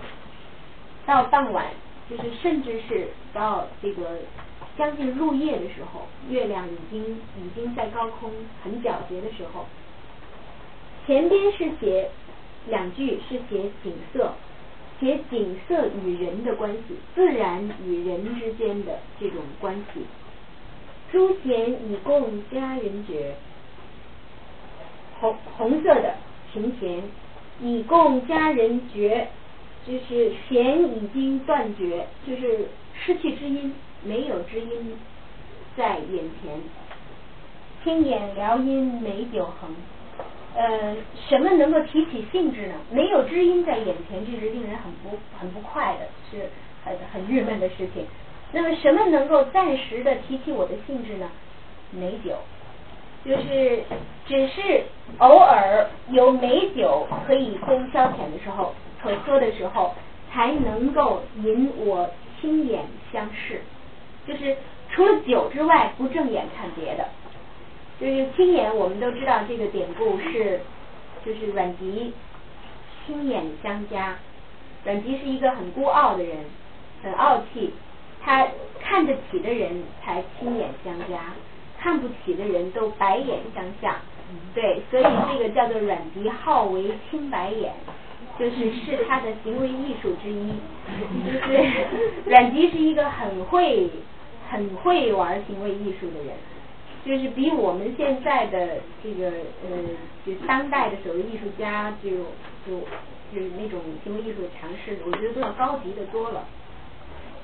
[1.05, 1.67] 到傍晚，
[2.09, 4.21] 就是甚至是到这个
[4.79, 7.05] 将近入夜的时候，月亮已经
[7.37, 8.31] 已经在高空
[8.65, 9.67] 很皎洁的时候。
[11.07, 12.09] 前边是写
[12.69, 14.33] 两句，是写景色，
[14.99, 20.07] 写景色与人的关系，自然与人之间的这种关系。
[21.13, 23.35] 朱弦以供佳人绝，
[25.21, 26.15] 红红色的
[26.51, 27.03] 琴弦
[27.61, 29.29] 以供佳人绝，
[29.87, 33.75] 就是弦已经断绝，就是失去知音，
[34.05, 34.97] 没有知音
[35.77, 36.61] 在眼前。
[37.83, 39.75] 轻眼撩音美酒横。
[40.55, 40.97] 呃，
[41.29, 42.75] 什么能够提起兴致呢？
[42.91, 46.51] 没有知音在眼前，这是令人很不很不快的，是
[46.85, 48.05] 很很郁闷的事情。
[48.53, 51.31] 那么，什么能够暂时的提起我的兴致呢？
[51.93, 52.37] 美酒，
[53.25, 53.83] 就是
[54.27, 54.83] 只是
[55.19, 59.95] 偶尔有美酒可以供消遣的时候，可喝的时候，
[60.33, 62.11] 才能够引我
[62.41, 63.63] 亲眼相视。
[64.27, 64.57] 就是
[64.91, 67.09] 除了酒之外，不正眼看别的。
[67.99, 70.61] 就是亲眼，我们都知道这个典故是，
[71.25, 72.15] 就是阮籍
[73.05, 74.17] 亲眼相加。
[74.85, 76.39] 阮籍是一个很孤傲的人，
[77.03, 77.75] 很傲气，
[78.23, 78.49] 他
[78.81, 81.35] 看得起的人才亲眼相加，
[81.79, 83.97] 看不起的人都白眼相向。
[84.55, 87.75] 对，所以这个叫做阮籍好为青白眼，
[88.41, 90.49] 就是是他的行为艺术之一。
[91.27, 91.71] 就是
[92.25, 93.91] 阮籍是一个很会、
[94.49, 96.35] 很会玩行为艺术的人。
[97.05, 99.31] 就是比我们现在的这个
[99.65, 99.71] 呃，
[100.27, 102.11] 就当代的所谓艺术家，就
[102.67, 102.81] 就
[103.33, 106.45] 就是那种行为艺术的尝试，我觉得都要高级的多了。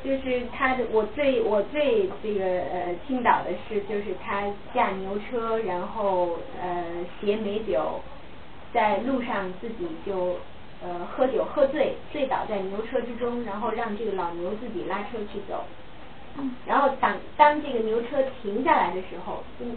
[0.05, 4.45] 就是他的，我最我最这个呃倾倒的是，就是他
[4.75, 6.85] 驾牛车，然后呃
[7.19, 8.01] 携美酒，
[8.75, 10.37] 在路上自己就
[10.83, 15.65] 呃喝酒喝醉，醉倒在牛车之中，然后让这个老牛自己拉车去走。
[16.67, 19.77] 然后当当这个牛车停下来的时候，嗯，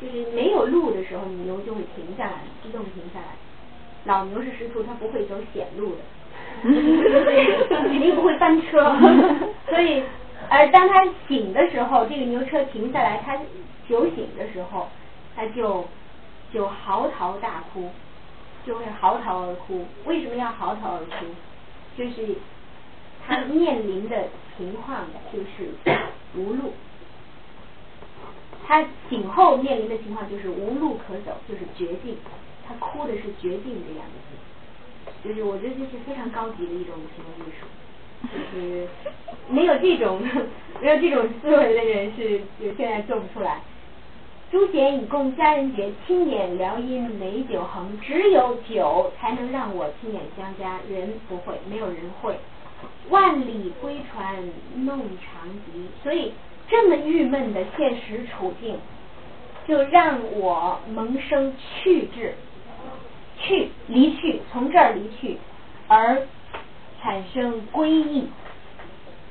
[0.00, 3.26] 就是没有路的时候，牛就会停下来，自动停下来。
[4.04, 6.00] 老牛是师徒，他不会走险路的，
[7.68, 8.96] 肯定不会翻车。
[9.68, 10.02] 所以，
[10.48, 13.36] 而当他醒的时候，这个牛车停下来，他
[13.86, 14.88] 酒醒的时候，
[15.36, 15.86] 他就
[16.50, 17.90] 就嚎啕大哭，
[18.66, 19.86] 就会嚎啕而哭。
[20.06, 21.26] 为什么要嚎啕而哭？
[21.96, 22.36] 就是
[23.26, 24.28] 他面临的。
[24.58, 25.70] 情况就是
[26.36, 26.74] 无路，
[28.66, 32.18] 他醒后面临的情况就是无路可走，就是绝境。
[32.68, 37.64] 他哭的是绝境这两个字，就是我觉得这是非常高级的一种行为艺术，
[38.28, 38.86] 就是
[39.48, 40.20] 没有这种
[40.82, 43.62] 没有这种思维的人是就现在做不出来。
[44.50, 48.00] 朱弦以供佳人绝，轻眼撩音美酒横。
[48.00, 52.34] 只有酒才能让我亲眼相加，人不会，没有人会。
[53.10, 54.42] 万里归船
[54.74, 56.32] 弄长笛，所以
[56.68, 58.76] 这么郁闷的现实处境，
[59.68, 62.34] 就让我萌生去志，
[63.38, 65.38] 去离去，从这儿离去，
[65.86, 66.26] 而
[67.00, 68.26] 产生归意，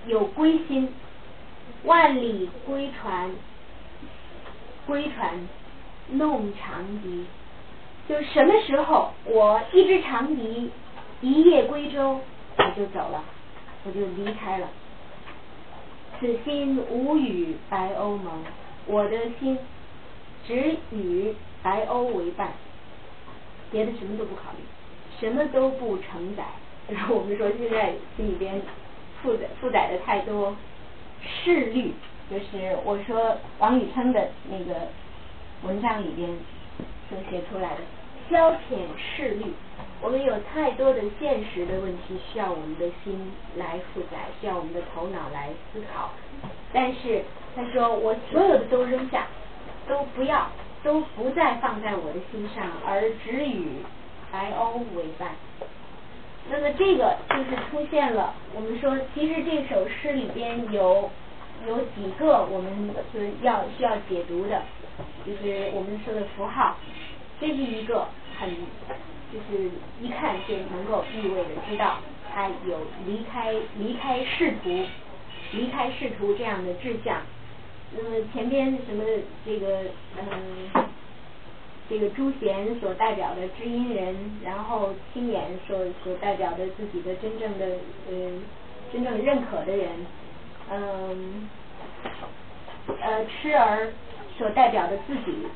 [0.07, 0.93] 有归心。
[1.85, 3.31] 万里归船，
[4.89, 5.47] 归船
[6.09, 7.25] 弄长笛，
[8.09, 10.71] 就什么时候我一支长笛，
[11.21, 12.19] 一叶归舟，
[12.57, 13.23] 我就走了。
[13.85, 14.67] 我就离开了，
[16.19, 18.43] 此心无与白鸥盟，
[18.87, 19.57] 我的心
[20.45, 21.33] 只与
[21.63, 22.51] 白鸥为伴，
[23.71, 24.63] 别的什么都不考虑，
[25.17, 26.43] 什么都不承载。
[26.89, 28.61] 然后我们说现在心里边
[29.21, 30.57] 负载负载的太多
[31.23, 31.93] 势虑，
[32.29, 34.87] 就是我说王宇琛的那个
[35.63, 36.29] 文章里边
[37.09, 37.81] 所写出来的
[38.29, 39.45] 消遣势虑，
[40.01, 46.11] 我们有太多的现实的问题需要我们的心来负载，需要我们的头脑来思考。
[46.71, 47.23] 但是
[47.55, 49.25] 他说我所有的都扔下，
[49.87, 50.47] 都不要，
[50.83, 53.79] 都不再放在我的心上，而只与
[54.31, 55.31] 白鸥为伴。
[56.51, 61.09] 那么这个就是出现了，我们说其实这首诗里边有
[61.67, 64.61] 有几个我们是要需要解读的，
[65.25, 66.77] 就是我们说的符号，
[67.39, 68.07] 这是一个
[68.39, 68.49] 很
[69.31, 69.69] 就是
[70.01, 71.99] 一看就能够意味的知道
[72.31, 74.85] 他有离开离开仕途
[75.51, 77.21] 离开仕途这样的志向。
[77.95, 79.03] 那么前边什么
[79.45, 79.83] 这个
[80.17, 80.85] 嗯。
[81.91, 84.15] 这个朱贤所代表的知音人，
[84.45, 87.65] 然后青眼所所代表的自己的真正的
[88.07, 88.13] 呃
[88.93, 89.89] 真正认可的人，
[90.71, 91.49] 嗯，
[93.01, 93.91] 呃痴儿
[94.37, 95.47] 所代表的自己。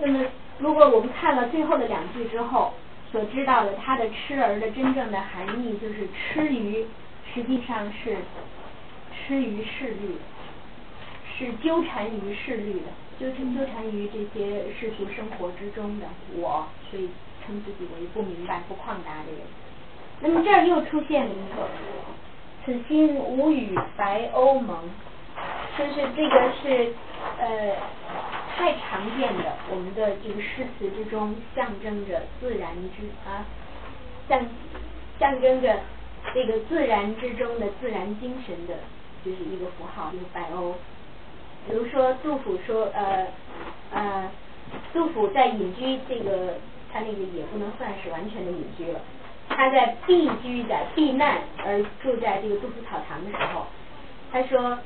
[0.00, 0.24] 那么
[0.58, 2.74] 如果我们看了最后的两句之后，
[3.10, 6.86] 所知道的他的痴儿的真正的含义就是痴于，
[7.34, 8.18] 实际上是
[9.12, 10.18] 痴于势力，
[11.36, 12.86] 是纠缠于势力的。
[13.18, 17.08] 纠缠纠缠于这些世俗生活之中的我，所以
[17.44, 19.40] 称自己为不明白、不旷达的人。
[20.20, 21.68] 那么这儿又出现了一个
[22.64, 24.76] “此心无与白鸥盟”，
[25.78, 26.92] 就是这个是
[27.38, 27.76] 呃
[28.56, 33.46] 太常见的，我们的这个诗词之中象征着自然之啊，
[34.28, 34.40] 象
[35.18, 35.80] 象征着
[36.34, 38.74] 这个自然之中的自然精神的，
[39.24, 40.74] 就是一个符号，就是白鸥。
[41.66, 43.26] 比如说，杜甫说，呃，
[43.92, 44.30] 呃，
[44.92, 46.54] 杜甫在隐居这个，
[46.92, 49.00] 他那个也不能算是完全的隐居了。
[49.48, 53.66] 他在避居在避难而住在这个杜甫草堂的时候，
[54.30, 54.78] 他说：“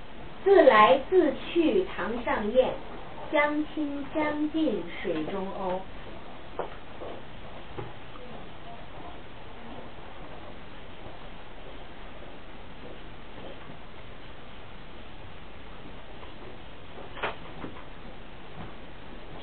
[0.45, 2.73] 自来自去堂上燕，
[3.31, 5.81] 相亲相近水中鸥。”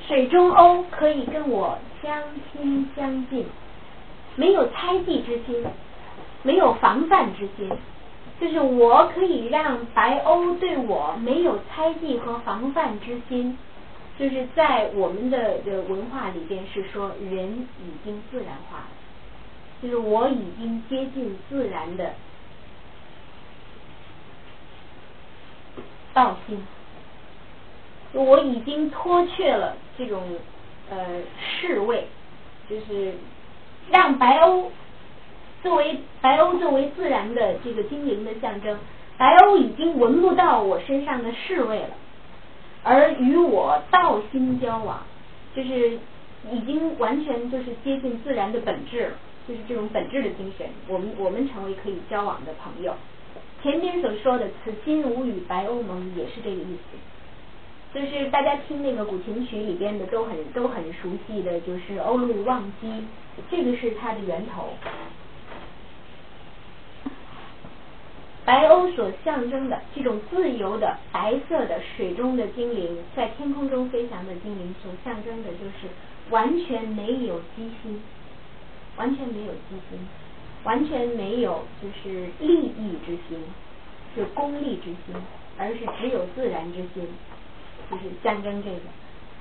[0.08, 3.46] 水中鸥可以跟我相亲相近，
[4.36, 5.66] 没有猜忌之心，
[6.44, 7.70] 没有防范之心，
[8.40, 13.58] 就是我可以让白鸥对我没有猜忌和防范之心，
[14.18, 18.90] 就是在我们的的文化里边是说人已经自然化了，
[19.82, 22.14] 就是我已经接近自然的
[26.14, 26.66] 道心。
[28.12, 30.24] 我已经脱却了这种
[30.90, 32.08] 呃侍卫，
[32.68, 33.14] 就是
[33.92, 34.66] 让白鸥
[35.64, 38.78] 作为白鸥作为自然的这个精灵的象征，
[39.18, 41.90] 白鸥已经闻不到我身上的侍卫了，
[42.84, 45.02] 而与我道心交往，
[45.56, 46.00] 就是
[46.52, 49.12] 已经完全就是接近自然的本质了，
[49.48, 52.94] 就是这种本质的精神，我们我们成为可以交往的朋友。
[53.62, 56.98] 前边所说的“此心无与白鸥盟”也是这个意思。
[57.92, 63.04] 就是大家听那个古琴曲里边的都很都很熟悉的，就是“鸥鹭忘机”，
[63.50, 64.70] 这个是它的源头。
[68.46, 75.88] 白鸥所象征的这种自由的白色的水中的精灵，在天空中飞翔的精灵，所象征的就是
[76.30, 78.02] 完全没有机心，
[78.98, 80.00] 完全没有机心，
[80.64, 83.44] 完全没有就是利益之心，
[84.16, 85.16] 是功利之心，
[85.58, 87.08] 而是只有自然之心。
[87.90, 88.82] 就是象征这个，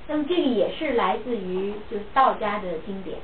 [0.06, 3.18] 那么这个也是来自于就是道家的经典，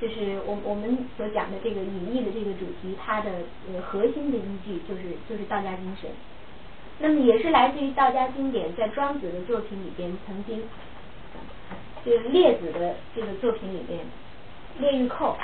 [0.00, 3.30] 就是我我们所讲的这个隐逸的这个主题，它的
[3.66, 6.08] 呃核心的依据就是就是道家精神。
[7.00, 10.62] 那么也是来自于道家经典，在庄子的作品里边曾经，
[12.06, 13.98] 就是列子的这个作品里边，
[14.78, 15.36] 《列玉寇》，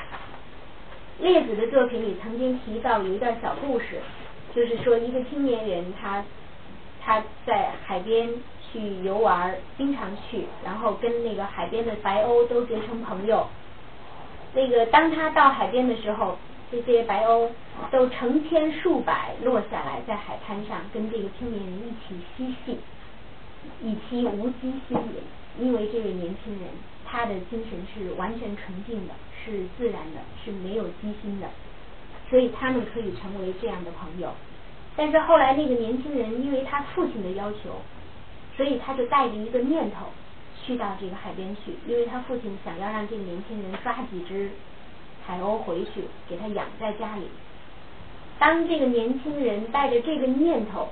[1.24, 4.00] 列子的作品里曾经提到有一段小故事，
[4.54, 6.24] 就是说一个青年人他
[7.00, 8.30] 他在海边。
[8.72, 13.46] 去游玩，经常去，然后跟那个海边的白鸥都结成朋友。
[14.54, 16.36] 那个当他到海边的时候，
[16.70, 17.48] 这些白鸥
[17.90, 22.78] 都成千数百落下来，在海滩上跟这个青年人一起嬉戏，
[23.82, 25.62] 以其无机心也。
[25.62, 26.68] 因为这位年轻人，
[27.04, 29.14] 他的精神是完全纯净的，
[29.44, 31.48] 是自然的，是没有机心的，
[32.30, 34.32] 所以他们可以成为这样的朋友。
[34.96, 37.80] 但是后来那个年轻人，因为他父亲的要求。
[38.58, 40.08] 所以他就带着一个念头
[40.66, 44.50] 去到这个海边去，因为他父亲想要让这个年轻人抓几只
[45.24, 47.28] 海鸥回去，给他养在家里。
[48.38, 50.88] 当这个年轻人带着这个念头、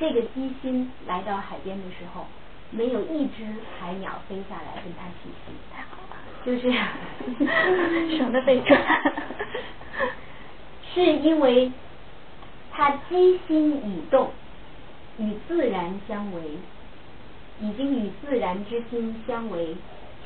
[0.00, 2.26] 这个机心来到海边的时候，
[2.70, 3.44] 没有一只
[3.78, 8.76] 海鸟飞下来跟他嬉戏，太好了，就是省得被抓。
[10.94, 11.70] 是因为
[12.70, 14.30] 他机心已动，
[15.18, 16.42] 与自然相违，
[17.60, 19.76] 已经与自然之心相违，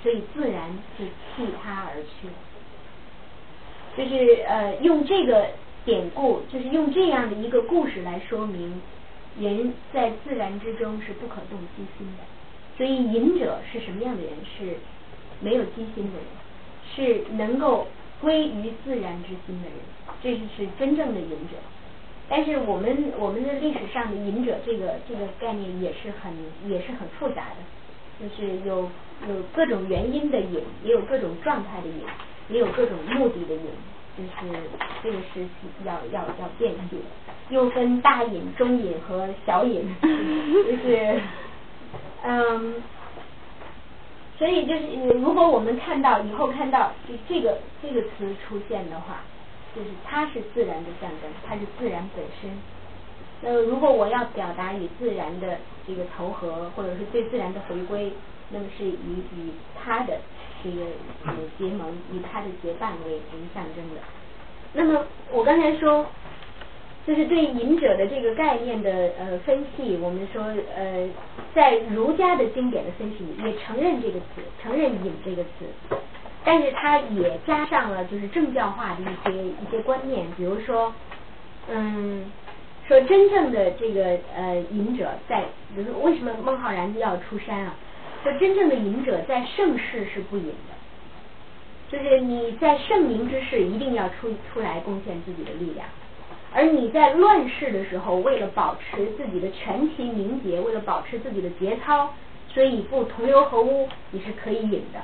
[0.03, 2.29] 所以自然是弃他而去。
[3.97, 5.51] 就是呃，用这个
[5.85, 8.81] 典故，就是用这样的一个故事来说明，
[9.39, 12.25] 人在自然之中是不可动机心的。
[12.77, 14.33] 所以隐者是什么样的人？
[14.57, 14.77] 是
[15.41, 16.25] 没有机心的人，
[16.95, 17.87] 是能够
[18.21, 19.79] 归于自然之心的人，
[20.23, 21.57] 这是真正的隐者。
[22.35, 26.33] 但是我们我们的历史上的隐者这个这个概念也是很
[26.67, 27.61] 也是很复杂的，
[28.19, 28.89] 就是有
[29.29, 32.01] 有各种原因的隐，也有各种状态的隐，
[32.49, 33.67] 也有各种目的的隐，
[34.17, 34.51] 就是
[35.03, 35.47] 这个是
[35.85, 37.03] 要要要辨析的，
[37.51, 41.21] 又分大隐、中隐和小隐， 就是
[42.25, 42.83] 嗯，
[44.39, 49.21] 所以就是如果我们看到以后看到就这个这个词出现的话。
[49.75, 52.51] 就是它是自然的象征，它是自然本身。
[53.41, 58.13] 那如果我要表达与自然的这个投合，或者是对自然的回归，
[58.51, 60.21] 那么是以与它的
[60.63, 60.87] 这个
[61.59, 63.21] 结盟，以它的结伴为为
[63.53, 64.01] 象征的。
[64.75, 66.07] 那么我刚才说，
[67.05, 70.45] 就是对隐者的这个概念的呃分析，我们说
[70.77, 71.09] 呃
[71.53, 75.67] 在儒家的经典的分析里也承认这个词，承认隐这个词。
[76.45, 80.93] 但是它也加上了就是政教化的一些一些观念，比如说，
[81.69, 82.31] 嗯，
[82.89, 85.45] 说真正的这个呃隐者在，
[85.75, 87.75] 比如为什么孟浩然要出山啊？
[88.23, 90.75] 说真正的隐者在盛世是不隐的，
[91.91, 95.87] 就是你在盛名之世一定要出出来贡献自己的力量，
[96.53, 102.15] 而你在乱世的时候，为了保持自己的权体名节，为了保持自己的节操，
[102.49, 105.01] 所以不同流合污，你是可以隐的。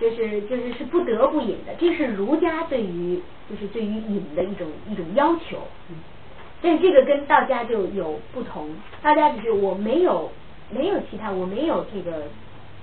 [0.00, 5.62] 就是就是是不得不隐的，这是儒家对于就是对于隐的一种一种要求。
[6.60, 8.70] 但这个跟道家就有不同，
[9.02, 10.32] 道家只是我没有
[10.70, 12.24] 没有其他，我没有这个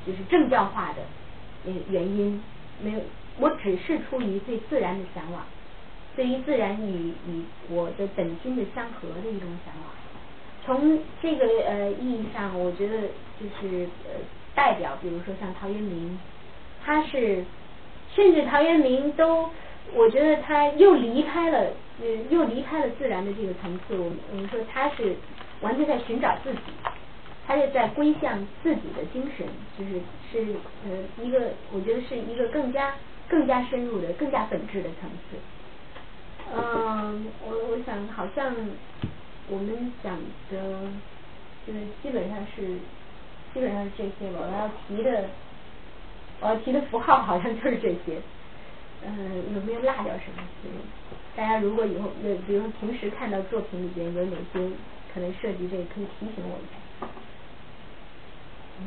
[0.07, 2.41] 就是政教化的原因，
[2.81, 2.99] 没有，
[3.39, 5.43] 我只是出于对自然的向往，
[6.15, 9.91] 对于自然与与我的本心的相合的一种向往。
[10.63, 12.97] 从这个呃意义上，我觉得
[13.37, 14.11] 就是呃
[14.55, 16.17] 代表，比如说像陶渊明。
[16.83, 17.45] 他是，
[18.15, 19.49] 甚至陶渊明都，
[19.93, 21.71] 我觉得他又离开了，
[22.01, 23.95] 嗯，又离开了自然的这个层次。
[23.95, 25.15] 我我们说他是
[25.61, 26.59] 完全在寻找自己，
[27.45, 29.45] 他是在归向自己的精神，
[29.77, 30.01] 就是
[30.31, 30.55] 是
[30.85, 32.95] 呃一个，我觉得是一个更加
[33.29, 35.37] 更加深入的、更加本质的层次。
[36.53, 38.53] 嗯，我我想好像
[39.47, 40.17] 我们讲
[40.49, 40.91] 的，
[41.65, 42.63] 就是基本上是
[43.53, 44.39] 基本上是这些吧。
[44.41, 45.29] 我要提的。
[46.41, 48.19] 我提的符号好像就是这些，
[49.05, 50.41] 嗯，有没有落掉什么？
[51.35, 54.59] 大家如果以后，呃，比如平时看到作品里边有哪些
[55.13, 57.07] 可能涉及这个，可以提醒我一下。
[58.79, 58.85] 嗯，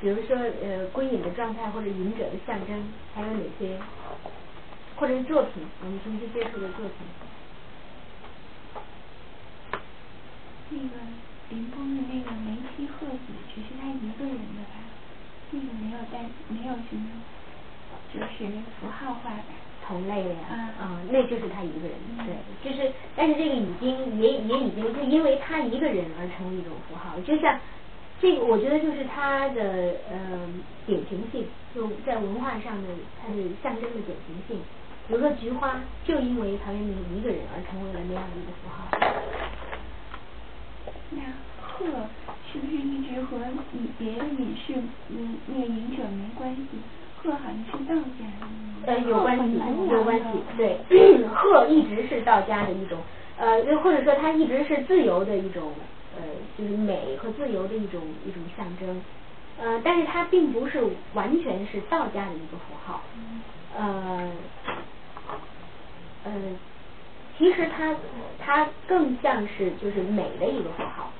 [0.00, 3.78] 比如说呃，归隐的状态或者隐者的象征，还有哪些？
[4.96, 7.06] 或者是作品，我们平时接触的作品。
[10.70, 10.94] 那个
[11.50, 14.80] 林峰的那个梅西鹤子，只是他一个人的吧？
[15.50, 17.08] 那个没有带，没有什么，
[18.12, 18.46] 就是
[18.80, 19.42] 符号化的。
[19.86, 27.58] 同类的呀，啊，那就是他一个人，对，就是，但是这个已经也也已经是因为他一个人而成为一种符号，就像
[28.20, 30.46] 这个，我觉得就是他的呃
[30.84, 32.88] 典型性，就在文化上的
[33.18, 34.60] 它的象征的典型性。
[35.06, 39.57] 比如说菊花，就因为陶渊明一个人而成为了那样的一个符号。
[41.10, 41.22] 那
[41.60, 41.86] 鹤
[42.52, 43.38] 是不是一直和
[43.72, 44.74] 你别的隐士
[45.08, 46.62] 嗯那个隐者没关系？
[47.16, 48.46] 鹤好像是道家的。
[48.86, 49.60] 呃，有关系，
[49.90, 50.24] 有关系。
[50.56, 50.78] 对，
[51.28, 52.98] 鹤一直是道家的一种，
[53.36, 55.72] 呃，或者说它一直是自由的一种，
[56.16, 56.22] 呃，
[56.56, 59.02] 就是美和自由的一种一种象征。
[59.60, 60.82] 呃，但是它并不是
[61.14, 63.02] 完全是道家的一个符号。
[63.76, 64.30] 呃，
[66.24, 66.32] 呃。
[67.38, 67.94] 其实它
[68.38, 71.12] 它更像是就是美的一个符号，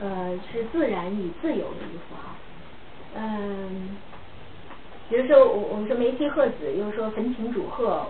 [0.00, 2.34] 呃，是自然与自由的一个符号。
[3.14, 3.98] 嗯，
[5.10, 8.06] 比如说我我们说梅溪鹤子，又说焚琴煮鹤，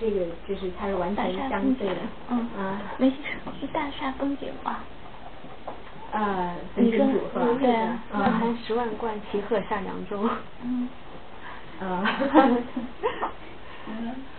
[0.00, 1.96] 这个就是它是完全相对的。
[2.30, 3.16] 嗯啊，梅溪
[3.60, 4.80] 是大厦风景画。
[6.10, 10.26] 呃，焚琴煮鹤，对啊，那还十万贯齐鹤下扬州。
[10.64, 10.88] 嗯。
[11.78, 12.02] 啊，
[13.86, 14.16] 嗯，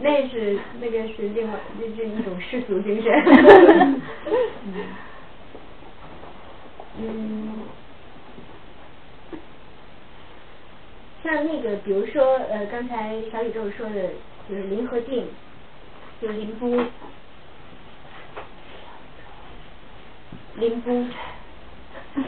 [0.00, 3.12] 那是那个是另外，那是一种世俗精神。
[6.98, 7.64] 嗯，
[11.22, 14.10] 像那个，比如说呃，刚才小宇宙说的，
[14.48, 15.28] 就是林和靖，
[16.22, 16.82] 就是林夫，
[20.54, 21.04] 林夫，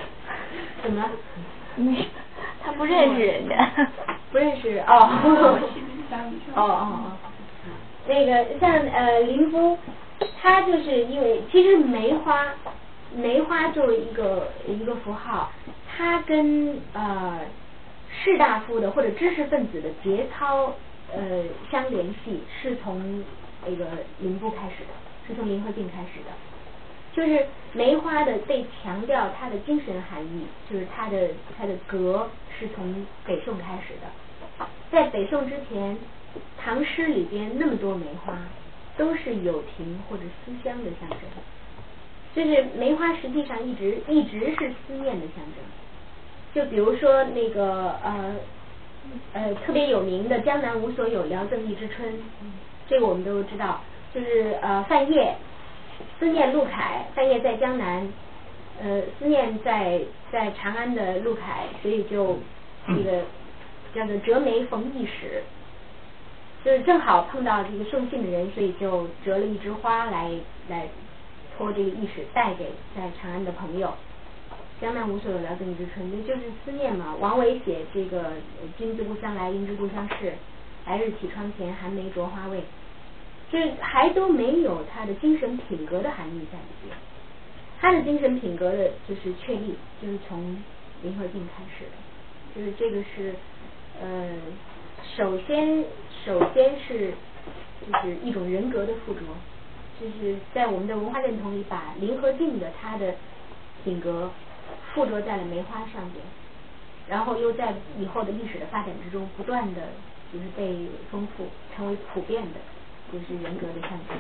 [0.83, 1.11] 怎么了？
[1.77, 2.07] 没，
[2.63, 3.71] 他不认识人家。
[4.31, 5.59] 不认识 哦。
[6.55, 7.13] 哦哦哦。
[8.07, 9.79] 那个像呃林夫，
[10.41, 12.47] 他就是因为其实梅花，
[13.15, 15.53] 梅花作为一个一个符号，
[15.97, 17.41] 它跟呃
[18.25, 20.75] 士大夫的或者知识分子的节操
[21.13, 23.23] 呃相联系，是从
[23.67, 23.85] 那个
[24.21, 24.95] 林夫开始的，
[25.27, 26.33] 是从林和靖开始的。
[27.13, 31.29] 就是梅花的被强调它的精神含义，就是它的
[31.59, 34.07] 它的格是从北宋开始的，
[34.91, 35.97] 在北宋之前，
[36.59, 38.37] 唐诗里边那么多梅花，
[38.97, 41.19] 都是友情或者思乡的象征，
[42.35, 45.65] 就是梅花实际上一直一直是思念的象征，
[46.55, 48.37] 就比如说那个呃
[49.33, 52.13] 呃特别有名的江南无所有，聊赠一枝春，
[52.89, 53.81] 这个我们都知道，
[54.15, 55.35] 就是呃范晔。
[56.21, 58.07] 思念陆凯，范晔在江南，
[58.81, 60.01] 呃，思念在
[60.31, 62.39] 在长安的陆凯，所以就
[62.87, 63.25] 这个
[63.95, 65.43] 叫做折梅逢驿使，
[66.65, 70.31] 就是正好碰到这个送信的人，所以就折了一枝花来
[70.69, 70.89] 来
[71.57, 72.67] 托这个驿使带给
[72.97, 73.95] 在长安的朋友。
[74.81, 77.17] 江南无所有，聊赠一枝春，那就是思念嘛。
[77.19, 78.33] 王维写这个
[78.77, 80.35] 君自故乡来，应知故乡事，
[80.87, 82.63] 来日绮窗前，寒梅著花未。
[83.51, 86.97] 这还都没有他的精神品格的含义在里边，
[87.81, 90.63] 他的精神品格的就是确立，就是从
[91.03, 93.35] 林和靖开始的，就是这个是
[94.01, 94.31] 呃，
[95.17, 95.85] 首先
[96.25, 97.13] 首先是
[97.93, 99.21] 就是一种人格的附着，
[100.01, 103.15] 就是在我们的文化认同里，把林和靖的他的
[103.85, 104.31] 品格
[104.95, 106.25] 附着在了梅花上边，
[107.09, 109.83] 然后又在以后的历史的发展之中，不断的
[110.33, 112.61] 就是被丰富，成为普遍的。
[113.11, 114.19] 就是人格的象征。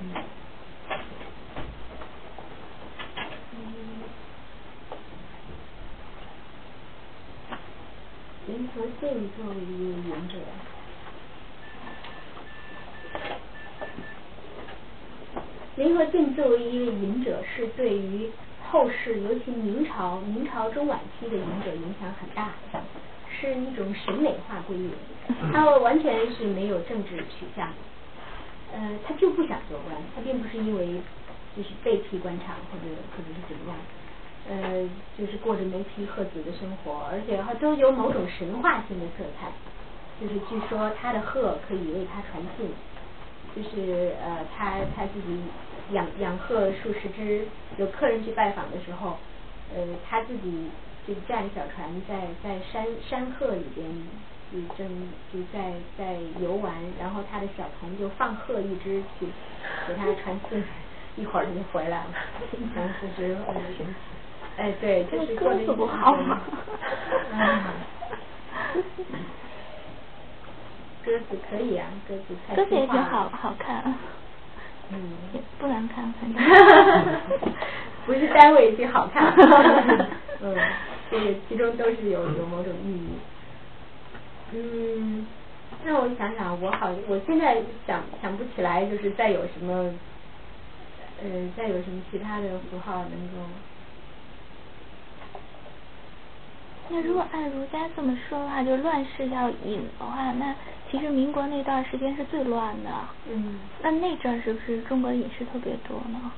[0.00, 0.14] 嗯。
[9.02, 10.38] 林和靖作为一个隐者，
[15.74, 18.30] 林和靖作为一位隐者，是对于
[18.70, 22.80] 后世，尤其明朝、明朝中晚期的隐者影响很大的。
[23.28, 24.92] 是一种审美化归隐，
[25.52, 27.72] 他完全是没有政治取向，
[28.72, 31.00] 呃，他就不想做官，他并不是因为
[31.56, 32.84] 就是被批官场或者
[33.16, 33.76] 或者是怎么样，
[34.48, 34.88] 呃，
[35.18, 39.50] 就是过着梅皮鹤子的生活，而且还都有某种神话性的色彩，
[40.20, 42.68] 就是据说他的鹤可以为他传信，
[43.54, 45.40] 就是呃他他自己
[45.92, 47.46] 养养鹤数十只，
[47.76, 49.18] 有客人去拜访的时候，
[49.74, 50.70] 呃他自己。
[51.04, 53.84] 就驾着小船在在山山鹤里边，
[54.52, 54.86] 就正
[55.32, 59.26] 就在在游玩，然后他的小童就放鹤一只去
[59.88, 60.62] 给他传信，
[61.16, 62.14] 一会儿他就回来了，
[62.76, 63.34] 然后就，
[64.58, 66.40] 哎对，就是过得不好嘛，
[71.04, 73.82] 鸽子 可以啊，鸽子太鸽子也挺好好看，
[74.90, 75.12] 嗯，
[75.58, 76.42] 不难看，反正，
[78.06, 79.32] 不是单位就好看，
[80.40, 80.56] 嗯。
[81.10, 83.08] 这个其中都是有有某种意义。
[84.52, 85.26] 嗯，
[85.84, 89.92] 那我想想，我好，我现在想想不起来，就是再有什么，
[91.22, 93.46] 呃，再有什么其他的符号能够。
[96.94, 100.54] 那如果按儒家这么说的话，就乱世要隐的话，那
[100.90, 102.90] 其实民国那段时间是最乱的。
[103.30, 103.58] 嗯。
[103.82, 106.30] 那那阵是不是中国隐士特别多呢？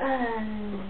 [0.00, 0.80] 嗯。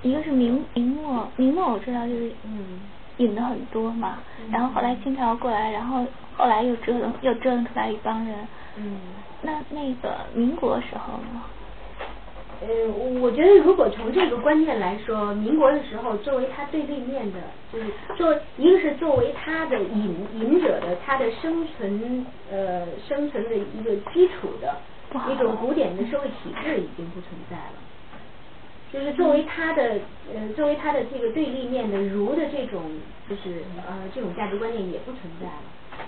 [0.00, 2.80] 一个是明明末，明末我知道就是嗯
[3.18, 4.20] 引的很多嘛，
[4.50, 8.48] 然后后来清朝过来，然后后来又折腾又折腾出来一帮人。
[8.76, 8.98] 嗯。
[9.42, 11.42] 那那个民国时候呢？
[12.68, 17.40] 呃，我觉得如果从这个观念来说，民国的时候作为他对立面的，
[17.72, 17.86] 就是
[18.16, 24.76] 作一个是作为他的引引者的他的生存呃生存的一个基础的
[25.32, 27.74] 一种古典的社会体制已经不存在了。
[28.92, 29.98] 就是作为他的
[30.32, 32.82] 呃，作为他的这个对立面的儒的这种，
[33.28, 36.04] 就是呃这种价值观念也不存在了。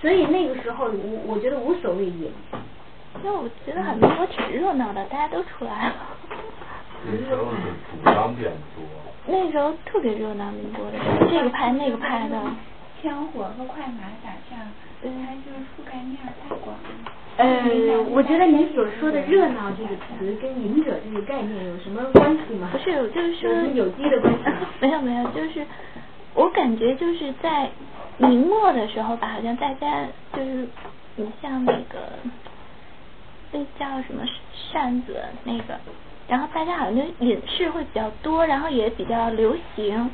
[0.00, 2.30] 所以那个时候，我我觉得无所谓隐。
[3.22, 5.94] 因为我觉得很多挺热闹的，大家都出来了。
[7.04, 7.56] 那时候是
[7.90, 8.84] 主张变多。
[9.26, 12.36] 那时候特别热闹民国的时候，这个派那个派的。
[13.02, 14.60] 枪火和快马打仗，
[15.00, 16.84] 它就是覆盖面太广了。
[17.38, 22.68] 呃，我觉得你所说的“热闹”这个词跟“隐者”这个概念有什么关系吗？
[22.70, 24.40] 不是，就是说有机的关系。
[24.80, 25.66] 没有没有，就是
[26.34, 27.70] 我感觉就是在
[28.18, 30.04] 明末的时候吧，好像大家
[30.34, 30.68] 就是
[31.16, 32.20] 你像那个
[33.52, 34.22] 那叫什么
[34.72, 35.78] 扇子那个，
[36.28, 40.10] 然后大家好像就隐士会比较多，然后也比较流行，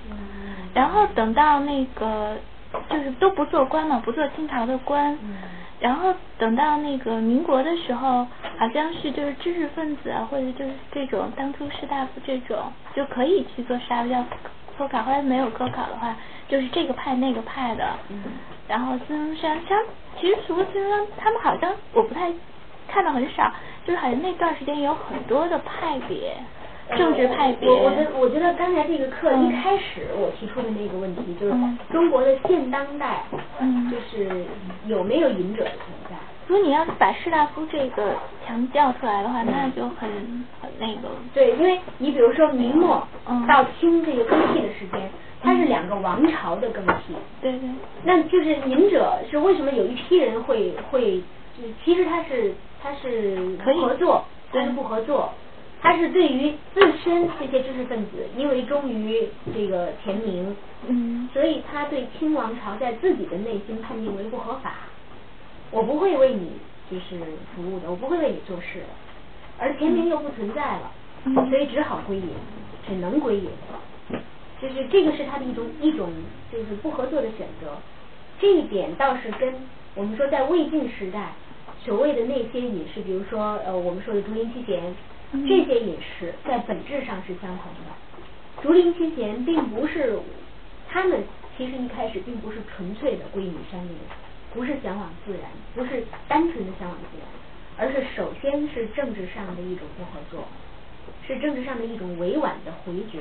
[0.74, 2.36] 然后等到那个。
[2.90, 5.16] 就是都不做官嘛，不做清朝的官，
[5.80, 8.26] 然后等到那个民国的时候，
[8.58, 12.58] 好像是就是知识分子啊，或者就是这种当初士大夫这种
[12.94, 14.22] 就可以去做士大夫要
[14.76, 16.14] 科考，后来没有科考的话，
[16.48, 17.96] 就是这个派那个派的，
[18.68, 19.78] 然后孙中山像
[20.20, 22.30] 其实除了孙中山，他们好像我不太
[22.88, 23.52] 看的很少，
[23.84, 26.34] 就是好像那段时间有很多的派别。
[26.96, 27.68] 政治派别。
[27.68, 31.54] 我我觉我觉得刚才这个课一开始我提出的那个问题就是
[31.90, 33.24] 中国的现当代，
[33.90, 34.46] 就是
[34.86, 36.14] 有没有隐者的存在？
[36.46, 38.14] 如果你要是把士大夫这个
[38.46, 40.08] 强调出来的话，那就很
[40.62, 41.08] 很那个。
[41.34, 43.04] 对，因为你比如说明末
[43.48, 45.10] 到清这个更替的时间，
[45.42, 47.16] 它是两个王朝的更替。
[47.42, 47.68] 对对。
[48.04, 51.20] 那就是隐者是为什么有一批人会会，
[51.84, 52.54] 其实他是
[52.86, 55.32] 他是可以合作，他是不合作。
[55.82, 60.56] 他是对于自身这些知识分子，因为忠于这个前明，
[60.86, 64.74] 嗯，所以他对清王朝在自己的内心判定为不合法。
[65.72, 66.52] 我不会为你
[66.88, 67.18] 就是
[67.54, 68.86] 服务的，我不会为你做事的。
[69.58, 70.92] 而前明又不存在了，
[71.50, 72.28] 所以只好归隐，
[72.86, 73.50] 只能归隐。
[74.62, 76.08] 就是这个是他的一种一种
[76.52, 77.76] 就是不合作的选择。
[78.38, 79.54] 这一点倒是跟
[79.96, 81.32] 我们说在魏晋时代
[81.86, 84.94] 所谓的那些隐士，比如说呃我们说的竹林七贤。
[85.32, 88.62] 这些隐士在本质上是相同的。
[88.62, 90.16] 竹林七贤并不是，
[90.88, 91.24] 他们
[91.58, 93.96] 其实一开始并不是纯粹的归隐山林，
[94.54, 97.26] 不是向往自然，不是单纯的向往自然，
[97.76, 100.44] 而是首先是政治上的一种不合作，
[101.26, 103.18] 是政治上的一种委婉的回绝，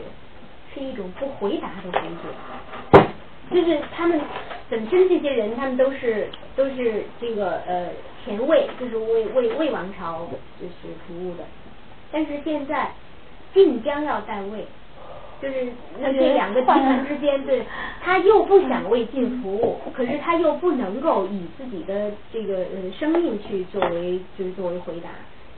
[0.74, 3.00] 是一种不回答的回绝。
[3.52, 4.20] 就是他们
[4.70, 7.90] 本身这些人，他们都是都是这个呃
[8.24, 10.28] 前卫，就是为为魏王朝
[10.60, 11.44] 就是服务的。
[12.12, 12.92] 但是现在
[13.54, 14.66] 晋江要代魏，
[15.42, 15.68] 就是
[16.00, 17.64] 那这两个集团之间，对，
[18.02, 25.10] 他又不想为晋服务，可是他又不能够以自己的这个呃生命去作为就是作为回答，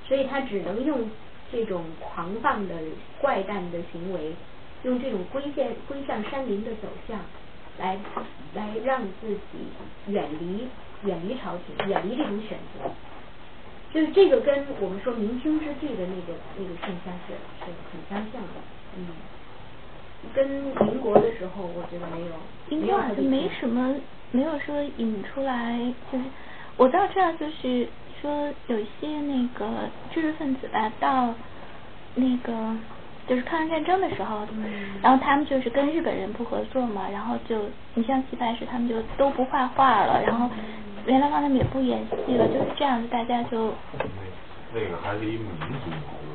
[0.08, 1.10] 所以他只能用
[1.52, 2.76] 这种狂放的
[3.22, 4.34] 怪诞的行为，
[4.84, 7.20] 用这种归向归向山林的走向，
[7.80, 7.98] 来
[8.54, 9.68] 来让自己
[10.08, 10.68] 远离
[11.04, 12.90] 远离朝廷，远离这种选择。
[13.94, 17.34] 就是这个跟我们说明清之际的那个那个现象是
[17.64, 18.60] 是很相像的，
[18.98, 19.08] 嗯，
[20.34, 20.48] 跟
[20.86, 22.34] 民国的时候我觉得没有，
[22.68, 23.95] 民国好像没什么，
[24.32, 25.80] 没有说引出来，
[26.12, 26.26] 就是
[26.76, 27.88] 我倒知道，就是
[28.22, 31.34] 说有一些那个知识分子吧，到
[32.16, 32.76] 那个
[33.28, 34.48] 就是抗日战争的时候，
[35.02, 37.56] 然后他们就是跟日本人不合作嘛，然后就
[37.94, 40.49] 你像齐白石他们就都不画画了，然后。
[41.06, 43.74] 梅兰芳他们也不演戏了，就是这样子，大家就。
[44.73, 45.89] 那个还是一民族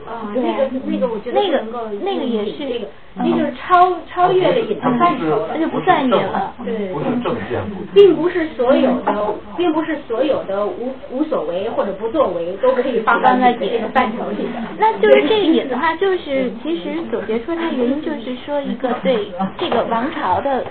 [0.09, 1.63] 啊，那个那个我觉得那个
[2.03, 6.53] 那个也是那个，那就是超超越了隐的范畴了，那就不算隐了。
[6.65, 7.63] 对，不是正见，
[7.95, 14.61] 并不是所有的，并不是所有的无无所谓或者不作为都可以放到那这个范畴里的。
[14.79, 20.65] 那就是这个隐的话，就是其实总结出它原因，就是说一个对这个王朝的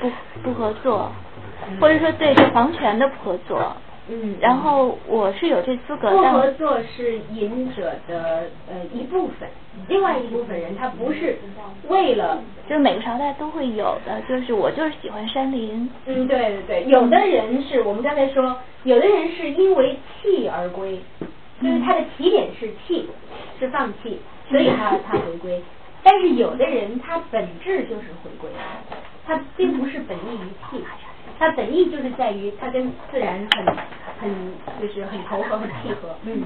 [0.00, 0.10] 不
[0.42, 1.12] 不合作。
[1.80, 3.74] 或者说对这皇权的不合作，
[4.08, 6.10] 嗯，然后我是有这资格。
[6.10, 9.48] 不合作是隐者的呃一部分，
[9.88, 11.38] 另外一部分人他不是
[11.88, 15.90] 为了，就是每个朝代都会有的，就是我就是喜欢山林。
[16.04, 21.00] 嗯，对对对，有的人是我们刚才说，有的人是因为弃而归，
[21.62, 23.08] 就是他的起点是弃，
[23.58, 24.20] 是放弃，
[24.50, 25.62] 所以他他回归。
[26.04, 28.50] 但是有的人他本质就是回归，
[29.26, 30.84] 他并不是本意于弃。
[31.38, 33.66] 它本意就是在于它跟自然很
[34.20, 34.30] 很
[34.80, 36.44] 就是很投合很契合，嗯。